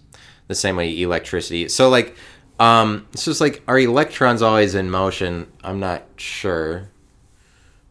the 0.48 0.56
same 0.56 0.76
way 0.76 1.02
electricity. 1.02 1.68
So 1.70 1.90
like, 1.90 2.16
um, 2.60 3.08
it's 3.14 3.26
just 3.26 3.42
like 3.42 3.64
are 3.68 3.80
electrons 3.80 4.42
always 4.42 4.76
in 4.76 4.90
motion? 4.90 5.52
I'm 5.64 5.80
not 5.80 6.04
sure. 6.18 6.78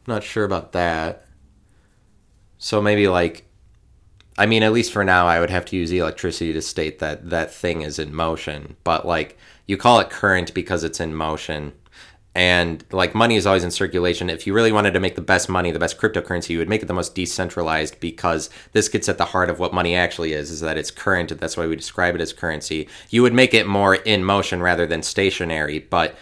I'm 0.07 0.15
not 0.15 0.23
sure 0.23 0.45
about 0.45 0.73
that. 0.73 1.27
So 2.59 2.81
maybe 2.81 3.09
like, 3.09 3.45
I 4.39 4.47
mean, 4.47 4.63
at 4.63 4.73
least 4.73 4.93
for 4.93 5.05
now, 5.05 5.27
I 5.27 5.41
would 5.41 5.51
have 5.51 5.65
to 5.67 5.77
use 5.77 5.91
electricity 5.91 6.53
to 6.53 6.63
state 6.63 7.01
that 7.01 7.31
that 7.31 7.53
thing 7.53 7.83
is 7.83 7.99
in 7.99 8.15
motion. 8.15 8.77
But 8.85 9.07
like, 9.07 9.37
you 9.67 9.77
call 9.77 10.01
it 10.01 10.11
current 10.11 10.55
because 10.55 10.85
it's 10.85 11.01
in 11.01 11.15
motion 11.15 11.73
and 12.35 12.83
like 12.93 13.15
money 13.15 13.37
is 13.37 13.47
always 13.47 13.65
in 13.65 13.71
circulation. 13.71 14.31
If 14.31 14.47
you 14.47 14.55
really 14.55 14.73
wanted 14.73 14.95
to 14.95 15.01
make 15.01 15.17
the 15.17 15.21
best 15.21 15.49
money 15.49 15.71
the 15.71 15.79
best 15.79 15.99
cryptocurrency 15.99 16.51
you 16.51 16.59
would 16.59 16.69
make 16.69 16.83
it 16.83 16.87
the 16.87 16.95
most 16.95 17.15
decentralized 17.15 18.01
because 18.01 18.49
this 18.73 18.89
gets 18.89 19.09
at 19.09 19.19
the 19.19 19.27
heart 19.27 19.51
of 19.51 19.59
what 19.59 19.75
money 19.75 19.95
actually 19.95 20.33
is 20.33 20.51
is 20.51 20.61
that 20.61 20.79
it's 20.79 20.91
current. 20.91 21.39
That's 21.39 21.57
why 21.57 21.67
we 21.67 21.77
describe 21.77 22.15
it 22.15 22.21
as 22.21 22.33
currency. 22.33 22.89
You 23.11 23.23
would 23.23 23.35
make 23.35 23.53
it 23.53 23.67
more 23.67 23.97
in 23.97 24.25
motion 24.25 24.63
rather 24.63 24.87
than 24.87 25.03
stationary. 25.03 25.81
But 25.81 26.17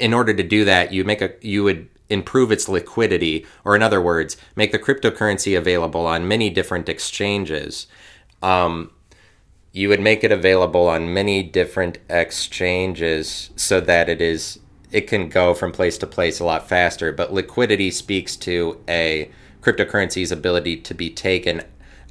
in 0.00 0.12
order 0.12 0.34
to 0.34 0.42
do 0.42 0.64
that 0.64 0.92
you 0.92 1.04
make 1.04 1.22
a 1.22 1.32
you 1.40 1.62
would 1.62 1.88
improve 2.10 2.50
its 2.50 2.68
liquidity 2.68 3.46
or 3.64 3.76
in 3.76 3.82
other 3.82 4.00
words 4.00 4.36
make 4.56 4.72
the 4.72 4.78
cryptocurrency 4.78 5.56
available 5.56 6.06
on 6.06 6.26
many 6.26 6.50
different 6.50 6.88
exchanges. 6.88 7.86
Um, 8.42 8.90
you 9.72 9.88
would 9.88 10.00
make 10.00 10.22
it 10.22 10.30
available 10.30 10.88
on 10.88 11.14
many 11.14 11.42
different 11.42 11.98
exchanges 12.10 13.50
so 13.56 13.80
that 13.80 14.08
it 14.08 14.20
is 14.20 14.58
it 14.92 15.08
can 15.08 15.28
go 15.28 15.54
from 15.54 15.72
place 15.72 15.98
to 15.98 16.06
place 16.06 16.38
a 16.38 16.44
lot 16.44 16.68
faster. 16.68 17.12
But 17.12 17.32
liquidity 17.32 17.90
speaks 17.90 18.36
to 18.36 18.80
a 18.88 19.30
cryptocurrency's 19.62 20.32
ability 20.32 20.76
to 20.78 20.94
be 20.94 21.10
taken 21.10 21.62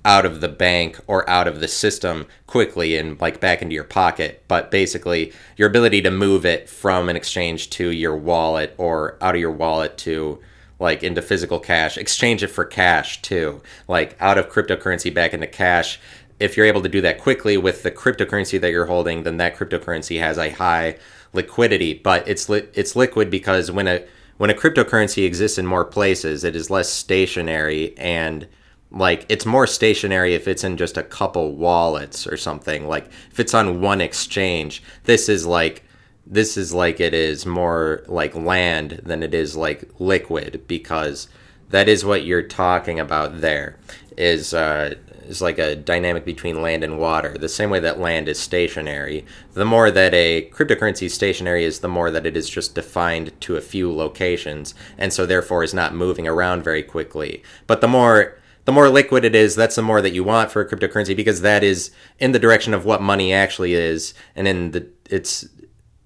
out 0.03 0.25
of 0.25 0.41
the 0.41 0.47
bank 0.47 0.99
or 1.05 1.29
out 1.29 1.47
of 1.47 1.59
the 1.59 1.67
system 1.67 2.25
quickly 2.47 2.97
and 2.97 3.19
like 3.21 3.39
back 3.39 3.61
into 3.61 3.75
your 3.75 3.83
pocket. 3.83 4.43
But 4.47 4.71
basically, 4.71 5.31
your 5.57 5.69
ability 5.69 6.01
to 6.01 6.11
move 6.11 6.45
it 6.45 6.69
from 6.69 7.07
an 7.07 7.15
exchange 7.15 7.69
to 7.71 7.91
your 7.91 8.15
wallet 8.15 8.73
or 8.77 9.17
out 9.21 9.35
of 9.35 9.41
your 9.41 9.51
wallet 9.51 9.97
to 9.99 10.39
like 10.79 11.03
into 11.03 11.21
physical 11.21 11.59
cash, 11.59 11.97
exchange 11.97 12.41
it 12.41 12.47
for 12.47 12.65
cash 12.65 13.21
too, 13.21 13.61
like 13.87 14.17
out 14.19 14.39
of 14.39 14.49
cryptocurrency 14.49 15.13
back 15.13 15.33
into 15.33 15.45
cash. 15.45 15.99
If 16.39 16.57
you're 16.57 16.65
able 16.65 16.81
to 16.81 16.89
do 16.89 17.01
that 17.01 17.21
quickly 17.21 17.55
with 17.55 17.83
the 17.83 17.91
cryptocurrency 17.91 18.59
that 18.59 18.71
you're 18.71 18.87
holding, 18.87 19.21
then 19.21 19.37
that 19.37 19.55
cryptocurrency 19.55 20.19
has 20.19 20.39
a 20.39 20.49
high 20.49 20.97
liquidity, 21.33 21.93
but 21.93 22.27
it's 22.27 22.49
li- 22.49 22.67
it's 22.73 22.95
liquid 22.95 23.29
because 23.29 23.71
when 23.71 23.87
a 23.87 24.03
when 24.37 24.49
a 24.49 24.55
cryptocurrency 24.55 25.25
exists 25.25 25.57
in 25.57 25.65
more 25.65 25.85
places, 25.85 26.43
it 26.43 26.55
is 26.55 26.69
less 26.69 26.89
stationary 26.89 27.97
and 27.97 28.47
like 28.91 29.25
it's 29.29 29.45
more 29.45 29.67
stationary 29.67 30.33
if 30.33 30.47
it's 30.47 30.63
in 30.63 30.77
just 30.77 30.97
a 30.97 31.03
couple 31.03 31.55
wallets 31.55 32.27
or 32.27 32.37
something. 32.37 32.87
Like 32.87 33.07
if 33.31 33.39
it's 33.39 33.53
on 33.53 33.81
one 33.81 34.01
exchange, 34.01 34.83
this 35.03 35.29
is 35.29 35.45
like 35.45 35.83
this 36.25 36.57
is 36.57 36.73
like 36.73 36.99
it 36.99 37.13
is 37.13 37.45
more 37.45 38.03
like 38.07 38.35
land 38.35 39.01
than 39.03 39.23
it 39.23 39.33
is 39.33 39.55
like 39.55 39.89
liquid 39.99 40.63
because 40.67 41.27
that 41.69 41.87
is 41.87 42.05
what 42.05 42.25
you're 42.25 42.41
talking 42.41 42.99
about 42.99 43.41
there 43.41 43.77
is 44.17 44.53
uh, 44.53 44.95
is 45.31 45.41
like 45.41 45.57
a 45.57 45.75
dynamic 45.75 46.25
between 46.25 46.61
land 46.61 46.83
and 46.83 46.99
water. 46.99 47.37
The 47.37 47.49
same 47.49 47.69
way 47.69 47.79
that 47.79 47.99
land 47.99 48.27
is 48.27 48.37
stationary, 48.37 49.25
the 49.53 49.65
more 49.65 49.89
that 49.89 50.13
a 50.13 50.49
cryptocurrency 50.51 51.03
is 51.03 51.13
stationary 51.13 51.63
is 51.63 51.79
the 51.79 51.87
more 51.87 52.11
that 52.11 52.25
it 52.25 52.37
is 52.37 52.49
just 52.49 52.75
defined 52.75 53.31
to 53.41 53.55
a 53.55 53.61
few 53.61 53.91
locations, 53.91 54.75
and 54.97 55.11
so 55.11 55.25
therefore 55.25 55.63
is 55.63 55.73
not 55.73 55.95
moving 55.95 56.27
around 56.27 56.63
very 56.63 56.83
quickly. 56.83 57.41
But 57.65 57.81
the 57.81 57.87
more 57.87 58.37
the 58.65 58.71
more 58.71 58.89
liquid 58.89 59.25
it 59.25 59.33
is, 59.33 59.55
that's 59.55 59.75
the 59.75 59.82
more 59.82 60.01
that 60.03 60.13
you 60.13 60.23
want 60.23 60.51
for 60.51 60.61
a 60.61 60.69
cryptocurrency 60.69 61.15
because 61.15 61.41
that 61.41 61.63
is 61.63 61.89
in 62.19 62.32
the 62.32 62.38
direction 62.38 62.75
of 62.75 62.86
what 62.86 63.01
money 63.01 63.34
actually 63.34 63.73
is, 63.73 64.13
and 64.36 64.47
in 64.47 64.71
the 64.71 64.88
it's 65.09 65.47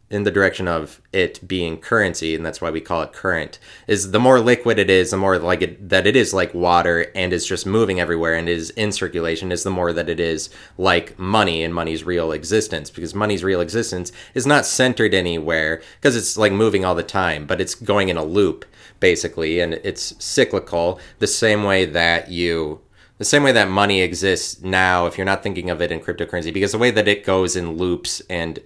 in 0.10 0.24
the 0.24 0.32
direction 0.32 0.68
of 0.68 1.01
it 1.12 1.45
being 1.47 1.78
currency, 1.78 2.36
and 2.36 2.45
that's 2.45 2.62
why 2.62 2.70
we 2.70 2.80
call 2.80 3.01
it 3.01 3.12
current. 3.12 3.58
Is 3.88 4.12
the 4.12 4.20
more 4.20 4.39
liquid 4.39 4.78
it 4.78 4.89
is, 4.89 5.12
the 5.12 5.18
more 5.18 5.39
like 5.39 5.62
it, 5.62 5.89
that 5.89 6.06
it 6.06 6.16
is 6.16 6.34
like 6.34 6.53
water 6.53 7.12
and 7.16 7.34
is 7.34 7.45
just 7.45 7.66
moving 7.66 7.99
everywhere 7.99 8.36
and 8.36 8.47
is 8.47 8.70
in 8.72 8.91
circulation. 8.91 9.51
Is 9.51 9.64
the 9.64 9.72
more 9.72 9.93
that 9.93 10.10
it 10.10 10.20
is 10.20 10.49
like 10.78 11.18
money 11.18 11.64
and 11.64 11.74
money's 11.74 12.03
real 12.03 12.32
existence, 12.32 12.89
because 12.89 13.16
money's 13.16 13.43
real 13.43 13.62
existence 13.62 14.12
is 14.36 14.45
not 14.45 14.66
centered 14.66 15.14
anywhere 15.14 15.82
because 15.99 16.16
it's 16.16 16.38
like 16.38 16.51
moving 16.51 16.86
all 16.86 16.95
the 16.95 17.03
time, 17.03 17.47
but 17.47 17.60
it's 17.60 17.76
going 17.76 18.10
in 18.10 18.18
a 18.18 18.24
loop 18.24 18.66
basically, 18.99 19.60
and 19.60 19.74
it's 19.84 20.14
cyclical. 20.24 20.99
The 21.20 21.28
same 21.28 21.64
way 21.64 21.86
that 21.86 22.30
you 22.30 22.82
the 23.18 23.26
same 23.26 23.43
way 23.43 23.53
that 23.53 23.70
money 23.70 24.01
exists 24.01 24.62
now 24.62 25.06
if 25.06 25.18
you're 25.18 25.26
not 25.26 25.41
thinking 25.41 25.70
of 25.70 25.82
it 25.82 25.91
in 25.91 26.01
cryptocurrency 26.01 26.53
because 26.53 26.74
the 26.74 26.78
way 26.78 26.91
that 26.91 27.08
it 27.08 27.24
goes 27.24 27.56
in 27.56 27.78
loops 27.78 28.22
and 28.30 28.60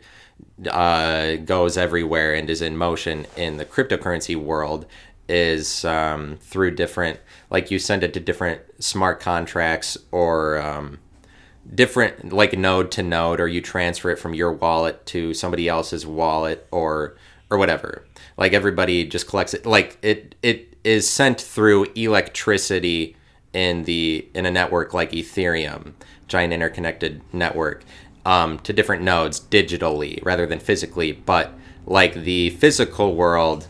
uh, 0.68 1.36
goes 1.38 1.78
everywhere 1.78 2.34
and 2.34 2.50
is 2.50 2.62
in 2.62 2.76
motion 2.76 3.26
in 3.36 3.58
the 3.58 3.66
cryptocurrency 3.66 4.36
world 4.36 4.86
is 5.28 5.86
um, 5.86 6.38
through 6.42 6.72
different 6.72 7.20
like 7.50 7.70
you 7.70 7.78
send 7.80 8.04
it 8.04 8.14
to 8.14 8.20
different 8.20 8.62
smart 8.80 9.20
contracts 9.20 9.98
or 10.12 10.58
um, 10.60 11.00
different 11.74 12.34
like 12.34 12.58
node 12.58 12.92
to 12.92 13.04
node 13.04 13.40
or 13.40 13.48
you 13.48 13.62
transfer 13.62 14.10
it 14.10 14.18
from 14.18 14.34
your 14.34 14.52
wallet 14.52 15.06
to 15.06 15.34
somebody 15.34 15.68
else's 15.68 16.06
wallet 16.06 16.68
or 16.72 17.16
or 17.52 17.58
whatever. 17.58 18.06
Like 18.38 18.54
everybody 18.54 19.06
just 19.06 19.28
collects 19.28 19.54
it. 19.54 19.66
Like 19.66 19.98
it 20.02 20.36
it 20.42 20.76
is 20.84 21.10
sent 21.10 21.42
through 21.42 21.88
electricity 21.96 23.16
in 23.54 23.84
the 23.84 24.28
in 24.34 24.46
a 24.46 24.52
network 24.52 24.94
like 24.94 25.12
ethereum 25.12 25.94
giant 26.28 26.54
interconnected 26.54 27.22
network 27.34 27.84
um, 28.26 28.60
to 28.60 28.74
different 28.74 29.02
nodes 29.04 29.40
digitally 29.40 30.24
rather 30.24 30.46
than 30.46 30.60
physically 30.60 31.12
but 31.12 31.54
like 31.86 32.14
the 32.14 32.50
physical 32.52 33.16
world 33.16 33.68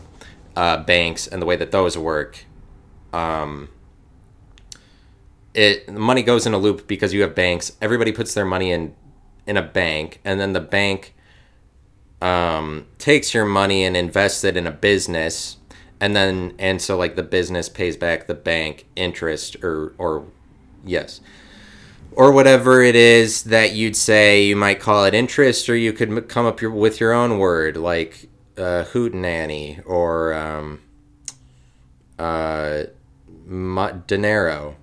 uh, 0.56 0.82
banks 0.82 1.26
and 1.26 1.40
the 1.40 1.46
way 1.46 1.56
that 1.56 1.70
those 1.70 1.96
work 1.96 2.44
um, 3.12 3.68
it 5.54 5.92
money 5.92 6.22
goes 6.22 6.46
in 6.46 6.54
a 6.54 6.58
loop 6.58 6.86
because 6.86 7.12
you 7.12 7.22
have 7.22 7.34
banks. 7.34 7.72
Everybody 7.80 8.12
puts 8.12 8.34
their 8.34 8.44
money 8.44 8.70
in 8.70 8.94
in 9.46 9.56
a 9.56 9.62
bank, 9.62 10.20
and 10.24 10.38
then 10.38 10.52
the 10.52 10.60
bank 10.60 11.14
um, 12.22 12.86
takes 12.98 13.34
your 13.34 13.44
money 13.44 13.84
and 13.84 13.96
invests 13.96 14.44
it 14.44 14.56
in 14.56 14.66
a 14.66 14.70
business, 14.70 15.56
and 16.00 16.14
then 16.14 16.54
and 16.58 16.80
so 16.80 16.96
like 16.96 17.16
the 17.16 17.22
business 17.22 17.68
pays 17.68 17.96
back 17.96 18.26
the 18.26 18.34
bank 18.34 18.86
interest 18.94 19.56
or 19.62 19.94
or 19.98 20.26
yes 20.84 21.20
or 22.12 22.32
whatever 22.32 22.82
it 22.82 22.96
is 22.96 23.44
that 23.44 23.72
you'd 23.72 23.96
say 23.96 24.44
you 24.44 24.56
might 24.56 24.80
call 24.80 25.04
it 25.04 25.14
interest 25.14 25.68
or 25.68 25.76
you 25.76 25.92
could 25.92 26.28
come 26.28 26.46
up 26.46 26.60
your, 26.60 26.70
with 26.70 27.00
your 27.00 27.12
own 27.12 27.38
word 27.38 27.76
like 27.76 28.28
uh, 28.56 28.84
hootenanny 28.92 29.82
or 29.86 30.34
um, 30.34 30.80
uh, 32.18 32.84
dinero. 34.06 34.76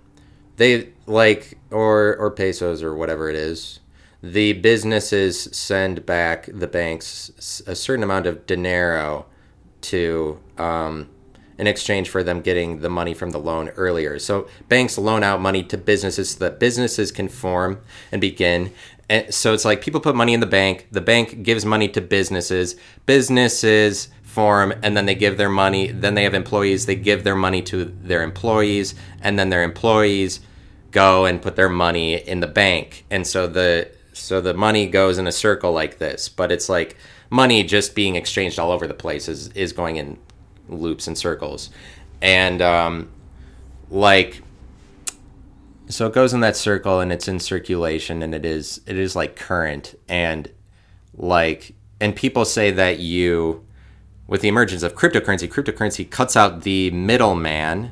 They 0.57 0.89
like 1.05 1.57
or 1.71 2.15
or 2.15 2.31
pesos 2.31 2.81
or 2.81 2.95
whatever 2.95 3.29
it 3.29 3.35
is. 3.35 3.79
The 4.23 4.53
businesses 4.53 5.43
send 5.55 6.05
back 6.05 6.49
the 6.51 6.67
banks 6.67 7.61
a 7.67 7.75
certain 7.75 8.03
amount 8.03 8.25
of 8.25 8.47
dinero 8.47 9.27
to 9.81 10.39
um, 10.57 11.09
in 11.57 11.67
exchange 11.67 12.09
for 12.09 12.23
them 12.23 12.41
getting 12.41 12.79
the 12.81 12.89
money 12.89 13.13
from 13.13 13.31
the 13.31 13.39
loan 13.39 13.69
earlier. 13.69 14.19
So 14.19 14.47
banks 14.69 14.97
loan 14.97 15.23
out 15.23 15.41
money 15.41 15.63
to 15.63 15.77
businesses 15.77 16.31
so 16.31 16.39
that 16.39 16.59
businesses 16.59 17.11
can 17.11 17.27
form 17.27 17.81
and 18.11 18.21
begin. 18.21 18.71
And 19.09 19.33
so 19.33 19.53
it's 19.53 19.65
like 19.65 19.81
people 19.81 19.99
put 19.99 20.15
money 20.15 20.33
in 20.33 20.39
the 20.39 20.45
bank, 20.45 20.87
the 20.91 21.01
bank 21.01 21.43
gives 21.43 21.65
money 21.65 21.87
to 21.89 22.01
businesses, 22.01 22.75
businesses 23.05 24.09
form, 24.23 24.73
and 24.83 24.95
then 24.95 25.05
they 25.05 25.15
give 25.15 25.37
their 25.37 25.49
money. 25.49 25.91
Then 25.91 26.13
they 26.13 26.23
have 26.23 26.33
employees, 26.33 26.85
they 26.85 26.95
give 26.95 27.23
their 27.23 27.35
money 27.35 27.61
to 27.63 27.85
their 27.85 28.21
employees, 28.21 28.93
and 29.21 29.39
then 29.39 29.49
their 29.49 29.63
employees 29.63 30.41
go 30.91 31.25
and 31.25 31.41
put 31.41 31.55
their 31.55 31.69
money 31.69 32.15
in 32.15 32.39
the 32.39 32.47
bank. 32.47 33.05
And 33.09 33.25
so 33.25 33.47
the 33.47 33.89
so 34.13 34.41
the 34.41 34.53
money 34.53 34.87
goes 34.87 35.17
in 35.17 35.27
a 35.27 35.31
circle 35.31 35.71
like 35.71 35.99
this, 35.99 36.27
but 36.27 36.51
it's 36.51 36.69
like 36.69 36.97
money 37.29 37.63
just 37.63 37.95
being 37.95 38.15
exchanged 38.15 38.59
all 38.59 38.71
over 38.71 38.87
the 38.87 38.93
place 38.93 39.27
is, 39.27 39.49
is 39.49 39.73
going 39.73 39.97
in 39.97 40.17
loops 40.67 41.07
and 41.07 41.17
circles. 41.17 41.69
And 42.21 42.61
um, 42.61 43.09
like 43.89 44.41
so 45.89 46.05
it 46.05 46.13
goes 46.13 46.33
in 46.33 46.41
that 46.41 46.57
circle 46.57 46.99
and 46.99 47.11
it's 47.13 47.27
in 47.27 47.39
circulation 47.39 48.21
and 48.21 48.35
it 48.35 48.45
is 48.45 48.81
it 48.85 48.97
is 48.97 49.15
like 49.15 49.35
current 49.35 49.95
and 50.09 50.51
like 51.15 51.73
and 52.01 52.15
people 52.15 52.43
say 52.43 52.71
that 52.71 52.99
you 52.99 53.65
with 54.27 54.41
the 54.41 54.49
emergence 54.49 54.83
of 54.83 54.95
cryptocurrency 54.95 55.47
cryptocurrency 55.47 56.09
cuts 56.09 56.35
out 56.35 56.63
the 56.63 56.91
middleman 56.91 57.91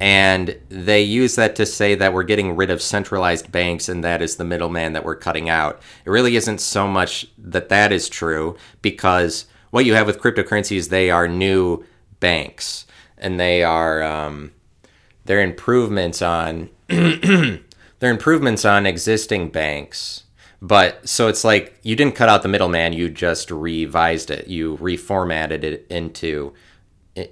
and 0.00 0.58
they 0.70 1.02
use 1.02 1.36
that 1.36 1.54
to 1.56 1.66
say 1.66 1.94
that 1.94 2.14
we're 2.14 2.22
getting 2.22 2.56
rid 2.56 2.70
of 2.70 2.80
centralized 2.80 3.52
banks 3.52 3.86
and 3.86 4.02
that 4.02 4.22
is 4.22 4.36
the 4.36 4.44
middleman 4.44 4.94
that 4.94 5.04
we're 5.04 5.14
cutting 5.14 5.50
out. 5.50 5.78
It 6.06 6.10
really 6.10 6.36
isn't 6.36 6.62
so 6.62 6.88
much 6.88 7.26
that 7.36 7.68
that 7.68 7.92
is 7.92 8.08
true 8.08 8.56
because 8.80 9.44
what 9.70 9.84
you 9.84 9.94
have 9.94 10.06
with 10.06 10.20
cryptocurrencies, 10.20 10.88
they 10.88 11.10
are 11.10 11.28
new 11.28 11.84
banks 12.18 12.86
and 13.18 13.38
they 13.38 13.62
are 13.62 14.02
um, 14.02 14.52
they're 15.24 15.42
improvements 15.42 16.22
on 16.22 16.70
they're 16.88 17.60
improvements 18.02 18.64
on 18.64 18.86
existing 18.86 19.48
banks. 19.48 20.24
But 20.62 21.08
so 21.08 21.28
it's 21.28 21.44
like 21.44 21.78
you 21.82 21.96
didn't 21.96 22.14
cut 22.14 22.28
out 22.28 22.42
the 22.42 22.48
middleman, 22.48 22.92
you 22.92 23.08
just 23.08 23.50
revised 23.50 24.30
it, 24.30 24.48
you 24.48 24.76
reformatted 24.76 25.62
it 25.62 25.86
into 25.88 26.52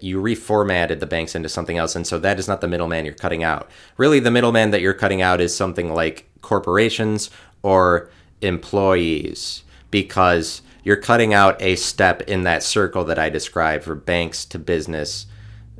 you 0.00 0.20
reformatted 0.20 1.00
the 1.00 1.06
banks 1.06 1.34
into 1.34 1.48
something 1.48 1.78
else 1.78 1.94
and 1.94 2.06
so 2.06 2.18
that 2.18 2.38
is 2.38 2.48
not 2.48 2.60
the 2.60 2.68
middleman 2.68 3.04
you're 3.04 3.14
cutting 3.14 3.44
out 3.44 3.70
really 3.96 4.18
the 4.18 4.30
middleman 4.30 4.72
that 4.72 4.80
you're 4.80 4.92
cutting 4.92 5.22
out 5.22 5.40
is 5.40 5.54
something 5.54 5.94
like 5.94 6.28
corporations 6.42 7.30
or 7.62 8.10
employees 8.40 9.62
because 9.90 10.62
you're 10.84 10.96
cutting 10.96 11.34
out 11.34 11.60
a 11.60 11.76
step 11.76 12.22
in 12.22 12.42
that 12.42 12.62
circle 12.62 13.04
that 13.04 13.18
i 13.18 13.28
described 13.28 13.84
for 13.84 13.94
banks 13.94 14.44
to 14.44 14.58
business 14.58 15.26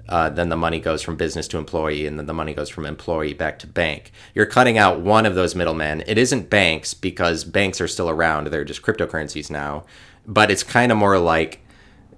uh, 0.09 0.31
then 0.31 0.49
the 0.49 0.57
money 0.57 0.81
goes 0.81 1.03
from 1.03 1.17
business 1.17 1.47
to 1.49 1.59
employee 1.59 2.07
and 2.07 2.19
then 2.19 2.27
the 2.27 2.35
money 2.35 2.55
goes 2.55 2.71
from 2.71 2.87
employee 2.87 3.35
back 3.35 3.59
to 3.59 3.67
bank. 3.67 4.11
You're 4.35 4.47
cutting 4.47 4.79
out 4.79 5.01
one 5.01 5.27
of 5.27 5.35
those 5.35 5.55
middlemen. 5.55 6.03
It 6.07 6.17
isn't 6.17 6.49
banks 6.49 6.95
because 6.95 7.45
banks 7.45 7.81
are 7.81 7.89
still 7.89 8.09
around. 8.09 8.47
They're 8.47 8.65
just 8.65 8.83
cryptocurrencies 8.83 9.51
now. 9.51 9.85
But 10.27 10.51
it's 10.51 10.63
kind 10.63 10.91
of 10.91 10.99
more 10.99 11.19
like 11.19 11.61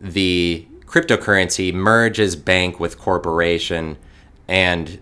the 0.01 0.67
cryptocurrency 0.85 1.75
merges 1.75 2.37
bank 2.37 2.79
with 2.79 2.97
corporation 2.97 3.97
and 4.47 5.01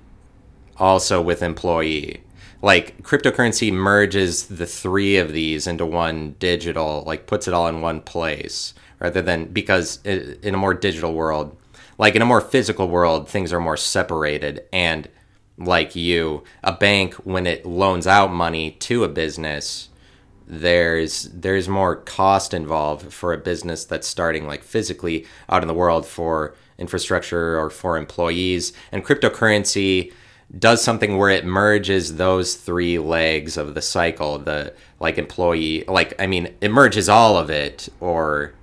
also 0.79 1.21
with 1.21 1.43
employee. 1.43 2.23
Like 2.61 3.03
cryptocurrency 3.03 3.73
merges 3.73 4.47
the 4.47 4.67
three 4.67 5.17
of 5.17 5.33
these 5.33 5.67
into 5.67 5.87
one 5.87 6.35
digital, 6.39 7.05
like 7.07 7.27
puts 7.27 7.47
it 7.47 7.55
all 7.55 7.69
in 7.69 7.81
one 7.81 8.01
place 8.01 8.75
rather 8.99 9.23
than 9.23 9.47
because 9.47 10.03
in 10.05 10.55
a 10.55 10.59
more 10.59 10.75
digital 10.75 11.15
world, 11.15 11.57
like 11.99 12.17
in 12.17 12.23
a 12.23 12.27
more 12.27 12.41
physical 12.41 12.89
world, 12.89 13.29
things 13.29 13.53
are 13.53 13.61
more 13.61 13.77
separated. 13.77 14.65
And 14.73 15.09
like 15.57 15.95
you, 15.95 16.43
a 16.65 16.73
bank 16.73 17.15
when 17.15 17.47
it 17.47 17.65
loans 17.65 18.07
out 18.07 18.33
money 18.33 18.73
to 18.73 19.05
a 19.05 19.09
business 19.09 19.89
there's 20.49 21.25
there's 21.25 21.69
more 21.69 21.95
cost 21.95 22.55
involved 22.55 23.13
for 23.13 23.35
a 23.35 23.39
business 23.39 23.85
that's 23.85 24.09
starting 24.09 24.47
like 24.47 24.65
physically 24.65 25.27
out 25.51 25.63
in 25.63 25.69
the 25.69 25.75
world 25.75 26.07
for 26.07 26.55
infrastructure 26.79 27.61
or 27.61 27.69
for 27.69 27.99
employees. 27.99 28.73
And 28.91 29.05
cryptocurrency 29.05 30.13
does 30.57 30.83
something 30.83 31.19
where 31.19 31.31
it 31.31 31.45
merges 31.45 32.17
those 32.17 32.55
three 32.55 32.99
legs 32.99 33.57
of 33.57 33.75
the 33.75 33.83
cycle 33.83 34.39
the 34.39 34.73
like 34.99 35.19
employee 35.19 35.85
like 35.89 36.15
i 36.21 36.27
mean 36.27 36.55
it 36.61 36.71
merges 36.71 37.09
all 37.09 37.37
of 37.37 37.51
it 37.51 37.89
or 38.01 38.55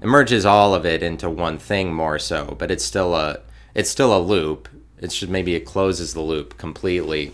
it 0.00 0.06
merges 0.06 0.46
all 0.46 0.74
of 0.74 0.86
it 0.86 1.02
into 1.02 1.28
one 1.28 1.58
thing 1.58 1.92
more 1.92 2.18
so 2.18 2.56
but 2.58 2.70
it's 2.70 2.84
still 2.84 3.14
a 3.14 3.38
it's 3.74 3.90
still 3.90 4.16
a 4.16 4.18
loop 4.18 4.68
it 4.98 5.12
should 5.12 5.28
maybe 5.28 5.54
it 5.54 5.66
closes 5.66 6.14
the 6.14 6.20
loop 6.20 6.56
completely 6.56 7.32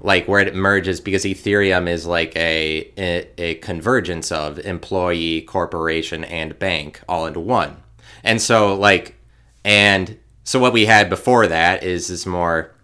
like 0.00 0.28
where 0.28 0.40
it 0.40 0.54
merges 0.54 1.00
because 1.00 1.24
Ethereum 1.24 1.88
is 1.88 2.06
like 2.06 2.34
a, 2.36 2.90
a, 2.96 3.28
a 3.36 3.54
convergence 3.56 4.30
of 4.30 4.58
employee, 4.60 5.42
corporation, 5.42 6.24
and 6.24 6.58
bank 6.58 7.00
all 7.08 7.26
into 7.26 7.40
one. 7.40 7.76
And 8.22 8.40
so 8.40 8.74
like 8.74 9.16
and 9.64 10.18
so 10.44 10.58
what 10.58 10.72
we 10.72 10.86
had 10.86 11.10
before 11.10 11.46
that 11.46 11.82
is 11.82 12.08
this 12.08 12.26
more 12.26 12.74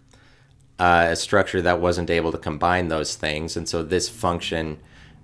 uh, 0.79 1.07
a 1.11 1.15
structure 1.15 1.61
that 1.61 1.79
wasn't 1.79 2.09
able 2.09 2.31
to 2.31 2.37
combine 2.37 2.87
those 2.87 3.15
things, 3.15 3.55
and 3.55 3.67
so 3.67 3.83
this 3.83 4.09
function 4.09 4.79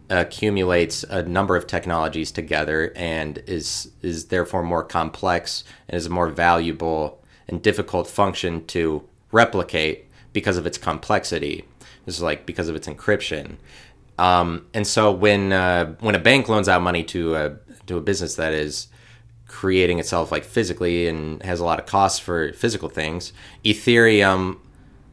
accumulates 0.09 1.03
a 1.05 1.23
number 1.23 1.55
of 1.55 1.65
technologies 1.67 2.31
together 2.31 2.91
and 2.97 3.41
is 3.47 3.91
is 4.01 4.25
therefore 4.25 4.61
more 4.61 4.83
complex 4.83 5.63
and 5.87 5.95
is 5.97 6.05
a 6.05 6.09
more 6.09 6.29
valuable 6.29 7.23
and 7.47 7.61
difficult 7.61 8.07
function 8.07 8.65
to 8.65 9.07
replicate 9.31 10.05
because 10.33 10.57
of 10.57 10.65
its 10.65 10.77
complexity 10.77 11.65
this 12.05 12.15
is 12.15 12.21
like 12.21 12.45
because 12.45 12.69
of 12.69 12.75
its 12.75 12.87
encryption. 12.87 13.57
Um, 14.17 14.67
and 14.73 14.85
so 14.85 15.11
when 15.11 15.53
uh, 15.53 15.95
when 15.99 16.15
a 16.15 16.19
bank 16.19 16.49
loans 16.49 16.67
out 16.67 16.81
money 16.81 17.03
to 17.05 17.35
a 17.35 17.57
to 17.87 17.97
a 17.97 18.01
business 18.01 18.35
that 18.35 18.53
is 18.53 18.87
creating 19.47 19.99
itself 19.99 20.31
like 20.31 20.45
physically 20.45 21.07
and 21.07 21.43
has 21.43 21.59
a 21.59 21.65
lot 21.65 21.79
of 21.79 21.85
costs 21.85 22.19
for 22.19 22.53
physical 22.53 22.89
things, 22.89 23.33
Ethereum 23.63 24.57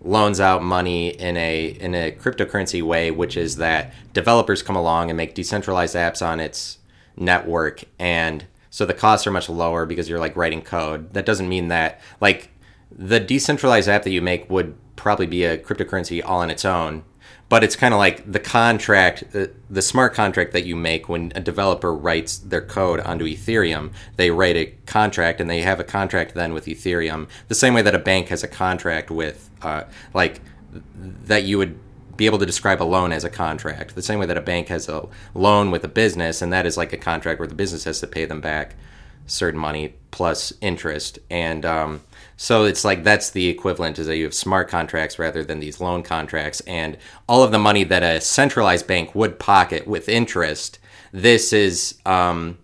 loans 0.00 0.40
out 0.40 0.62
money 0.62 1.08
in 1.08 1.36
a 1.36 1.66
in 1.66 1.94
a 1.94 2.12
cryptocurrency 2.12 2.82
way, 2.82 3.10
which 3.10 3.36
is 3.36 3.56
that 3.56 3.92
developers 4.12 4.62
come 4.62 4.76
along 4.76 5.10
and 5.10 5.16
make 5.16 5.34
decentralized 5.34 5.96
apps 5.96 6.24
on 6.24 6.40
its 6.40 6.78
network 7.16 7.82
and 7.98 8.46
so 8.70 8.84
the 8.86 8.94
costs 8.94 9.26
are 9.26 9.30
much 9.30 9.48
lower 9.48 9.86
because 9.86 10.08
you're 10.08 10.18
like 10.18 10.36
writing 10.36 10.62
code. 10.62 11.12
That 11.14 11.26
doesn't 11.26 11.48
mean 11.48 11.68
that 11.68 12.00
like 12.20 12.50
the 12.90 13.20
decentralized 13.20 13.88
app 13.88 14.02
that 14.04 14.10
you 14.10 14.22
make 14.22 14.48
would 14.50 14.76
probably 14.96 15.26
be 15.26 15.44
a 15.44 15.58
cryptocurrency 15.58 16.22
all 16.24 16.40
on 16.40 16.50
its 16.50 16.64
own. 16.64 17.04
But 17.48 17.64
it's 17.64 17.76
kind 17.76 17.94
of 17.94 17.98
like 17.98 18.30
the 18.30 18.40
contract, 18.40 19.32
the, 19.32 19.50
the 19.70 19.80
smart 19.80 20.12
contract 20.12 20.52
that 20.52 20.64
you 20.64 20.76
make 20.76 21.08
when 21.08 21.32
a 21.34 21.40
developer 21.40 21.94
writes 21.94 22.38
their 22.38 22.60
code 22.60 23.00
onto 23.00 23.24
Ethereum. 23.24 23.92
They 24.16 24.30
write 24.30 24.56
a 24.56 24.66
contract 24.86 25.40
and 25.40 25.48
they 25.48 25.62
have 25.62 25.80
a 25.80 25.84
contract 25.84 26.34
then 26.34 26.52
with 26.52 26.66
Ethereum, 26.66 27.28
the 27.48 27.54
same 27.54 27.72
way 27.72 27.82
that 27.82 27.94
a 27.94 27.98
bank 27.98 28.28
has 28.28 28.42
a 28.42 28.48
contract 28.48 29.10
with, 29.10 29.48
uh, 29.62 29.84
like, 30.12 30.40
that 31.24 31.44
you 31.44 31.56
would 31.56 31.78
be 32.18 32.26
able 32.26 32.38
to 32.38 32.44
describe 32.44 32.82
a 32.82 32.84
loan 32.84 33.12
as 33.12 33.24
a 33.24 33.30
contract. 33.30 33.94
The 33.94 34.02
same 34.02 34.18
way 34.18 34.26
that 34.26 34.36
a 34.36 34.42
bank 34.42 34.68
has 34.68 34.88
a 34.88 35.06
loan 35.34 35.70
with 35.70 35.84
a 35.84 35.88
business, 35.88 36.42
and 36.42 36.52
that 36.52 36.66
is 36.66 36.76
like 36.76 36.92
a 36.92 36.98
contract 36.98 37.38
where 37.38 37.48
the 37.48 37.54
business 37.54 37.84
has 37.84 38.00
to 38.00 38.06
pay 38.06 38.26
them 38.26 38.40
back 38.40 38.74
certain 39.26 39.60
money 39.60 39.94
plus 40.10 40.52
interest. 40.60 41.18
And 41.30 41.64
um, 41.64 42.00
so 42.40 42.64
it's 42.64 42.84
like 42.84 43.02
that's 43.02 43.30
the 43.30 43.48
equivalent 43.48 43.98
is 43.98 44.06
that 44.06 44.16
you 44.16 44.22
have 44.22 44.32
smart 44.32 44.68
contracts 44.68 45.18
rather 45.18 45.42
than 45.42 45.58
these 45.58 45.80
loan 45.80 46.04
contracts. 46.04 46.60
And 46.60 46.96
all 47.28 47.42
of 47.42 47.50
the 47.50 47.58
money 47.58 47.82
that 47.82 48.04
a 48.04 48.20
centralized 48.20 48.86
bank 48.86 49.12
would 49.12 49.40
pocket 49.40 49.88
with 49.88 50.08
interest, 50.08 50.78
this 51.12 51.52
is. 51.52 51.98
Um, 52.06 52.58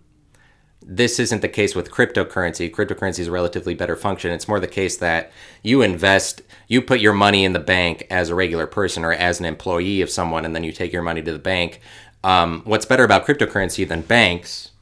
this 0.87 1.19
isn't 1.19 1.41
the 1.41 1.49
case 1.49 1.73
with 1.73 1.89
cryptocurrency. 1.89 2.69
Cryptocurrency 2.69 3.17
is 3.17 3.27
a 3.27 3.31
relatively 3.31 3.73
better 3.73 3.95
function. 3.95 4.29
It's 4.29 4.47
more 4.47 4.59
the 4.59 4.67
case 4.67 4.97
that 4.97 5.31
you 5.63 5.81
invest, 5.81 6.43
you 6.67 6.79
put 6.79 6.99
your 6.99 7.11
money 7.11 7.43
in 7.43 7.53
the 7.53 7.59
bank 7.59 8.05
as 8.11 8.29
a 8.29 8.35
regular 8.35 8.67
person 8.67 9.03
or 9.03 9.11
as 9.11 9.39
an 9.39 9.47
employee 9.47 10.01
of 10.01 10.11
someone, 10.11 10.45
and 10.45 10.55
then 10.55 10.63
you 10.63 10.71
take 10.71 10.93
your 10.93 11.01
money 11.01 11.23
to 11.23 11.33
the 11.33 11.39
bank. 11.39 11.81
Um, 12.23 12.61
what's 12.65 12.85
better 12.85 13.03
about 13.03 13.25
cryptocurrency 13.25 13.87
than 13.87 14.01
banks, 14.01 14.73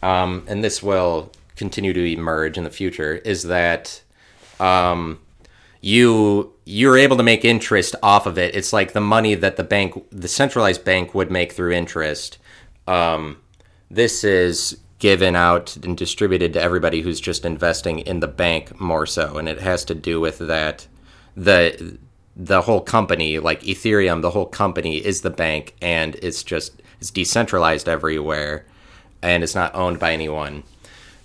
um, 0.00 0.44
and 0.46 0.62
this 0.62 0.80
will 0.80 1.32
continue 1.62 1.92
to 1.92 2.12
emerge 2.12 2.58
in 2.58 2.64
the 2.64 2.70
future, 2.70 3.14
is 3.32 3.44
that 3.44 4.02
um, 4.58 5.20
you 5.80 6.52
you're 6.64 6.98
able 6.98 7.16
to 7.16 7.22
make 7.22 7.44
interest 7.44 7.94
off 8.02 8.26
of 8.26 8.36
it. 8.36 8.54
It's 8.54 8.72
like 8.72 8.92
the 8.92 9.00
money 9.00 9.34
that 9.36 9.56
the 9.56 9.64
bank, 9.64 9.88
the 10.10 10.28
centralized 10.28 10.84
bank, 10.84 11.14
would 11.14 11.30
make 11.30 11.52
through 11.52 11.72
interest. 11.72 12.38
Um, 12.88 13.38
this 13.90 14.24
is 14.24 14.78
given 14.98 15.34
out 15.36 15.76
and 15.76 15.96
distributed 15.96 16.52
to 16.52 16.60
everybody 16.60 17.02
who's 17.02 17.20
just 17.20 17.44
investing 17.44 17.98
in 18.00 18.20
the 18.20 18.28
bank 18.28 18.80
more 18.80 19.04
so 19.04 19.36
and 19.36 19.48
it 19.48 19.60
has 19.60 19.84
to 19.84 19.96
do 19.96 20.20
with 20.20 20.38
that 20.38 20.86
the 21.36 21.98
the 22.36 22.62
whole 22.62 22.80
company 22.80 23.40
like 23.40 23.60
ethereum 23.62 24.22
the 24.22 24.30
whole 24.30 24.46
company 24.46 25.04
is 25.04 25.22
the 25.22 25.36
bank 25.44 25.74
and 25.82 26.14
it's 26.22 26.44
just 26.44 26.80
it's 27.00 27.10
decentralized 27.10 27.88
everywhere 27.88 28.64
and 29.22 29.42
it's 29.42 29.56
not 29.56 29.74
owned 29.74 29.98
by 29.98 30.12
anyone 30.12 30.62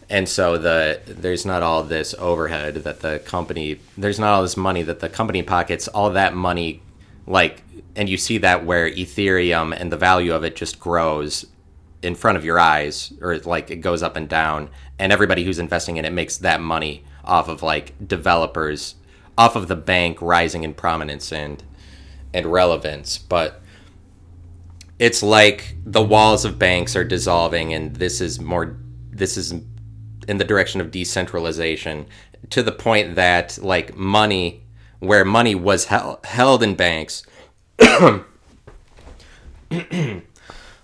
and 0.09 0.27
so 0.29 0.57
the 0.57 1.01
there's 1.05 1.45
not 1.45 1.63
all 1.63 1.83
this 1.83 2.15
overhead 2.17 2.75
that 2.75 3.01
the 3.01 3.19
company 3.19 3.79
there's 3.97 4.19
not 4.19 4.33
all 4.33 4.41
this 4.41 4.55
money 4.55 4.81
that 4.83 4.99
the 4.99 5.09
company 5.09 5.43
pockets. 5.43 5.87
All 5.89 6.09
that 6.11 6.33
money 6.33 6.81
like 7.25 7.63
and 7.95 8.07
you 8.07 8.17
see 8.17 8.37
that 8.37 8.65
where 8.65 8.89
ethereum 8.89 9.77
and 9.77 9.91
the 9.91 9.97
value 9.97 10.33
of 10.33 10.43
it 10.43 10.55
just 10.55 10.79
grows 10.79 11.45
in 12.01 12.15
front 12.15 12.37
of 12.37 12.45
your 12.45 12.59
eyes 12.59 13.11
or 13.21 13.37
like 13.39 13.69
it 13.69 13.77
goes 13.77 14.01
up 14.01 14.15
and 14.15 14.29
down. 14.29 14.69
And 14.97 15.11
everybody 15.11 15.43
who's 15.43 15.59
investing 15.59 15.97
in 15.97 16.05
it 16.05 16.13
makes 16.13 16.37
that 16.37 16.61
money 16.61 17.03
off 17.25 17.49
of 17.49 17.61
like 17.61 18.07
developers 18.07 18.95
off 19.37 19.55
of 19.55 19.67
the 19.67 19.75
bank 19.75 20.21
rising 20.21 20.63
in 20.63 20.73
prominence 20.73 21.33
and 21.33 21.63
and 22.33 22.45
relevance. 22.45 23.17
But 23.17 23.61
it's 24.99 25.21
like 25.21 25.75
the 25.85 26.01
walls 26.01 26.45
of 26.45 26.57
banks 26.57 26.95
are 26.95 27.03
dissolving 27.03 27.73
and 27.73 27.97
this 27.97 28.21
is 28.21 28.39
more 28.39 28.77
this 29.11 29.35
is 29.35 29.53
in 30.27 30.37
the 30.37 30.43
direction 30.43 30.81
of 30.81 30.91
decentralization 30.91 32.05
to 32.49 32.61
the 32.63 32.71
point 32.71 33.15
that 33.15 33.57
like 33.61 33.95
money 33.95 34.63
where 34.99 35.25
money 35.25 35.55
was 35.55 35.85
held, 35.85 36.25
held 36.25 36.63
in 36.63 36.75
banks 36.75 37.23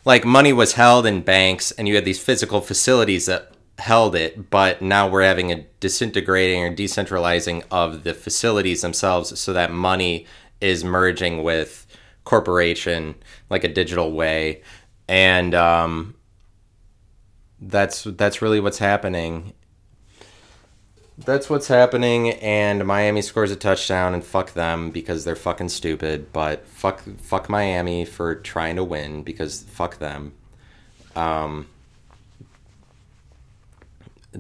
like 0.06 0.26
money 0.26 0.54
was 0.54 0.74
held 0.74 1.06
in 1.06 1.22
banks 1.22 1.72
and 1.72 1.88
you 1.88 1.96
had 1.96 2.06
these 2.06 2.22
physical 2.22 2.62
facilities 2.62 3.26
that 3.26 3.52
held 3.80 4.16
it 4.16 4.50
but 4.50 4.82
now 4.82 5.08
we're 5.08 5.24
having 5.24 5.52
a 5.52 5.66
disintegrating 5.80 6.64
or 6.64 6.74
decentralizing 6.74 7.64
of 7.72 8.04
the 8.04 8.14
facilities 8.14 8.82
themselves 8.82 9.40
so 9.40 9.52
that 9.52 9.72
money 9.72 10.26
is 10.62 10.84
merging 10.84 11.44
with 11.44 11.86
corporation 12.24 13.16
like 13.50 13.64
a 13.64 13.68
digital 13.68 14.12
way. 14.12 14.62
And 15.08 15.54
um, 15.54 16.16
that's 17.70 18.04
that's 18.04 18.42
really 18.42 18.60
what's 18.60 18.80
happening 18.80 19.54
that's 21.18 21.50
what's 21.50 21.68
happening, 21.68 22.32
and 22.32 22.86
Miami 22.86 23.22
scores 23.22 23.52
a 23.52 23.56
touchdown, 23.56 24.14
and 24.14 24.24
fuck 24.24 24.54
them 24.54 24.90
because 24.90 25.24
they're 25.24 25.36
fucking 25.36 25.70
stupid. 25.70 26.34
But 26.34 26.68
fuck, 26.68 27.04
fuck 27.20 27.50
Miami 27.50 28.04
for 28.06 28.36
trying 28.36 28.76
to 28.78 28.84
win 28.84 29.22
because 29.24 29.62
fuck 29.64 30.00
them. 30.00 30.34
Um, 31.16 31.68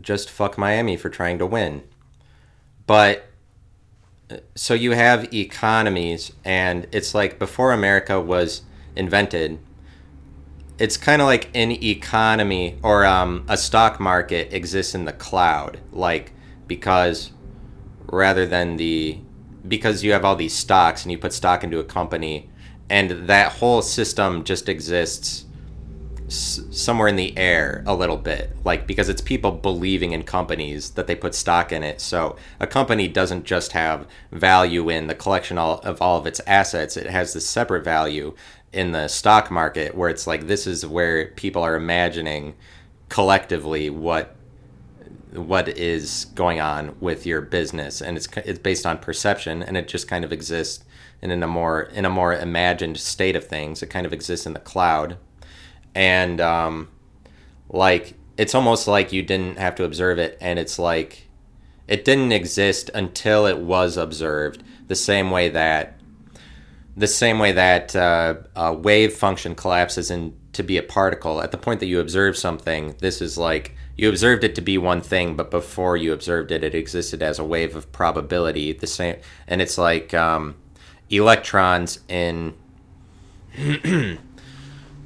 just 0.02 0.30
fuck 0.32 0.58
Miami 0.58 0.98
for 0.98 1.10
trying 1.10 1.38
to 1.38 1.46
win. 1.46 1.84
But 2.88 3.28
so 4.56 4.74
you 4.74 4.92
have 4.92 5.32
economies, 5.32 6.34
and 6.44 6.88
it's 6.92 7.14
like 7.14 7.38
before 7.38 7.72
America 7.72 8.20
was 8.20 8.64
invented. 8.96 9.60
It's 10.80 10.98
kind 10.98 11.22
of 11.22 11.28
like 11.28 11.50
an 11.56 11.72
economy 11.72 12.80
or 12.82 13.06
um, 13.06 13.46
a 13.48 13.58
stock 13.58 14.00
market 14.00 14.54
exists 14.54 14.96
in 14.96 15.06
the 15.06 15.14
cloud, 15.14 15.80
like 15.92 16.34
because 16.68 17.32
rather 18.06 18.46
than 18.46 18.78
the 18.78 19.20
because 19.68 20.04
you 20.04 20.12
have 20.12 20.26
all 20.26 20.36
these 20.36 20.54
stocks 20.54 21.04
and 21.04 21.12
you 21.12 21.18
put 21.18 21.34
stock 21.34 21.64
into 21.64 21.80
a 21.80 21.84
company 21.84 22.50
and 22.90 23.28
that 23.28 23.54
whole 23.54 23.82
system 23.82 24.44
just 24.44 24.68
exists 24.68 25.46
somewhere 26.28 27.08
in 27.08 27.16
the 27.16 27.38
air 27.38 27.84
a 27.86 27.94
little 27.94 28.18
bit 28.18 28.56
like 28.64 28.88
because 28.88 29.10
it's 29.10 29.22
people 29.22 29.52
believing 29.52 30.12
in 30.12 30.24
companies 30.24 30.92
that 30.92 31.06
they 31.06 31.16
put 31.16 31.36
stock 31.36 31.72
in 31.72 31.84
it. 31.84 32.02
So 32.02 32.38
a 32.60 32.68
company 32.68 33.08
doesn't 33.08 33.46
just 33.46 33.74
have 33.74 34.08
value 34.32 34.90
in 34.90 35.08
the 35.08 35.16
collection 35.16 35.58
of 35.58 36.02
all 36.02 36.18
of 36.18 36.26
its 36.26 36.42
assets. 36.48 36.98
It 36.98 37.08
has 37.08 37.34
this 37.34 37.48
separate 37.48 37.84
value 37.84 38.36
in 38.74 38.92
the 38.92 39.08
stock 39.08 39.52
market 39.52 39.96
where 39.96 40.10
it's 40.10 40.28
like 40.28 40.48
this 40.48 40.66
is 40.68 40.86
where 40.86 41.28
people 41.28 41.62
are 41.62 41.76
imagining 41.76 42.56
collectively 43.10 43.90
what 43.90 44.36
what 45.32 45.68
is 45.68 46.26
going 46.36 46.60
on 46.60 46.96
with 47.00 47.26
your 47.26 47.42
business. 47.42 48.02
And 48.02 48.18
it's 48.18 48.28
it's 48.38 48.60
based 48.60 48.86
on 48.86 48.98
perception 48.98 49.64
and 49.64 49.78
it 49.78 49.88
just 49.88 50.08
kind 50.08 50.26
of 50.26 50.32
exists 50.32 50.84
in, 51.22 51.32
a 51.32 51.48
more 51.48 51.82
in 51.82 52.06
a 52.06 52.10
more 52.10 52.34
imagined 52.34 52.98
state 52.98 53.36
of 53.36 53.48
things. 53.48 53.82
It 53.82 53.88
kind 53.88 54.06
of 54.06 54.14
exists 54.14 54.46
in 54.46 54.54
the 54.54 54.60
cloud. 54.60 55.18
And 55.96 56.42
um, 56.42 56.90
like 57.70 58.16
it's 58.38 58.56
almost 58.56 58.88
like 58.88 59.12
you 59.12 59.22
didn't 59.22 59.58
have 59.58 59.76
to 59.76 59.84
observe 59.84 60.18
it 60.18 60.38
and 60.42 60.58
it's 60.58 60.80
like 60.80 61.28
it 61.88 62.06
didn't 62.06 62.32
exist 62.32 62.90
until 62.94 63.46
it 63.46 63.60
was 63.60 63.98
observed 63.98 64.64
the 64.88 64.96
same 64.96 65.30
way 65.30 65.50
that 65.50 66.00
the 66.96 67.08
same 67.08 67.40
way 67.40 67.52
that 67.52 67.96
uh, 67.96 68.36
a 68.56 68.74
wave 68.74 69.14
function 69.14 69.56
collapses 69.56 70.12
into 70.12 70.64
be 70.64 70.78
a 70.78 70.84
particle 70.84 71.42
at 71.42 71.52
the 71.52 71.58
point 71.58 71.80
that 71.80 71.88
you 71.88 72.00
observe 72.00 72.38
something 72.38 72.96
this 73.00 73.22
is 73.22 73.38
like 73.38 73.76
you 73.96 74.10
observed 74.10 74.44
it 74.44 74.56
to 74.56 74.62
be 74.62 74.78
one 74.78 75.02
thing, 75.02 75.36
but 75.36 75.52
before 75.52 75.98
you 75.98 76.14
observed 76.14 76.52
it, 76.52 76.64
it 76.64 76.74
existed 76.74 77.22
as 77.22 77.38
a 77.38 77.44
wave 77.44 77.76
of 77.76 77.92
probability. 77.92 78.74
The 78.74 78.88
same, 78.88 79.18
and 79.48 79.62
it's 79.62 79.78
like 79.78 80.14
um, 80.14 80.56
electrons 81.10 82.00
in 82.08 82.56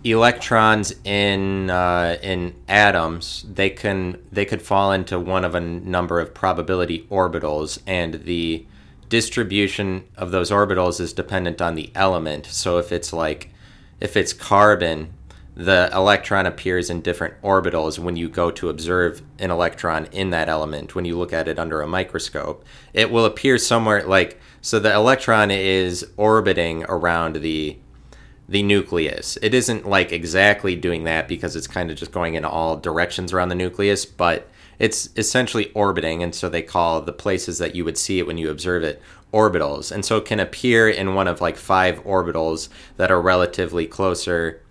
electrons 0.06 0.96
in 1.04 1.70
uh, 1.70 2.18
in 2.24 2.56
atoms. 2.70 3.46
They 3.54 3.70
can 3.70 4.20
they 4.32 4.46
could 4.46 4.62
fall 4.62 4.94
into 4.94 5.20
one 5.20 5.44
of 5.44 5.54
a 5.54 5.60
number 5.60 6.22
of 6.22 6.34
probability 6.34 7.06
orbitals, 7.12 7.80
and 7.86 8.24
the 8.24 8.66
distribution 9.10 10.06
of 10.16 10.32
those 10.32 10.52
orbitals 10.52 11.00
is 11.00 11.14
dependent 11.14 11.62
on 11.62 11.76
the 11.76 11.92
element. 11.96 12.46
So 12.48 12.78
if 12.78 12.92
it's 12.92 13.14
like 13.14 13.52
if 14.00 14.16
it's 14.16 14.34
carbon, 14.34 15.14
the 15.58 15.90
electron 15.92 16.46
appears 16.46 16.92
in 16.92 17.02
different 17.02 17.34
orbitals 17.42 17.98
when 17.98 18.16
you 18.16 18.30
go 18.30 18.52
to 18.52 18.70
observe 18.70 19.24
an 19.40 19.50
electron 19.50 20.06
in 20.12 20.30
that 20.30 20.48
element 20.48 20.94
when 20.94 21.04
you 21.04 21.18
look 21.18 21.34
at 21.34 21.48
it 21.48 21.58
under 21.58 21.82
a 21.82 21.88
microscope 21.88 22.64
it 22.94 23.10
will 23.10 23.26
appear 23.26 23.58
somewhere 23.58 24.06
like 24.06 24.40
so 24.62 24.78
the 24.78 24.94
electron 24.94 25.50
is 25.50 26.06
orbiting 26.16 26.84
around 26.88 27.38
the 27.38 27.76
the 28.48 28.62
nucleus 28.62 29.36
it 29.42 29.56
isn't 29.56 29.90
like 29.90 30.12
exactly 30.12 30.76
doing 30.76 31.06
that 31.06 31.28
because 31.28 31.56
it's 31.56 31.66
kind 31.66 31.90
of 31.90 31.98
just 31.98 32.12
going 32.12 32.36
in 32.36 32.46
all 32.46 32.78
directions 32.78 33.34
around 33.34 33.50
the 33.50 33.56
nucleus 33.56 34.06
but 34.06 34.48
it's 34.80 35.10
essentially 35.18 35.72
orbiting 35.74 36.22
and 36.22 36.36
so 36.36 36.50
they 36.50 36.62
call 36.62 37.02
the 37.02 37.14
places 37.14 37.58
that 37.58 37.76
you 37.76 37.84
would 37.84 37.98
see 37.98 38.20
it 38.20 38.28
when 38.28 38.38
you 38.38 38.50
observe 38.50 38.84
it 38.84 39.02
orbitals 39.34 39.92
and 39.92 40.06
so 40.06 40.18
it 40.18 40.26
can 40.26 40.40
appear 40.40 40.88
in 40.88 41.14
one 41.14 41.28
of 41.28 41.42
like 41.42 41.58
five 41.58 42.04
orbitals 42.04 42.70
that 42.96 43.12
are 43.12 43.22
relatively 43.22 43.86
closer 43.86 44.62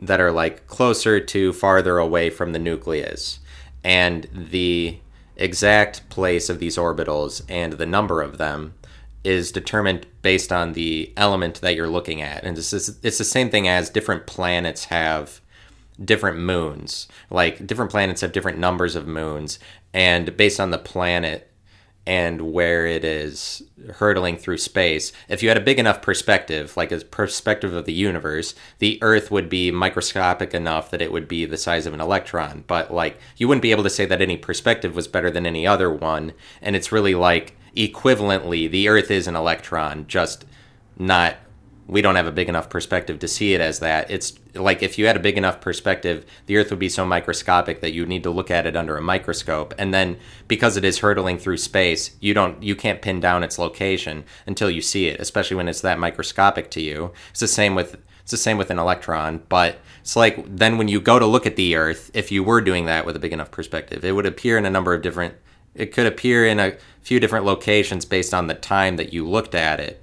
that 0.00 0.20
are 0.20 0.30
like 0.32 0.66
closer 0.66 1.20
to 1.20 1.52
farther 1.52 1.98
away 1.98 2.30
from 2.30 2.52
the 2.52 2.58
nucleus. 2.58 3.40
And 3.82 4.28
the 4.32 4.98
exact 5.36 6.08
place 6.08 6.48
of 6.48 6.58
these 6.58 6.76
orbitals 6.76 7.42
and 7.48 7.74
the 7.74 7.86
number 7.86 8.22
of 8.22 8.38
them 8.38 8.74
is 9.24 9.52
determined 9.52 10.06
based 10.22 10.52
on 10.52 10.72
the 10.72 11.12
element 11.16 11.60
that 11.60 11.74
you're 11.74 11.88
looking 11.88 12.22
at, 12.22 12.44
and 12.44 12.56
this 12.56 12.72
is 12.72 12.98
it's 13.02 13.18
the 13.18 13.24
same 13.24 13.50
thing 13.50 13.66
as 13.66 13.90
different 13.90 14.26
planets 14.26 14.86
have 14.86 15.40
different 16.02 16.38
moons. 16.38 17.08
Like 17.30 17.66
different 17.66 17.90
planets 17.90 18.20
have 18.20 18.32
different 18.32 18.58
numbers 18.58 18.96
of 18.96 19.06
moons, 19.06 19.58
and 19.92 20.36
based 20.36 20.60
on 20.60 20.70
the 20.70 20.78
planet 20.78 21.50
and 22.06 22.52
where 22.52 22.86
it 22.86 23.04
is 23.04 23.62
hurtling 23.96 24.38
through 24.38 24.56
space, 24.56 25.12
if 25.28 25.42
you 25.42 25.48
had 25.50 25.58
a 25.58 25.62
big 25.62 25.78
enough 25.78 26.00
perspective, 26.00 26.74
like 26.74 26.90
a 26.90 27.00
perspective 27.00 27.74
of 27.74 27.84
the 27.84 27.92
universe, 27.92 28.54
the 28.78 28.98
Earth 29.02 29.30
would 29.30 29.50
be 29.50 29.70
microscopic 29.70 30.54
enough 30.54 30.90
that 30.90 31.02
it 31.02 31.12
would 31.12 31.28
be 31.28 31.44
the 31.44 31.58
size 31.58 31.84
of 31.84 31.92
an 31.92 32.00
electron. 32.00 32.64
But 32.66 32.90
like 32.90 33.18
you 33.36 33.46
wouldn't 33.46 33.60
be 33.62 33.72
able 33.72 33.82
to 33.82 33.90
say 33.90 34.06
that 34.06 34.22
any 34.22 34.38
perspective 34.38 34.96
was 34.96 35.06
better 35.06 35.30
than 35.30 35.44
any 35.44 35.66
other 35.66 35.92
one, 35.92 36.32
and 36.62 36.74
it's 36.74 36.92
really 36.92 37.14
like 37.14 37.56
equivalently, 37.76 38.70
the 38.70 38.88
Earth 38.88 39.10
is 39.10 39.26
an 39.26 39.36
electron, 39.36 40.06
just 40.06 40.46
not 40.96 41.36
we 41.88 42.02
don't 42.02 42.16
have 42.16 42.26
a 42.26 42.32
big 42.32 42.50
enough 42.50 42.68
perspective 42.68 43.18
to 43.18 43.26
see 43.26 43.54
it 43.54 43.62
as 43.62 43.78
that. 43.78 44.10
It's 44.10 44.34
like 44.54 44.82
if 44.82 44.98
you 44.98 45.06
had 45.06 45.16
a 45.16 45.20
big 45.20 45.38
enough 45.38 45.60
perspective, 45.60 46.26
the 46.44 46.58
Earth 46.58 46.68
would 46.68 46.78
be 46.78 46.90
so 46.90 47.06
microscopic 47.06 47.80
that 47.80 47.92
you'd 47.92 48.10
need 48.10 48.22
to 48.24 48.30
look 48.30 48.50
at 48.50 48.66
it 48.66 48.76
under 48.76 48.96
a 48.96 49.02
microscope. 49.02 49.74
And 49.78 49.92
then 49.92 50.18
because 50.46 50.76
it 50.76 50.84
is 50.84 50.98
hurtling 50.98 51.38
through 51.38 51.56
space, 51.56 52.14
you 52.20 52.34
don't 52.34 52.62
you 52.62 52.76
can't 52.76 53.00
pin 53.00 53.20
down 53.20 53.42
its 53.42 53.58
location 53.58 54.24
until 54.46 54.70
you 54.70 54.82
see 54.82 55.08
it, 55.08 55.18
especially 55.18 55.56
when 55.56 55.68
it's 55.68 55.80
that 55.80 55.98
microscopic 55.98 56.70
to 56.72 56.82
you. 56.82 57.12
It's 57.30 57.40
the 57.40 57.48
same 57.48 57.74
with 57.74 57.96
it's 58.20 58.32
the 58.32 58.36
same 58.36 58.58
with 58.58 58.70
an 58.70 58.78
electron, 58.78 59.42
but 59.48 59.78
it's 60.02 60.14
like 60.14 60.44
then 60.46 60.76
when 60.76 60.88
you 60.88 61.00
go 61.00 61.18
to 61.18 61.24
look 61.24 61.46
at 61.46 61.56
the 61.56 61.74
Earth, 61.74 62.10
if 62.12 62.30
you 62.30 62.44
were 62.44 62.60
doing 62.60 62.84
that 62.84 63.06
with 63.06 63.16
a 63.16 63.20
big 63.20 63.32
enough 63.32 63.50
perspective, 63.50 64.04
it 64.04 64.12
would 64.12 64.26
appear 64.26 64.58
in 64.58 64.66
a 64.66 64.70
number 64.70 64.92
of 64.92 65.00
different 65.00 65.34
it 65.74 65.92
could 65.92 66.06
appear 66.06 66.44
in 66.44 66.60
a 66.60 66.76
few 67.00 67.18
different 67.18 67.46
locations 67.46 68.04
based 68.04 68.34
on 68.34 68.46
the 68.46 68.54
time 68.54 68.96
that 68.96 69.14
you 69.14 69.26
looked 69.26 69.54
at 69.54 69.80
it. 69.80 70.02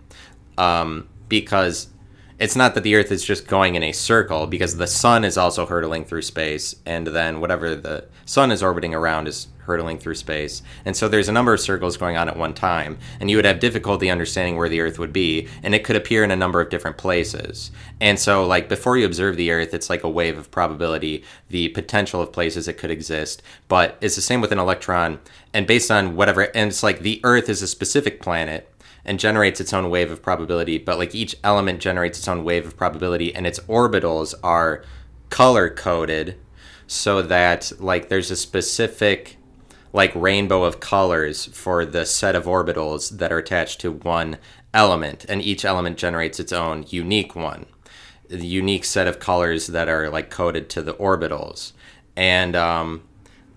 Um, 0.57 1.09
because 1.27 1.89
it's 2.37 2.55
not 2.55 2.75
that 2.75 2.83
the 2.83 2.95
Earth 2.95 3.11
is 3.11 3.23
just 3.23 3.47
going 3.47 3.75
in 3.75 3.83
a 3.83 3.93
circle, 3.93 4.45
because 4.45 4.75
the 4.75 4.87
sun 4.87 5.23
is 5.23 5.37
also 5.37 5.65
hurtling 5.65 6.03
through 6.03 6.21
space, 6.21 6.75
and 6.85 7.07
then 7.07 7.39
whatever 7.39 7.75
the 7.75 8.05
sun 8.25 8.51
is 8.51 8.61
orbiting 8.61 8.93
around 8.93 9.27
is 9.27 9.47
hurtling 9.59 9.97
through 9.97 10.15
space. 10.15 10.61
And 10.83 10.97
so 10.97 11.07
there's 11.07 11.29
a 11.29 11.31
number 11.31 11.53
of 11.53 11.61
circles 11.61 11.95
going 11.95 12.17
on 12.17 12.27
at 12.27 12.35
one 12.35 12.53
time, 12.53 12.97
and 13.21 13.31
you 13.31 13.37
would 13.37 13.45
have 13.45 13.61
difficulty 13.61 14.09
understanding 14.09 14.57
where 14.57 14.67
the 14.67 14.81
Earth 14.81 14.99
would 14.99 15.13
be, 15.13 15.47
and 15.63 15.73
it 15.73 15.85
could 15.85 15.95
appear 15.95 16.25
in 16.25 16.31
a 16.31 16.35
number 16.35 16.59
of 16.59 16.69
different 16.69 16.97
places. 16.97 17.71
And 18.01 18.19
so, 18.19 18.45
like, 18.45 18.67
before 18.67 18.97
you 18.97 19.05
observe 19.05 19.37
the 19.37 19.51
Earth, 19.51 19.73
it's 19.73 19.89
like 19.89 20.03
a 20.03 20.09
wave 20.09 20.37
of 20.37 20.51
probability, 20.51 21.23
the 21.49 21.69
potential 21.69 22.21
of 22.21 22.33
places 22.33 22.67
it 22.67 22.77
could 22.77 22.91
exist. 22.91 23.41
But 23.69 23.97
it's 24.01 24.17
the 24.17 24.21
same 24.21 24.41
with 24.41 24.51
an 24.51 24.59
electron, 24.59 25.19
and 25.53 25.65
based 25.65 25.89
on 25.89 26.17
whatever, 26.17 26.41
and 26.53 26.69
it's 26.69 26.83
like 26.83 26.99
the 26.99 27.21
Earth 27.23 27.47
is 27.47 27.61
a 27.61 27.67
specific 27.67 28.21
planet 28.21 28.69
and 29.05 29.19
generates 29.19 29.61
its 29.61 29.73
own 29.73 29.89
wave 29.89 30.11
of 30.11 30.21
probability, 30.21 30.77
but 30.77 30.97
like 30.97 31.13
each 31.13 31.35
element 31.43 31.79
generates 31.79 32.17
its 32.17 32.27
own 32.27 32.43
wave 32.43 32.65
of 32.65 32.75
probability, 32.75 33.33
and 33.33 33.45
its 33.45 33.59
orbitals 33.61 34.33
are 34.43 34.83
color 35.29 35.69
coded 35.69 36.37
so 36.87 37.21
that 37.21 37.71
like 37.79 38.09
there's 38.09 38.31
a 38.31 38.35
specific 38.35 39.37
like 39.93 40.13
rainbow 40.13 40.63
of 40.63 40.79
colors 40.79 41.45
for 41.45 41.85
the 41.85 42.05
set 42.05 42.35
of 42.35 42.45
orbitals 42.45 43.17
that 43.17 43.31
are 43.31 43.37
attached 43.37 43.79
to 43.79 43.91
one 43.91 44.37
element, 44.73 45.25
and 45.29 45.41
each 45.41 45.63
element 45.63 45.97
generates 45.97 46.39
its 46.39 46.51
own 46.51 46.85
unique 46.89 47.35
one, 47.35 47.65
the 48.27 48.45
unique 48.45 48.83
set 48.83 49.07
of 49.07 49.19
colors 49.19 49.67
that 49.67 49.87
are 49.87 50.09
like 50.09 50.29
coded 50.29 50.69
to 50.69 50.81
the 50.81 50.93
orbitals, 50.95 51.71
and 52.15 52.55
um, 52.55 53.03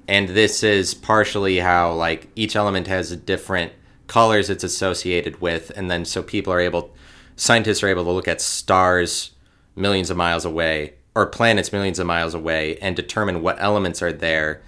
and 0.06 0.30
this 0.30 0.62
is 0.62 0.94
partially 0.94 1.58
how 1.58 1.92
like 1.92 2.28
each 2.36 2.54
element 2.54 2.86
has 2.86 3.10
a 3.10 3.16
different 3.16 3.72
colors 4.08 4.50
it's 4.50 4.64
associated 4.64 5.40
with, 5.40 5.70
and 5.76 5.90
then 5.90 6.04
so 6.04 6.22
people 6.22 6.52
are 6.52 6.60
able, 6.60 6.92
scientists 7.36 7.82
are 7.82 7.88
able 7.88 8.04
to 8.04 8.10
look 8.10 8.26
at 8.26 8.40
stars 8.40 9.30
millions 9.76 10.10
of 10.10 10.16
miles 10.16 10.44
away 10.44 10.94
or 11.14 11.26
planets 11.26 11.72
millions 11.72 11.98
of 11.98 12.06
miles 12.06 12.34
away 12.34 12.76
and 12.78 12.96
determine 12.96 13.42
what 13.42 13.60
elements 13.60 14.02
are 14.02 14.12
there, 14.12 14.62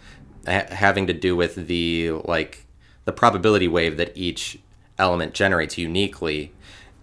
ha- 0.46 0.66
having 0.70 1.06
to 1.06 1.12
do 1.12 1.34
with 1.34 1.66
the 1.66 2.10
like 2.24 2.66
the 3.04 3.12
probability 3.12 3.68
wave 3.68 3.96
that 3.96 4.16
each 4.16 4.58
element 4.98 5.34
generates 5.34 5.78
uniquely, 5.78 6.52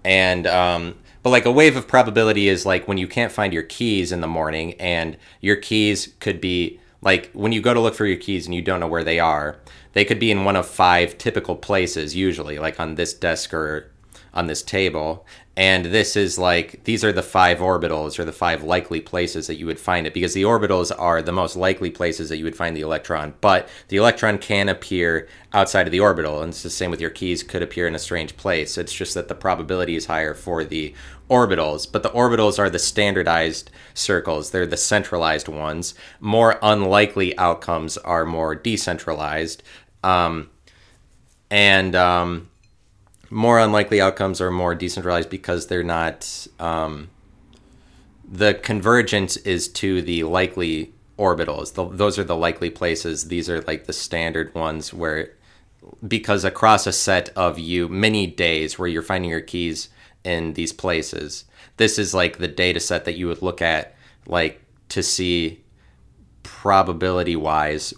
and 0.03 0.47
um, 0.47 0.95
but 1.23 1.31
like 1.31 1.45
a 1.45 1.51
wave 1.51 1.75
of 1.75 1.87
probability 1.87 2.47
is 2.47 2.65
like 2.65 2.87
when 2.87 2.97
you 2.97 3.07
can't 3.07 3.31
find 3.31 3.53
your 3.53 3.63
keys 3.63 4.11
in 4.11 4.21
the 4.21 4.27
morning 4.27 4.73
and 4.75 5.17
your 5.41 5.55
keys 5.55 6.13
could 6.19 6.39
be 6.39 6.79
like 7.01 7.31
when 7.33 7.51
you 7.51 7.61
go 7.61 7.73
to 7.73 7.79
look 7.79 7.95
for 7.95 8.05
your 8.05 8.17
keys 8.17 8.45
and 8.45 8.55
you 8.55 8.61
don't 8.61 8.79
know 8.79 8.87
where 8.87 9.03
they 9.03 9.19
are 9.19 9.59
they 9.97 10.05
could 10.05 10.19
be 10.19 10.29
in 10.29 10.45
one 10.45 10.55
of 10.55 10.67
five 10.67 11.17
typical 11.17 11.55
places 11.55 12.15
usually 12.15 12.59
like 12.59 12.79
on 12.79 12.95
this 12.95 13.15
desk 13.15 13.51
or 13.51 13.91
on 14.31 14.45
this 14.45 14.61
table. 14.61 15.25
And 15.57 15.85
this 15.85 16.15
is 16.15 16.37
like 16.37 16.83
these 16.83 17.03
are 17.03 17.11
the 17.11 17.23
five 17.23 17.57
orbitals 17.57 18.19
or 18.19 18.23
the 18.23 18.31
five 18.31 18.63
likely 18.63 19.01
places 19.01 19.47
that 19.47 19.55
you 19.55 19.65
would 19.65 19.79
find 19.79 20.05
it 20.05 20.13
because 20.13 20.35
the 20.35 20.43
orbitals 20.43 20.91
are 20.95 21.23
the 21.23 21.31
most 21.31 21.55
likely 21.55 21.89
places 21.89 22.29
that 22.29 22.37
you 22.37 22.43
would 22.43 22.55
find 22.55 22.77
the 22.77 22.81
electron 22.81 23.33
but 23.41 23.67
the 23.87 23.97
electron 23.97 24.37
can 24.37 24.69
appear 24.69 25.27
outside 25.53 25.87
of 25.87 25.91
the 25.91 25.99
orbital 25.99 26.43
and 26.43 26.51
it's 26.51 26.61
the 26.61 26.69
same 26.69 26.91
with 26.91 27.01
your 27.01 27.09
keys 27.09 27.41
could 27.41 27.63
appear 27.63 27.87
in 27.87 27.95
a 27.95 27.99
strange 27.99 28.37
place. 28.37 28.77
It's 28.77 28.93
just 28.93 29.15
that 29.15 29.29
the 29.29 29.33
probability 29.33 29.95
is 29.95 30.05
higher 30.05 30.35
for 30.35 30.63
the 30.63 30.93
orbitals 31.27 31.91
but 31.91 32.03
the 32.03 32.11
orbitals 32.11 32.59
are 32.59 32.69
the 32.69 32.77
standardized 32.77 33.71
circles. 33.95 34.51
They're 34.51 34.67
the 34.67 34.77
centralized 34.77 35.47
ones. 35.47 35.95
More 36.19 36.59
unlikely 36.61 37.35
outcomes 37.39 37.97
are 37.97 38.27
more 38.27 38.53
decentralized 38.53 39.63
um, 40.03 40.49
and 41.49 41.95
um, 41.95 42.49
more 43.29 43.59
unlikely 43.59 44.01
outcomes 44.01 44.41
are 44.41 44.51
more 44.51 44.75
decentralized 44.75 45.29
because 45.29 45.67
they're 45.67 45.83
not. 45.83 46.47
Um, 46.59 47.09
the 48.29 48.53
convergence 48.55 49.37
is 49.37 49.69
to 49.69 50.01
the 50.01 50.23
likely 50.23 50.93
orbitals. 51.17 51.73
The, 51.73 51.87
those 51.87 52.19
are 52.19 52.23
the 52.23 52.35
likely 52.35 52.69
places. 52.69 53.29
These 53.29 53.49
are 53.49 53.61
like 53.61 53.85
the 53.85 53.93
standard 53.93 54.53
ones 54.53 54.93
where, 54.93 55.33
because 56.05 56.43
across 56.43 56.85
a 56.85 56.91
set 56.91 57.29
of 57.35 57.57
you 57.57 57.87
many 57.87 58.27
days 58.27 58.77
where 58.77 58.87
you're 58.87 59.01
finding 59.01 59.31
your 59.31 59.41
keys 59.41 59.89
in 60.23 60.53
these 60.53 60.73
places, 60.73 61.45
this 61.77 61.97
is 61.97 62.13
like 62.13 62.37
the 62.37 62.47
data 62.47 62.79
set 62.79 63.05
that 63.05 63.15
you 63.15 63.27
would 63.27 63.41
look 63.41 63.61
at, 63.61 63.95
like 64.25 64.61
to 64.89 65.01
see 65.01 65.63
probability 66.43 67.35
wise 67.35 67.93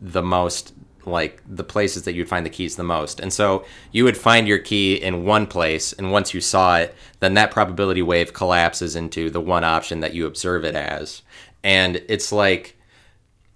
the 0.00 0.22
most 0.22 0.72
like 1.06 1.42
the 1.48 1.64
places 1.64 2.04
that 2.04 2.14
you'd 2.14 2.28
find 2.28 2.44
the 2.44 2.50
keys 2.50 2.76
the 2.76 2.82
most. 2.82 3.20
And 3.20 3.32
so 3.32 3.64
you 3.92 4.04
would 4.04 4.16
find 4.16 4.48
your 4.48 4.58
key 4.58 4.94
in 4.94 5.24
one 5.24 5.46
place, 5.46 5.92
and 5.92 6.12
once 6.12 6.34
you 6.34 6.40
saw 6.40 6.78
it, 6.78 6.94
then 7.20 7.34
that 7.34 7.50
probability 7.50 8.02
wave 8.02 8.32
collapses 8.32 8.96
into 8.96 9.30
the 9.30 9.40
one 9.40 9.64
option 9.64 10.00
that 10.00 10.14
you 10.14 10.26
observe 10.26 10.64
it 10.64 10.74
as. 10.74 11.22
And 11.62 12.02
it's 12.08 12.32
like, 12.32 12.76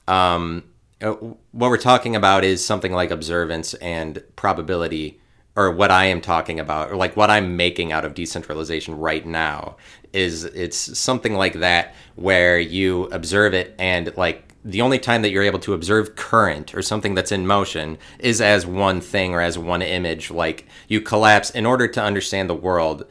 um, 0.06 0.64
uh, 1.00 1.12
what 1.12 1.70
we're 1.70 1.76
talking 1.76 2.16
about 2.16 2.44
is 2.44 2.64
something 2.64 2.92
like 2.92 3.10
observance 3.10 3.74
and 3.74 4.22
probability, 4.36 5.20
or 5.54 5.70
what 5.70 5.90
I 5.90 6.06
am 6.06 6.20
talking 6.20 6.60
about, 6.60 6.90
or 6.90 6.96
like 6.96 7.16
what 7.16 7.30
I'm 7.30 7.56
making 7.56 7.92
out 7.92 8.04
of 8.04 8.14
decentralization 8.14 8.96
right 8.96 9.26
now 9.26 9.76
is 10.12 10.44
it's 10.44 10.98
something 10.98 11.34
like 11.34 11.54
that 11.54 11.94
where 12.16 12.58
you 12.58 13.04
observe 13.06 13.54
it 13.54 13.74
and 13.78 14.16
like 14.16 14.47
the 14.68 14.82
only 14.82 14.98
time 14.98 15.22
that 15.22 15.30
you're 15.30 15.42
able 15.42 15.58
to 15.58 15.72
observe 15.72 16.14
current 16.14 16.74
or 16.74 16.82
something 16.82 17.14
that's 17.14 17.32
in 17.32 17.46
motion 17.46 17.96
is 18.18 18.38
as 18.42 18.66
one 18.66 19.00
thing 19.00 19.32
or 19.32 19.40
as 19.40 19.56
one 19.56 19.80
image. 19.80 20.30
Like 20.30 20.66
you 20.88 21.00
collapse, 21.00 21.48
in 21.48 21.64
order 21.64 21.88
to 21.88 22.02
understand 22.02 22.50
the 22.50 22.54
world, 22.54 23.06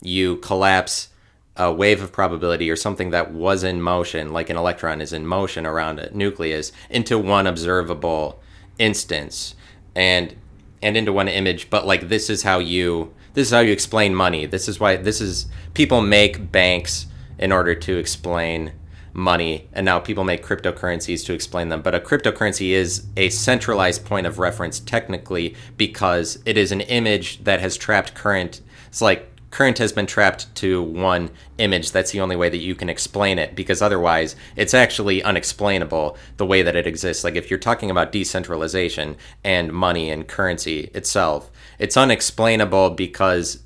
you 0.00 0.36
collapse 0.36 1.08
a 1.56 1.72
wave 1.72 2.00
of 2.00 2.12
probability 2.12 2.70
or 2.70 2.76
something 2.76 3.10
that 3.10 3.32
was 3.32 3.64
in 3.64 3.82
motion, 3.82 4.32
like 4.32 4.50
an 4.50 4.56
electron 4.56 5.00
is 5.00 5.12
in 5.12 5.26
motion 5.26 5.66
around 5.66 5.98
a 5.98 6.16
nucleus, 6.16 6.70
into 6.88 7.18
one 7.18 7.48
observable 7.48 8.40
instance 8.78 9.56
and 9.96 10.36
and 10.80 10.96
into 10.96 11.12
one 11.12 11.26
image. 11.26 11.70
But 11.70 11.88
like 11.88 12.08
this 12.08 12.30
is 12.30 12.44
how 12.44 12.60
you 12.60 13.12
this 13.34 13.48
is 13.48 13.52
how 13.52 13.60
you 13.60 13.72
explain 13.72 14.14
money. 14.14 14.46
This 14.46 14.68
is 14.68 14.78
why 14.78 14.94
this 14.94 15.20
is 15.20 15.46
people 15.74 16.02
make 16.02 16.52
banks 16.52 17.06
in 17.36 17.50
order 17.50 17.74
to 17.74 17.96
explain 17.98 18.74
money 19.12 19.68
and 19.72 19.84
now 19.84 19.98
people 19.98 20.24
make 20.24 20.44
cryptocurrencies 20.44 21.24
to 21.26 21.32
explain 21.32 21.68
them. 21.68 21.82
But 21.82 21.94
a 21.94 22.00
cryptocurrency 22.00 22.70
is 22.70 23.06
a 23.16 23.30
centralized 23.30 24.04
point 24.04 24.26
of 24.26 24.38
reference 24.38 24.80
technically 24.80 25.54
because 25.76 26.38
it 26.44 26.56
is 26.56 26.72
an 26.72 26.80
image 26.82 27.44
that 27.44 27.60
has 27.60 27.76
trapped 27.76 28.14
current. 28.14 28.60
It's 28.88 29.02
like 29.02 29.26
current 29.50 29.78
has 29.78 29.92
been 29.92 30.06
trapped 30.06 30.54
to 30.56 30.82
one 30.82 31.30
image. 31.58 31.90
That's 31.90 32.12
the 32.12 32.20
only 32.20 32.36
way 32.36 32.48
that 32.48 32.58
you 32.58 32.74
can 32.74 32.88
explain 32.88 33.38
it 33.38 33.56
because 33.56 33.82
otherwise 33.82 34.36
it's 34.56 34.74
actually 34.74 35.22
unexplainable 35.22 36.16
the 36.36 36.46
way 36.46 36.62
that 36.62 36.76
it 36.76 36.86
exists. 36.86 37.24
Like 37.24 37.34
if 37.34 37.50
you're 37.50 37.58
talking 37.58 37.90
about 37.90 38.12
decentralization 38.12 39.16
and 39.42 39.72
money 39.72 40.10
and 40.10 40.28
currency 40.28 40.90
itself 40.94 41.50
it's 41.80 41.96
unexplainable 41.96 42.90
because 42.90 43.64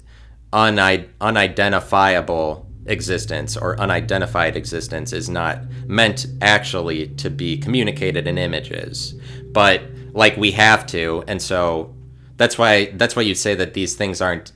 unid- 0.53 1.11
unidentifiable 1.21 2.64
existence 2.87 3.57
or 3.57 3.81
unidentified 3.81 4.57
existence 4.57 5.13
is 5.13 5.29
not 5.29 5.61
meant 5.87 6.27
actually 6.43 7.09
to 7.09 7.31
be 7.31 7.57
communicated 7.57 8.27
in 8.27 8.37
images 8.37 9.15
but 9.53 9.83
like 10.13 10.37
we 10.37 10.51
have 10.51 10.87
to 10.87 11.25
and 11.27 11.41
so 11.41 11.95
that's 12.37 12.59
why 12.59 12.87
that's 12.95 13.17
why 13.17 13.23
you 13.23 13.35
say 13.35 13.55
that 13.55 13.75
these 13.75 13.95
things 13.95 14.21
aren't 14.21 14.53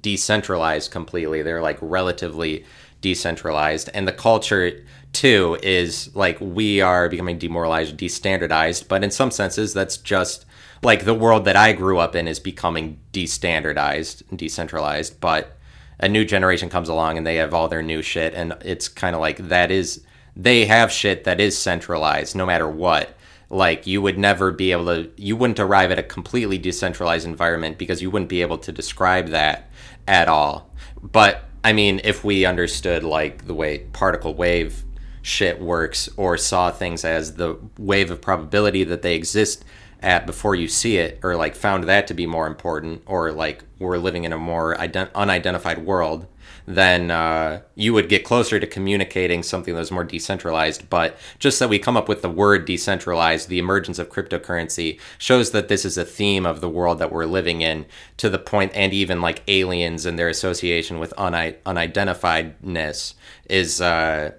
decentralized 0.00 0.90
completely. 0.90 1.42
They're 1.42 1.62
like 1.62 1.78
relatively 1.80 2.64
decentralized, 3.00 3.90
and 3.94 4.06
the 4.06 4.12
culture 4.12 4.84
too 5.12 5.58
is 5.62 6.14
like 6.14 6.38
we 6.40 6.80
are 6.80 7.08
becoming 7.08 7.38
demoralized, 7.38 7.96
destandardized. 7.96 8.88
But 8.88 9.04
in 9.04 9.10
some 9.10 9.30
senses, 9.30 9.74
that's 9.74 9.96
just 9.96 10.46
like 10.82 11.04
the 11.04 11.14
world 11.14 11.44
that 11.44 11.56
I 11.56 11.72
grew 11.72 11.98
up 11.98 12.16
in 12.16 12.26
is 12.26 12.40
becoming 12.40 12.98
destandardized 13.12 14.28
and 14.30 14.38
decentralized. 14.38 15.20
But 15.20 15.56
a 16.02 16.08
new 16.08 16.24
generation 16.24 16.68
comes 16.68 16.88
along 16.88 17.16
and 17.16 17.26
they 17.26 17.36
have 17.36 17.54
all 17.54 17.68
their 17.68 17.82
new 17.82 18.02
shit, 18.02 18.34
and 18.34 18.54
it's 18.60 18.88
kind 18.88 19.14
of 19.14 19.20
like 19.20 19.38
that 19.48 19.70
is 19.70 20.04
they 20.36 20.66
have 20.66 20.90
shit 20.90 21.24
that 21.24 21.40
is 21.40 21.56
centralized 21.56 22.36
no 22.36 22.44
matter 22.44 22.68
what. 22.68 23.16
Like 23.48 23.86
you 23.86 24.02
would 24.02 24.18
never 24.18 24.50
be 24.50 24.72
able 24.72 24.86
to 24.86 25.10
you 25.16 25.36
wouldn't 25.36 25.60
arrive 25.60 25.90
at 25.90 25.98
a 25.98 26.02
completely 26.02 26.58
decentralized 26.58 27.26
environment 27.26 27.78
because 27.78 28.02
you 28.02 28.10
wouldn't 28.10 28.30
be 28.30 28.42
able 28.42 28.58
to 28.58 28.72
describe 28.72 29.28
that 29.28 29.70
at 30.08 30.28
all. 30.28 30.70
But 31.00 31.44
i 31.64 31.72
mean 31.72 32.00
if 32.04 32.24
we 32.24 32.44
understood 32.44 33.04
like 33.04 33.46
the 33.46 33.54
way 33.54 33.78
particle 33.92 34.34
wave 34.34 34.84
shit 35.22 35.60
works 35.60 36.08
or 36.16 36.36
saw 36.36 36.70
things 36.70 37.04
as 37.04 37.34
the 37.34 37.56
wave 37.78 38.10
of 38.10 38.20
probability 38.20 38.82
that 38.84 39.02
they 39.02 39.14
exist 39.14 39.64
at 40.02 40.26
before 40.26 40.54
you 40.54 40.68
see 40.68 40.96
it 40.98 41.18
or 41.22 41.36
like 41.36 41.54
found 41.54 41.84
that 41.84 42.06
to 42.06 42.14
be 42.14 42.26
more 42.26 42.46
important 42.46 43.02
or 43.06 43.32
like 43.32 43.62
we're 43.78 43.98
living 43.98 44.24
in 44.24 44.32
a 44.32 44.38
more 44.38 44.74
ident- 44.76 45.12
unidentified 45.14 45.78
world 45.78 46.26
then 46.66 47.10
uh, 47.10 47.60
you 47.74 47.92
would 47.92 48.08
get 48.08 48.24
closer 48.24 48.60
to 48.60 48.66
communicating 48.66 49.42
something 49.42 49.74
that 49.74 49.80
was 49.80 49.90
more 49.90 50.04
decentralized. 50.04 50.88
But 50.88 51.16
just 51.38 51.58
that 51.58 51.68
we 51.68 51.78
come 51.78 51.96
up 51.96 52.08
with 52.08 52.22
the 52.22 52.30
word 52.30 52.64
decentralized, 52.64 53.48
the 53.48 53.58
emergence 53.58 53.98
of 53.98 54.10
cryptocurrency 54.10 55.00
shows 55.18 55.50
that 55.50 55.68
this 55.68 55.84
is 55.84 55.98
a 55.98 56.04
theme 56.04 56.46
of 56.46 56.60
the 56.60 56.68
world 56.68 56.98
that 56.98 57.12
we're 57.12 57.26
living 57.26 57.60
in 57.60 57.86
to 58.18 58.30
the 58.30 58.38
point, 58.38 58.72
and 58.74 58.92
even 58.92 59.20
like 59.20 59.42
aliens 59.48 60.06
and 60.06 60.18
their 60.18 60.28
association 60.28 60.98
with 60.98 61.12
uni- 61.18 61.56
unidentifiedness 61.66 63.14
is. 63.48 63.80
Uh, 63.80 64.32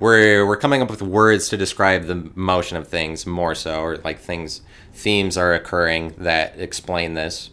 we're, 0.00 0.46
we're 0.46 0.56
coming 0.56 0.80
up 0.80 0.90
with 0.90 1.02
words 1.02 1.48
to 1.48 1.56
describe 1.56 2.04
the 2.04 2.30
motion 2.36 2.76
of 2.76 2.86
things 2.86 3.26
more 3.26 3.56
so, 3.56 3.80
or 3.80 3.96
like 3.96 4.20
things, 4.20 4.60
themes 4.98 5.36
are 5.36 5.54
occurring 5.54 6.14
that 6.18 6.58
explain 6.58 7.14
this. 7.14 7.50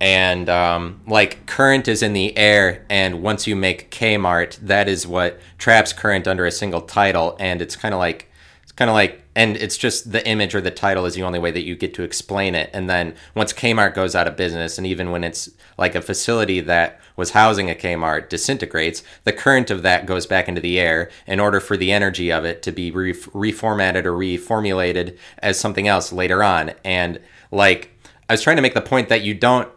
And 0.00 0.48
um, 0.50 1.00
like 1.06 1.46
current 1.46 1.88
is 1.88 2.02
in 2.02 2.12
the 2.12 2.36
air 2.36 2.84
and 2.90 3.22
once 3.22 3.46
you 3.46 3.56
make 3.56 3.90
kmart 3.90 4.56
that 4.56 4.90
is 4.90 5.06
what 5.06 5.40
traps 5.56 5.94
current 5.94 6.28
under 6.28 6.44
a 6.44 6.50
single 6.50 6.82
title 6.82 7.34
and 7.40 7.62
it's 7.62 7.76
kind 7.76 7.94
of 7.94 7.98
like 7.98 8.30
it's 8.62 8.72
kind 8.72 8.90
of 8.90 8.94
like 8.94 9.22
and 9.34 9.56
it's 9.56 9.78
just 9.78 10.12
the 10.12 10.26
image 10.28 10.54
or 10.54 10.60
the 10.60 10.70
title 10.70 11.06
is 11.06 11.14
the 11.14 11.22
only 11.22 11.38
way 11.38 11.50
that 11.50 11.62
you 11.62 11.76
get 11.76 11.94
to 11.94 12.02
explain 12.02 12.54
it. 12.54 12.68
And 12.74 12.90
then 12.90 13.14
once 13.34 13.54
kmart 13.54 13.94
goes 13.94 14.14
out 14.14 14.26
of 14.26 14.36
business 14.36 14.76
and 14.76 14.86
even 14.86 15.10
when 15.12 15.24
it's 15.24 15.48
like 15.78 15.94
a 15.94 16.02
facility 16.02 16.60
that 16.60 17.00
was 17.16 17.30
housing 17.30 17.70
a 17.70 17.74
kmart 17.74 18.28
disintegrates 18.28 19.02
the 19.24 19.32
current 19.32 19.70
of 19.70 19.82
that 19.82 20.06
goes 20.06 20.26
back 20.26 20.48
into 20.48 20.60
the 20.60 20.78
air 20.78 21.10
in 21.26 21.40
order 21.40 21.60
for 21.60 21.76
the 21.76 21.92
energy 21.92 22.30
of 22.30 22.44
it 22.44 22.62
to 22.62 22.72
be 22.72 22.90
re- 22.90 23.12
reformatted 23.12 24.04
or 24.04 24.12
reformulated 24.12 25.16
as 25.38 25.58
something 25.58 25.88
else 25.88 26.12
later 26.12 26.42
on. 26.42 26.72
And 26.84 27.20
like 27.50 27.90
I 28.28 28.32
was 28.32 28.42
trying 28.42 28.56
to 28.56 28.62
make 28.62 28.74
the 28.74 28.80
point 28.80 29.08
that 29.08 29.22
you 29.22 29.34
don't 29.34 29.68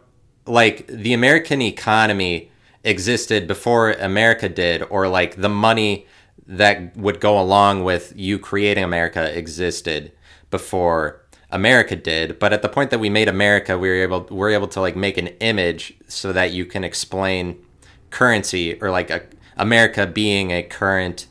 like 0.46 0.86
the 0.86 1.12
American 1.12 1.62
economy 1.62 2.50
existed 2.82 3.46
before 3.46 3.92
America 3.92 4.48
did, 4.48 4.82
or 4.90 5.06
like 5.06 5.36
the 5.36 5.48
money 5.48 6.06
that 6.46 6.96
would 6.96 7.20
go 7.20 7.38
along 7.38 7.84
with 7.84 8.12
you 8.16 8.38
creating 8.38 8.82
America 8.82 9.36
existed 9.36 10.12
before 10.50 11.19
America 11.52 11.96
did. 11.96 12.38
But 12.38 12.52
at 12.52 12.62
the 12.62 12.68
point 12.68 12.90
that 12.90 13.00
we 13.00 13.10
made 13.10 13.28
America, 13.28 13.78
we 13.78 13.88
were 13.88 14.02
able 14.02 14.26
we 14.30 14.36
were 14.36 14.50
able 14.50 14.68
to 14.68 14.80
like 14.80 14.96
make 14.96 15.18
an 15.18 15.28
image 15.40 15.94
so 16.08 16.32
that 16.32 16.52
you 16.52 16.64
can 16.64 16.84
explain 16.84 17.64
currency 18.10 18.80
or 18.80 18.90
like 18.90 19.10
a, 19.10 19.22
America 19.56 20.06
being 20.06 20.50
a 20.50 20.62
current 20.62 21.26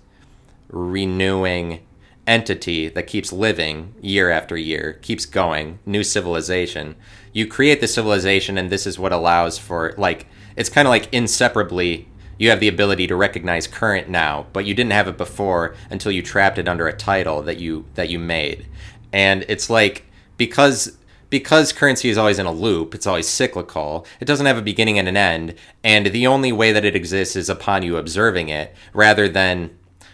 renewing 0.70 1.82
entity 2.28 2.90
that 2.90 3.08
keeps 3.08 3.34
living 3.34 3.94
year 4.02 4.30
after 4.30 4.56
year, 4.56 5.00
keeps 5.02 5.26
going, 5.26 5.80
new 5.86 6.04
civilization 6.04 6.96
you 7.34 7.48
create 7.48 7.82
the 7.82 7.88
civilization 7.88 8.58
and 8.58 8.70
this 8.70 8.88
is 8.88 8.98
what 8.98 9.12
allows 9.12 9.58
for 9.58 9.94
like 9.98 10.28
it's 10.56 10.70
kind 10.70 10.88
of 10.88 10.90
like 10.90 11.12
inseparably 11.14 12.08
you 12.38 12.50
have 12.50 12.60
the 12.60 12.68
ability 12.68 13.06
to 13.08 13.16
recognize 13.16 13.68
current 13.68 14.10
now 14.10 14.48
but 14.54 14.66
you 14.66 14.74
didn't 14.74 14.92
have 14.92 15.08
it 15.08 15.18
before 15.18 15.76
until 15.90 16.12
you 16.12 16.22
trapped 16.22 16.58
it 16.58 16.68
under 16.68 16.88
a 16.88 16.94
title 16.94 17.42
that 17.42 17.58
you 17.58 17.86
that 17.96 18.10
you 18.10 18.18
made 18.18 18.66
and 19.14 19.46
it's 19.48 19.70
like 19.70 20.06
because 20.40 20.98
because 21.30 21.72
currency 21.72 22.10
is 22.10 22.18
always 22.18 22.40
in 22.40 22.48
a 22.48 22.52
loop 22.52 22.96
it's 22.96 23.06
always 23.06 23.28
cyclical 23.28 24.08
it 24.20 24.26
doesn't 24.26 24.48
have 24.48 24.58
a 24.58 24.64
beginning 24.64 24.98
and 24.98 25.08
an 25.08 25.16
end 25.16 25.54
and 25.84 26.08
the 26.08 26.26
only 26.26 26.52
way 26.52 26.72
that 26.72 26.84
it 26.84 26.96
exists 26.96 27.36
is 27.36 27.50
upon 27.50 27.84
you 27.84 27.98
observing 27.98 28.50
it 28.50 28.74
rather 28.94 29.30
than 29.30 29.70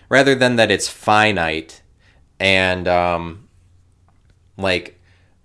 rather 0.09 0.35
than 0.35 0.57
that 0.57 0.69
it's 0.69 0.89
finite 0.89 1.81
and 2.37 2.89
um 2.89 3.47
like 4.57 4.94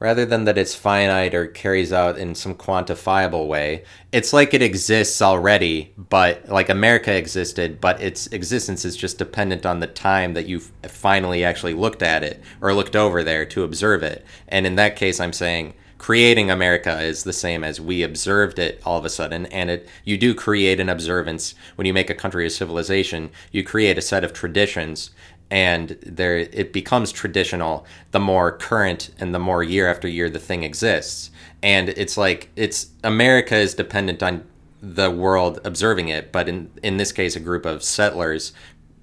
rather 0.01 0.25
than 0.25 0.45
that 0.45 0.59
it's 0.59 0.75
finite 0.75 1.35
or 1.35 1.47
carries 1.47 1.93
out 1.93 2.19
in 2.19 2.35
some 2.35 2.55
quantifiable 2.55 3.47
way. 3.47 3.85
It's 4.11 4.33
like 4.33 4.55
it 4.55 4.63
exists 4.63 5.21
already, 5.21 5.93
but 5.97 6.49
like 6.49 6.71
America 6.71 7.15
existed, 7.15 7.81
but 7.81 8.01
its 8.01 8.27
existence 8.29 8.85
is 8.87 8.97
just 8.97 9.19
dependent 9.19 9.67
on 9.67 9.81
the 9.81 9.87
time 9.87 10.33
that 10.35 10.47
you've 10.47 10.73
finally 10.89 11.45
actually 11.45 11.75
looked 11.75 12.03
at 12.03 12.25
it 12.25 12.43
or 12.63 12.73
looked 12.73 12.97
over 12.97 13.23
there 13.23 13.45
to 13.47 13.63
observe 13.63 14.03
it. 14.03 14.25
And 14.49 14.67
in 14.67 14.77
that 14.77 14.97
case, 14.97 15.21
I'm 15.21 15.35
saying 15.35 15.75
creating 16.01 16.51
America 16.51 16.99
is 17.03 17.25
the 17.25 17.33
same 17.33 17.63
as 17.63 17.79
we 17.79 18.03
observed 18.03 18.59
it 18.59 18.81
all 18.87 18.99
of 18.99 19.05
a 19.05 19.11
sudden. 19.11 19.45
And 19.47 19.69
it 19.69 19.87
you 20.03 20.17
do 20.17 20.35
create 20.35 20.81
an 20.81 20.89
observance 20.89 21.55
when 21.77 21.87
you 21.87 21.93
make 21.93 22.09
a 22.09 22.15
country 22.15 22.47
a 22.47 22.51
civilization. 22.51 23.31
You 23.53 23.63
create 23.63 23.99
a 23.99 24.03
set 24.03 24.25
of 24.25 24.33
traditions 24.33 25.11
and 25.51 25.99
there 26.03 26.39
it 26.39 26.73
becomes 26.73 27.11
traditional 27.13 27.85
the 28.13 28.21
more 28.21 28.53
current 28.53 29.11
and 29.19 29.35
the 29.35 29.39
more 29.39 29.63
year 29.63 29.89
after 29.89 30.09
year 30.09 30.31
the 30.31 30.39
thing 30.39 30.63
exists. 30.63 31.31
And 31.63 31.91
it's 31.91 32.17
like 32.17 32.51
it's 32.57 32.87
america 33.05 33.57
is 33.57 33.75
dependent 33.75 34.23
on 34.23 34.45
the 34.83 35.11
world 35.11 35.61
observing 35.65 36.09
it 36.09 36.33
but 36.33 36.49
in 36.49 36.71
in 36.83 36.97
this 36.97 37.13
case 37.13 37.37
a 37.37 37.41
group 37.41 37.67
of 37.67 37.83
settlers 37.83 38.53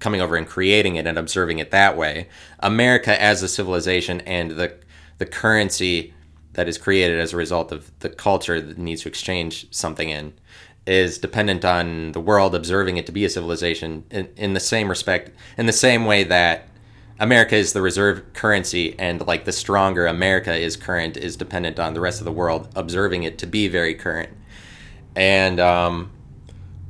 coming 0.00 0.20
over 0.20 0.36
and 0.36 0.46
creating 0.46 0.96
it 0.96 1.06
and 1.06 1.18
observing 1.18 1.58
it 1.58 1.70
that 1.70 1.96
way. 1.96 2.28
America 2.60 3.20
as 3.20 3.42
a 3.42 3.48
civilization 3.48 4.20
and 4.22 4.52
the 4.52 4.74
the 5.18 5.26
currency 5.26 6.14
that 6.52 6.68
is 6.68 6.78
created 6.78 7.18
as 7.18 7.32
a 7.32 7.36
result 7.36 7.72
of 7.72 7.90
the 8.00 8.08
culture 8.08 8.60
that 8.60 8.78
needs 8.78 9.02
to 9.02 9.08
exchange 9.08 9.66
something 9.72 10.10
in 10.10 10.32
is 10.88 11.18
dependent 11.18 11.66
on 11.66 12.12
the 12.12 12.20
world 12.20 12.54
observing 12.54 12.96
it 12.96 13.04
to 13.04 13.12
be 13.12 13.24
a 13.24 13.28
civilization 13.28 14.04
in, 14.10 14.26
in 14.36 14.54
the 14.54 14.60
same 14.60 14.88
respect, 14.88 15.30
in 15.58 15.66
the 15.66 15.72
same 15.72 16.06
way 16.06 16.24
that 16.24 16.66
America 17.20 17.56
is 17.56 17.74
the 17.74 17.82
reserve 17.82 18.22
currency 18.32 18.98
and 18.98 19.26
like 19.26 19.44
the 19.44 19.52
stronger 19.52 20.06
America 20.06 20.54
is 20.54 20.76
current 20.76 21.18
is 21.18 21.36
dependent 21.36 21.78
on 21.78 21.92
the 21.92 22.00
rest 22.00 22.20
of 22.20 22.24
the 22.24 22.32
world 22.32 22.68
observing 22.74 23.24
it 23.24 23.36
to 23.38 23.46
be 23.46 23.68
very 23.68 23.94
current. 23.94 24.30
And 25.14 25.60
um 25.60 26.10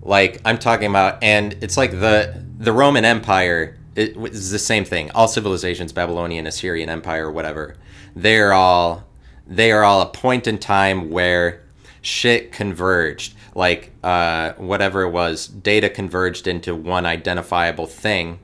like 0.03 0.41
I'm 0.45 0.59
talking 0.59 0.89
about 0.89 1.23
and 1.23 1.57
it's 1.61 1.77
like 1.77 1.91
the 1.91 2.45
the 2.59 2.73
Roman 2.73 3.05
Empire 3.05 3.77
it 3.97 4.17
is 4.17 4.53
the 4.53 4.61
same 4.61 4.85
thing. 4.85 5.11
All 5.11 5.27
civilizations, 5.27 5.93
Babylonian, 5.93 6.47
Assyrian 6.47 6.89
Empire, 6.89 7.33
whatever, 7.33 7.77
they're 8.15 8.53
all 8.53 9.05
they 9.47 9.73
are 9.73 9.83
all 9.83 10.03
a 10.03 10.07
point 10.07 10.47
in 10.47 10.59
time 10.59 11.11
where 11.11 11.65
shit 12.03 12.53
converged 12.53 13.35
like 13.59 13.91
uh, 14.05 14.53
whatever 14.53 15.03
it 15.03 15.11
was, 15.11 15.49
data 15.49 15.91
converged 15.91 16.47
into 16.47 16.77
one 16.77 17.05
identifiable 17.05 17.89
thing 17.89 18.39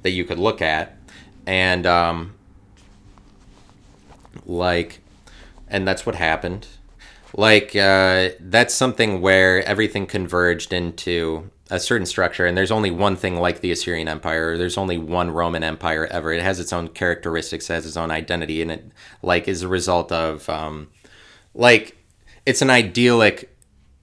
that 0.00 0.12
you 0.12 0.24
could 0.24 0.38
look 0.38 0.62
at, 0.62 0.96
and 1.46 1.86
um, 1.86 2.34
like, 4.46 5.00
and 5.68 5.86
that's 5.86 6.06
what 6.06 6.14
happened. 6.14 6.66
Like 7.34 7.76
uh, 7.76 8.30
that's 8.40 8.72
something 8.72 9.20
where 9.20 9.62
everything 9.66 10.06
converged 10.06 10.72
into 10.72 11.50
a 11.70 11.78
certain 11.78 12.06
structure, 12.06 12.46
and 12.46 12.56
there's 12.56 12.70
only 12.70 12.90
one 12.90 13.16
thing 13.16 13.36
like 13.36 13.60
the 13.60 13.70
Assyrian 13.70 14.08
Empire. 14.08 14.56
There's 14.56 14.78
only 14.78 14.96
one 14.96 15.30
Roman 15.30 15.62
Empire 15.62 16.06
ever. 16.06 16.32
It 16.32 16.40
has 16.42 16.58
its 16.58 16.72
own 16.72 16.88
characteristics, 16.88 17.68
has 17.68 17.84
its 17.84 17.98
own 17.98 18.10
identity, 18.10 18.62
and 18.62 18.70
it 18.70 18.92
like 19.20 19.46
is 19.46 19.60
a 19.60 19.68
result 19.68 20.10
of 20.10 20.48
um, 20.48 20.88
like 21.52 21.98
it's 22.46 22.62
an 22.62 22.70
idyllic 22.70 23.53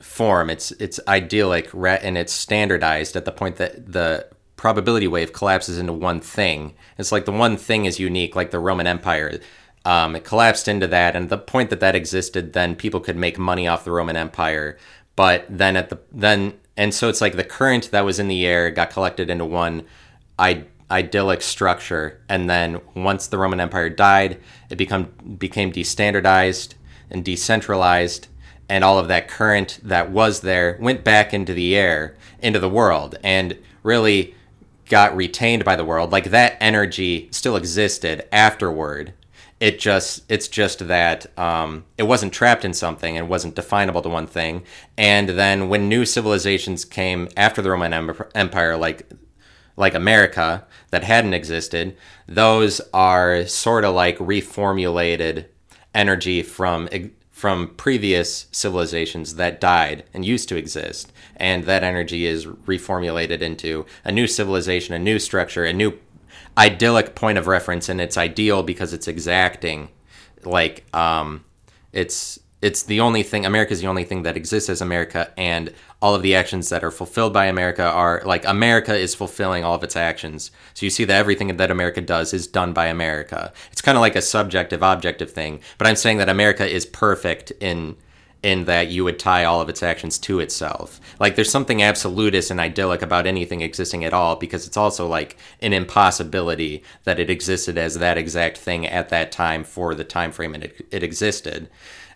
form. 0.02 0.50
It's 0.50 0.72
it's 0.74 1.00
idyllic 1.08 1.74
and 1.74 2.18
it's 2.18 2.34
standardized 2.34 3.16
at 3.16 3.26
the 3.26 3.32
point 3.32 3.58
that 3.58 3.92
the 3.92 4.28
probability 4.56 5.08
wave 5.08 5.34
collapses 5.34 5.78
into 5.78 5.94
one 5.94 6.20
thing. 6.20 6.76
It's 6.98 7.12
like 7.12 7.26
the 7.26 7.32
one 7.32 7.58
thing 7.58 7.86
is 7.86 8.00
unique, 8.00 8.36
like 8.36 8.52
the 8.52 8.60
Roman 8.60 8.88
Empire. 8.88 9.40
Um, 9.84 10.16
it 10.16 10.24
collapsed 10.24 10.68
into 10.68 10.88
that, 10.88 11.16
and 11.16 11.30
the 11.30 11.38
point 11.40 11.72
that 11.72 11.80
that 11.80 11.96
existed, 11.96 12.54
then 12.54 12.76
people 12.76 13.00
could 13.00 13.18
make 13.18 13.40
money 13.40 13.68
off 13.68 13.84
the 13.84 13.92
Roman 13.92 14.16
Empire. 14.16 14.78
But 15.16 15.46
then 15.50 15.76
at 15.76 15.90
the 15.90 16.00
then 16.12 16.54
and 16.78 16.94
so 16.94 17.10
it's 17.10 17.22
like 17.22 17.36
the 17.36 17.44
current 17.44 17.92
that 17.92 18.06
was 18.06 18.20
in 18.20 18.28
the 18.28 18.46
air 18.46 18.72
got 18.72 18.92
collected 18.92 19.30
into 19.30 19.46
one 19.46 19.84
I, 20.40 20.66
idyllic 20.90 21.42
structure, 21.42 22.22
and 22.30 22.50
then 22.50 22.82
once 22.96 23.28
the 23.28 23.38
Roman 23.38 23.60
Empire 23.60 23.90
died, 23.90 24.40
it 24.70 24.78
become 24.78 25.06
became 25.38 25.72
destandardized 25.72 26.76
and 27.10 27.26
decentralized 27.26 28.28
and 28.72 28.86
all 28.86 28.98
of 28.98 29.10
that 29.10 29.28
current 29.28 29.82
that 29.84 30.12
was 30.12 30.40
there 30.40 30.78
went 30.80 31.04
back 31.04 31.34
into 31.34 31.54
the 31.54 31.76
air, 31.76 32.16
into 32.40 32.58
the 32.58 32.70
world, 32.70 33.18
and 33.22 33.58
really 33.84 34.34
got 34.88 35.14
retained 35.14 35.66
by 35.66 35.76
the 35.76 35.84
world. 35.84 36.14
Like 36.14 36.30
that 36.30 36.56
energy 36.62 37.28
still 37.32 37.58
existed 37.58 38.26
afterward. 38.32 39.12
It 39.60 39.78
just 39.78 40.24
it's 40.32 40.48
just 40.48 40.88
that 40.88 41.38
um, 41.38 41.84
it 41.98 42.04
wasn't 42.04 42.32
trapped 42.32 42.64
in 42.64 42.74
something 42.74 43.18
and 43.18 43.28
wasn't 43.28 43.56
definable 43.56 44.02
to 44.04 44.10
one 44.10 44.26
thing. 44.26 44.64
And 44.98 45.28
then 45.28 45.68
when 45.68 45.90
new 45.90 46.06
civilizations 46.06 46.86
came 46.86 47.28
after 47.36 47.62
the 47.62 47.72
Roman 47.72 47.94
Empire, 48.34 48.78
like 48.78 49.12
like 49.76 49.94
America 49.94 50.66
that 50.92 51.04
hadn't 51.04 51.34
existed, 51.34 51.98
those 52.26 52.80
are 52.94 53.46
sort 53.48 53.84
of 53.84 53.96
like 53.96 54.18
reformulated 54.20 55.48
energy 55.94 56.42
from 56.42 56.88
from 57.42 57.70
previous 57.70 58.46
civilizations 58.52 59.34
that 59.34 59.60
died 59.60 60.04
and 60.14 60.24
used 60.24 60.48
to 60.48 60.56
exist. 60.56 61.12
And 61.38 61.64
that 61.64 61.84
energy 61.84 62.28
is 62.28 62.46
reformulated 62.46 63.42
into 63.42 63.88
a 64.06 64.12
new 64.12 64.28
civilization, 64.28 64.94
a 64.94 65.00
new 65.00 65.18
structure, 65.18 65.66
a 65.66 65.74
new 65.74 65.98
idyllic 66.56 67.16
point 67.16 67.40
of 67.40 67.48
reference. 67.48 67.90
And 67.90 68.00
it's 68.00 68.16
ideal 68.16 68.62
because 68.62 68.94
it's 68.94 69.08
exacting. 69.08 69.90
Like, 70.44 70.86
um, 70.94 71.44
it's 71.92 72.40
it's 72.62 72.84
the 72.84 73.00
only 73.00 73.24
thing 73.24 73.44
america 73.44 73.74
is 73.74 73.82
the 73.82 73.88
only 73.88 74.04
thing 74.04 74.22
that 74.22 74.38
exists 74.38 74.70
as 74.70 74.82
america 74.82 75.34
and 75.36 75.74
all 76.02 76.16
of 76.16 76.22
the 76.22 76.36
actions 76.36 76.70
that 76.70 76.84
are 76.84 76.92
fulfilled 76.92 77.34
by 77.34 77.46
america 77.46 77.84
are 77.84 78.22
like 78.26 78.46
america 78.46 78.96
is 78.96 79.16
fulfilling 79.16 79.64
all 79.64 79.76
of 79.76 79.84
its 79.84 79.96
actions 79.96 80.52
so 80.74 80.86
you 80.86 80.90
see 80.90 81.04
that 81.04 81.18
everything 81.18 81.56
that 81.56 81.72
america 81.72 82.02
does 82.02 82.34
is 82.34 82.48
done 82.48 82.74
by 82.74 82.88
america 82.88 83.52
it's 83.72 83.82
kind 83.82 83.98
of 83.98 84.02
like 84.02 84.16
a 84.16 84.22
subjective 84.22 84.82
objective 84.82 85.32
thing 85.32 85.60
but 85.78 85.88
i'm 85.88 85.96
saying 85.96 86.18
that 86.18 86.30
america 86.30 86.68
is 86.68 86.86
perfect 86.86 87.52
in 87.60 87.96
in 88.44 88.66
that 88.66 88.88
you 88.88 89.04
would 89.04 89.20
tie 89.20 89.46
all 89.46 89.62
of 89.62 89.70
its 89.70 89.84
actions 89.84 90.18
to 90.18 90.40
itself. 90.40 91.00
Like 91.20 91.36
there's 91.36 91.52
something 91.52 91.84
absolutist 91.84 92.50
and 92.50 92.60
idyllic 92.60 93.02
about 93.02 93.28
anything 93.28 93.62
existing 93.62 94.04
at 94.04 94.14
all 94.14 94.36
because 94.36 94.66
it's 94.66 94.78
also 94.78 95.08
like 95.08 95.38
an 95.62 95.74
impossibility 95.74 96.84
that 97.04 97.20
it 97.20 97.30
existed 97.30 97.78
as 97.78 98.00
that 98.00 98.18
exact 98.18 98.58
thing 98.58 98.88
at 98.88 99.10
that 99.10 99.32
time 99.32 99.64
for 99.64 99.94
the 99.94 100.04
time 100.04 100.32
frame 100.32 100.56
it, 100.56 100.86
it 100.90 101.04
existed. 101.04 101.70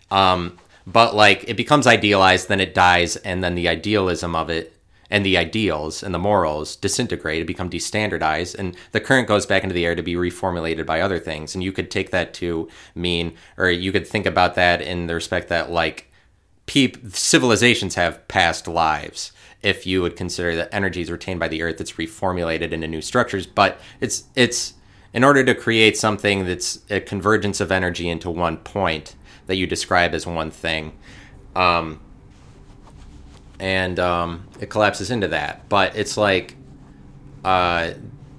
Um, 0.09 0.57
but 0.87 1.15
like 1.15 1.43
it 1.47 1.57
becomes 1.57 1.87
idealized, 1.87 2.47
then 2.47 2.59
it 2.59 2.73
dies, 2.73 3.15
and 3.17 3.43
then 3.43 3.55
the 3.55 3.67
idealism 3.67 4.35
of 4.35 4.49
it 4.49 4.75
and 5.09 5.25
the 5.25 5.37
ideals 5.37 6.03
and 6.03 6.13
the 6.13 6.19
morals 6.19 6.75
disintegrate. 6.75 7.39
And 7.39 7.47
become 7.47 7.69
destandardized 7.69 8.55
and 8.55 8.75
the 8.91 8.99
current 8.99 9.27
goes 9.27 9.45
back 9.45 9.63
into 9.63 9.73
the 9.73 9.85
air 9.85 9.95
to 9.95 10.03
be 10.03 10.15
reformulated 10.15 10.85
by 10.85 11.01
other 11.01 11.19
things. 11.19 11.53
And 11.53 11.63
you 11.63 11.71
could 11.71 11.91
take 11.91 12.11
that 12.11 12.33
to 12.35 12.69
mean 12.95 13.35
or 13.57 13.69
you 13.69 13.91
could 13.91 14.07
think 14.07 14.25
about 14.25 14.55
that 14.55 14.81
in 14.81 15.07
the 15.07 15.15
respect 15.15 15.49
that 15.49 15.71
like 15.71 16.11
peop- 16.65 17.11
civilizations 17.15 17.95
have 17.95 18.27
past 18.27 18.67
lives 18.67 19.31
if 19.61 19.85
you 19.85 20.01
would 20.01 20.15
consider 20.15 20.55
that 20.55 20.73
energy 20.73 21.01
is 21.01 21.11
retained 21.11 21.39
by 21.39 21.47
the 21.47 21.61
earth 21.61 21.81
it's 21.81 21.93
reformulated 21.93 22.71
into 22.71 22.87
new 22.87 23.01
structures. 23.01 23.47
But 23.47 23.79
it's 24.01 24.25
it's 24.35 24.73
in 25.13 25.23
order 25.23 25.43
to 25.45 25.55
create 25.55 25.97
something 25.97 26.45
that's 26.45 26.79
a 26.89 26.99
convergence 26.99 27.61
of 27.61 27.71
energy 27.71 28.09
into 28.09 28.29
one 28.29 28.57
point 28.57 29.15
that 29.47 29.55
you 29.55 29.67
describe 29.67 30.13
as 30.13 30.25
one 30.25 30.51
thing. 30.51 30.93
Um, 31.55 31.99
and 33.59 33.99
um, 33.99 34.47
it 34.59 34.69
collapses 34.69 35.11
into 35.11 35.27
that. 35.29 35.69
But 35.69 35.95
it's 35.95 36.17
like, 36.17 36.55
uh, 37.43 37.93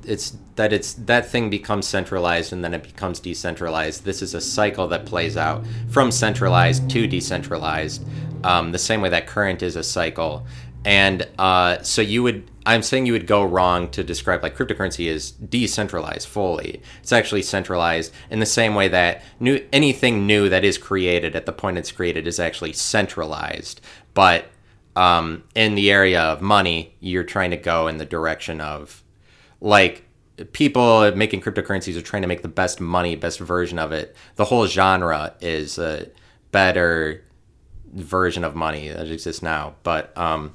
it's 0.05 0.37
that 0.57 0.73
it's 0.73 0.95
that 0.95 1.29
thing 1.29 1.51
becomes 1.51 1.87
centralized 1.87 2.53
and 2.53 2.65
then 2.65 2.75
it 2.75 2.83
becomes 2.83 3.21
decentralized. 3.21 4.05
This 4.05 4.23
is 4.23 4.35
a 4.35 4.41
cycle 4.41 4.89
that 4.89 5.05
plays 5.07 5.37
out 5.37 5.65
from 5.89 6.11
centralized 6.11 6.89
to 6.91 7.07
decentralized, 7.07 8.05
um, 8.45 8.73
the 8.73 8.79
same 8.79 9.01
way 9.01 9.09
that 9.11 9.27
current 9.27 9.63
is 9.63 9.77
a 9.77 9.83
cycle. 9.83 10.47
And 10.85 11.27
uh, 11.39 11.83
so 11.83 12.01
you 12.01 12.23
would 12.23 12.49
I'm 12.67 12.83
saying 12.83 13.07
you 13.07 13.13
would 13.13 13.29
go 13.29 13.45
wrong 13.45 13.89
to 13.91 14.03
describe 14.03 14.43
like 14.43 14.57
cryptocurrency 14.57 15.07
is 15.07 15.31
decentralized 15.31 16.27
fully. 16.27 16.83
It's 17.01 17.13
actually 17.13 17.43
centralized 17.43 18.13
in 18.29 18.41
the 18.41 18.47
same 18.47 18.75
way 18.75 18.89
that 18.89 19.23
new 19.39 19.65
anything 19.73 20.27
new 20.27 20.49
that 20.49 20.65
is 20.65 20.77
created 20.77 21.37
at 21.37 21.47
the 21.47 21.53
point 21.53 21.79
it's 21.79 21.93
created 21.93 22.27
is 22.27 22.41
actually 22.41 22.73
centralized. 22.73 23.81
But 24.15 24.47
um, 24.97 25.45
in 25.55 25.77
the 25.77 25.93
area 25.93 26.21
of 26.21 26.43
money, 26.43 26.97
you're 26.99 27.23
trying 27.23 27.53
to 27.53 27.57
go 27.57 27.87
in 27.87 27.99
the 27.99 28.05
direction 28.05 28.61
of 28.61 29.05
like 29.61 30.05
people 30.53 31.15
making 31.15 31.43
cryptocurrencies 31.43 31.97
are 31.97 32.03
trying 32.03 32.23
to 32.23 32.29
make 32.29 32.43
the 32.43 32.49
best 32.49 32.81
money, 32.81 33.15
best 33.15 33.39
version 33.39 33.79
of 33.79 33.93
it. 33.93 34.17
The 34.35 34.47
whole 34.47 34.67
genre 34.67 35.35
is 35.41 35.79
a 35.79 36.09
better 36.51 37.25
version 37.93 38.43
of 38.43 38.57
money 38.57 38.89
that 38.89 39.09
exists 39.09 39.43
now. 39.43 39.77
But 39.85 40.17
um, 40.19 40.55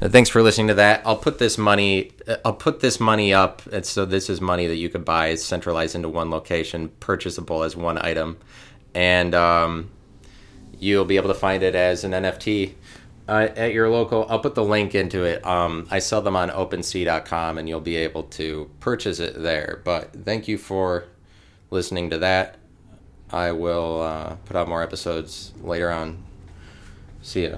thanks 0.00 0.30
for 0.30 0.42
listening 0.42 0.68
to 0.68 0.74
that. 0.74 1.02
I'll 1.04 1.16
put 1.16 1.38
this 1.38 1.58
money. 1.58 2.12
Uh, 2.26 2.36
I'll 2.44 2.52
put 2.52 2.80
this 2.80 3.00
money 3.00 3.32
up. 3.32 3.62
And 3.66 3.84
so 3.84 4.04
this 4.04 4.28
is 4.30 4.40
money 4.40 4.66
that 4.66 4.76
you 4.76 4.88
could 4.88 5.04
buy. 5.04 5.34
Centralized 5.34 5.94
into 5.94 6.08
one 6.08 6.30
location, 6.30 6.90
purchasable 7.00 7.62
as 7.62 7.76
one 7.76 7.98
item, 7.98 8.38
and 8.94 9.34
um, 9.34 9.90
you'll 10.78 11.04
be 11.04 11.16
able 11.16 11.28
to 11.28 11.34
find 11.34 11.62
it 11.62 11.74
as 11.74 12.04
an 12.04 12.12
NFT 12.12 12.74
uh, 13.28 13.48
at 13.56 13.72
your 13.72 13.88
local. 13.88 14.26
I'll 14.28 14.38
put 14.38 14.54
the 14.54 14.64
link 14.64 14.94
into 14.94 15.24
it. 15.24 15.44
Um, 15.46 15.86
I 15.90 15.98
sell 15.98 16.22
them 16.22 16.36
on 16.36 16.50
OpenSea.com, 16.50 17.58
and 17.58 17.68
you'll 17.68 17.80
be 17.80 17.96
able 17.96 18.24
to 18.24 18.70
purchase 18.80 19.18
it 19.20 19.40
there. 19.40 19.80
But 19.84 20.12
thank 20.24 20.48
you 20.48 20.58
for 20.58 21.04
listening 21.70 22.10
to 22.10 22.18
that. 22.18 22.56
I 23.30 23.52
will 23.52 24.02
uh, 24.02 24.36
put 24.44 24.56
out 24.56 24.68
more 24.68 24.82
episodes 24.82 25.52
later 25.62 25.90
on. 25.90 26.22
See 27.22 27.48
ya. 27.48 27.56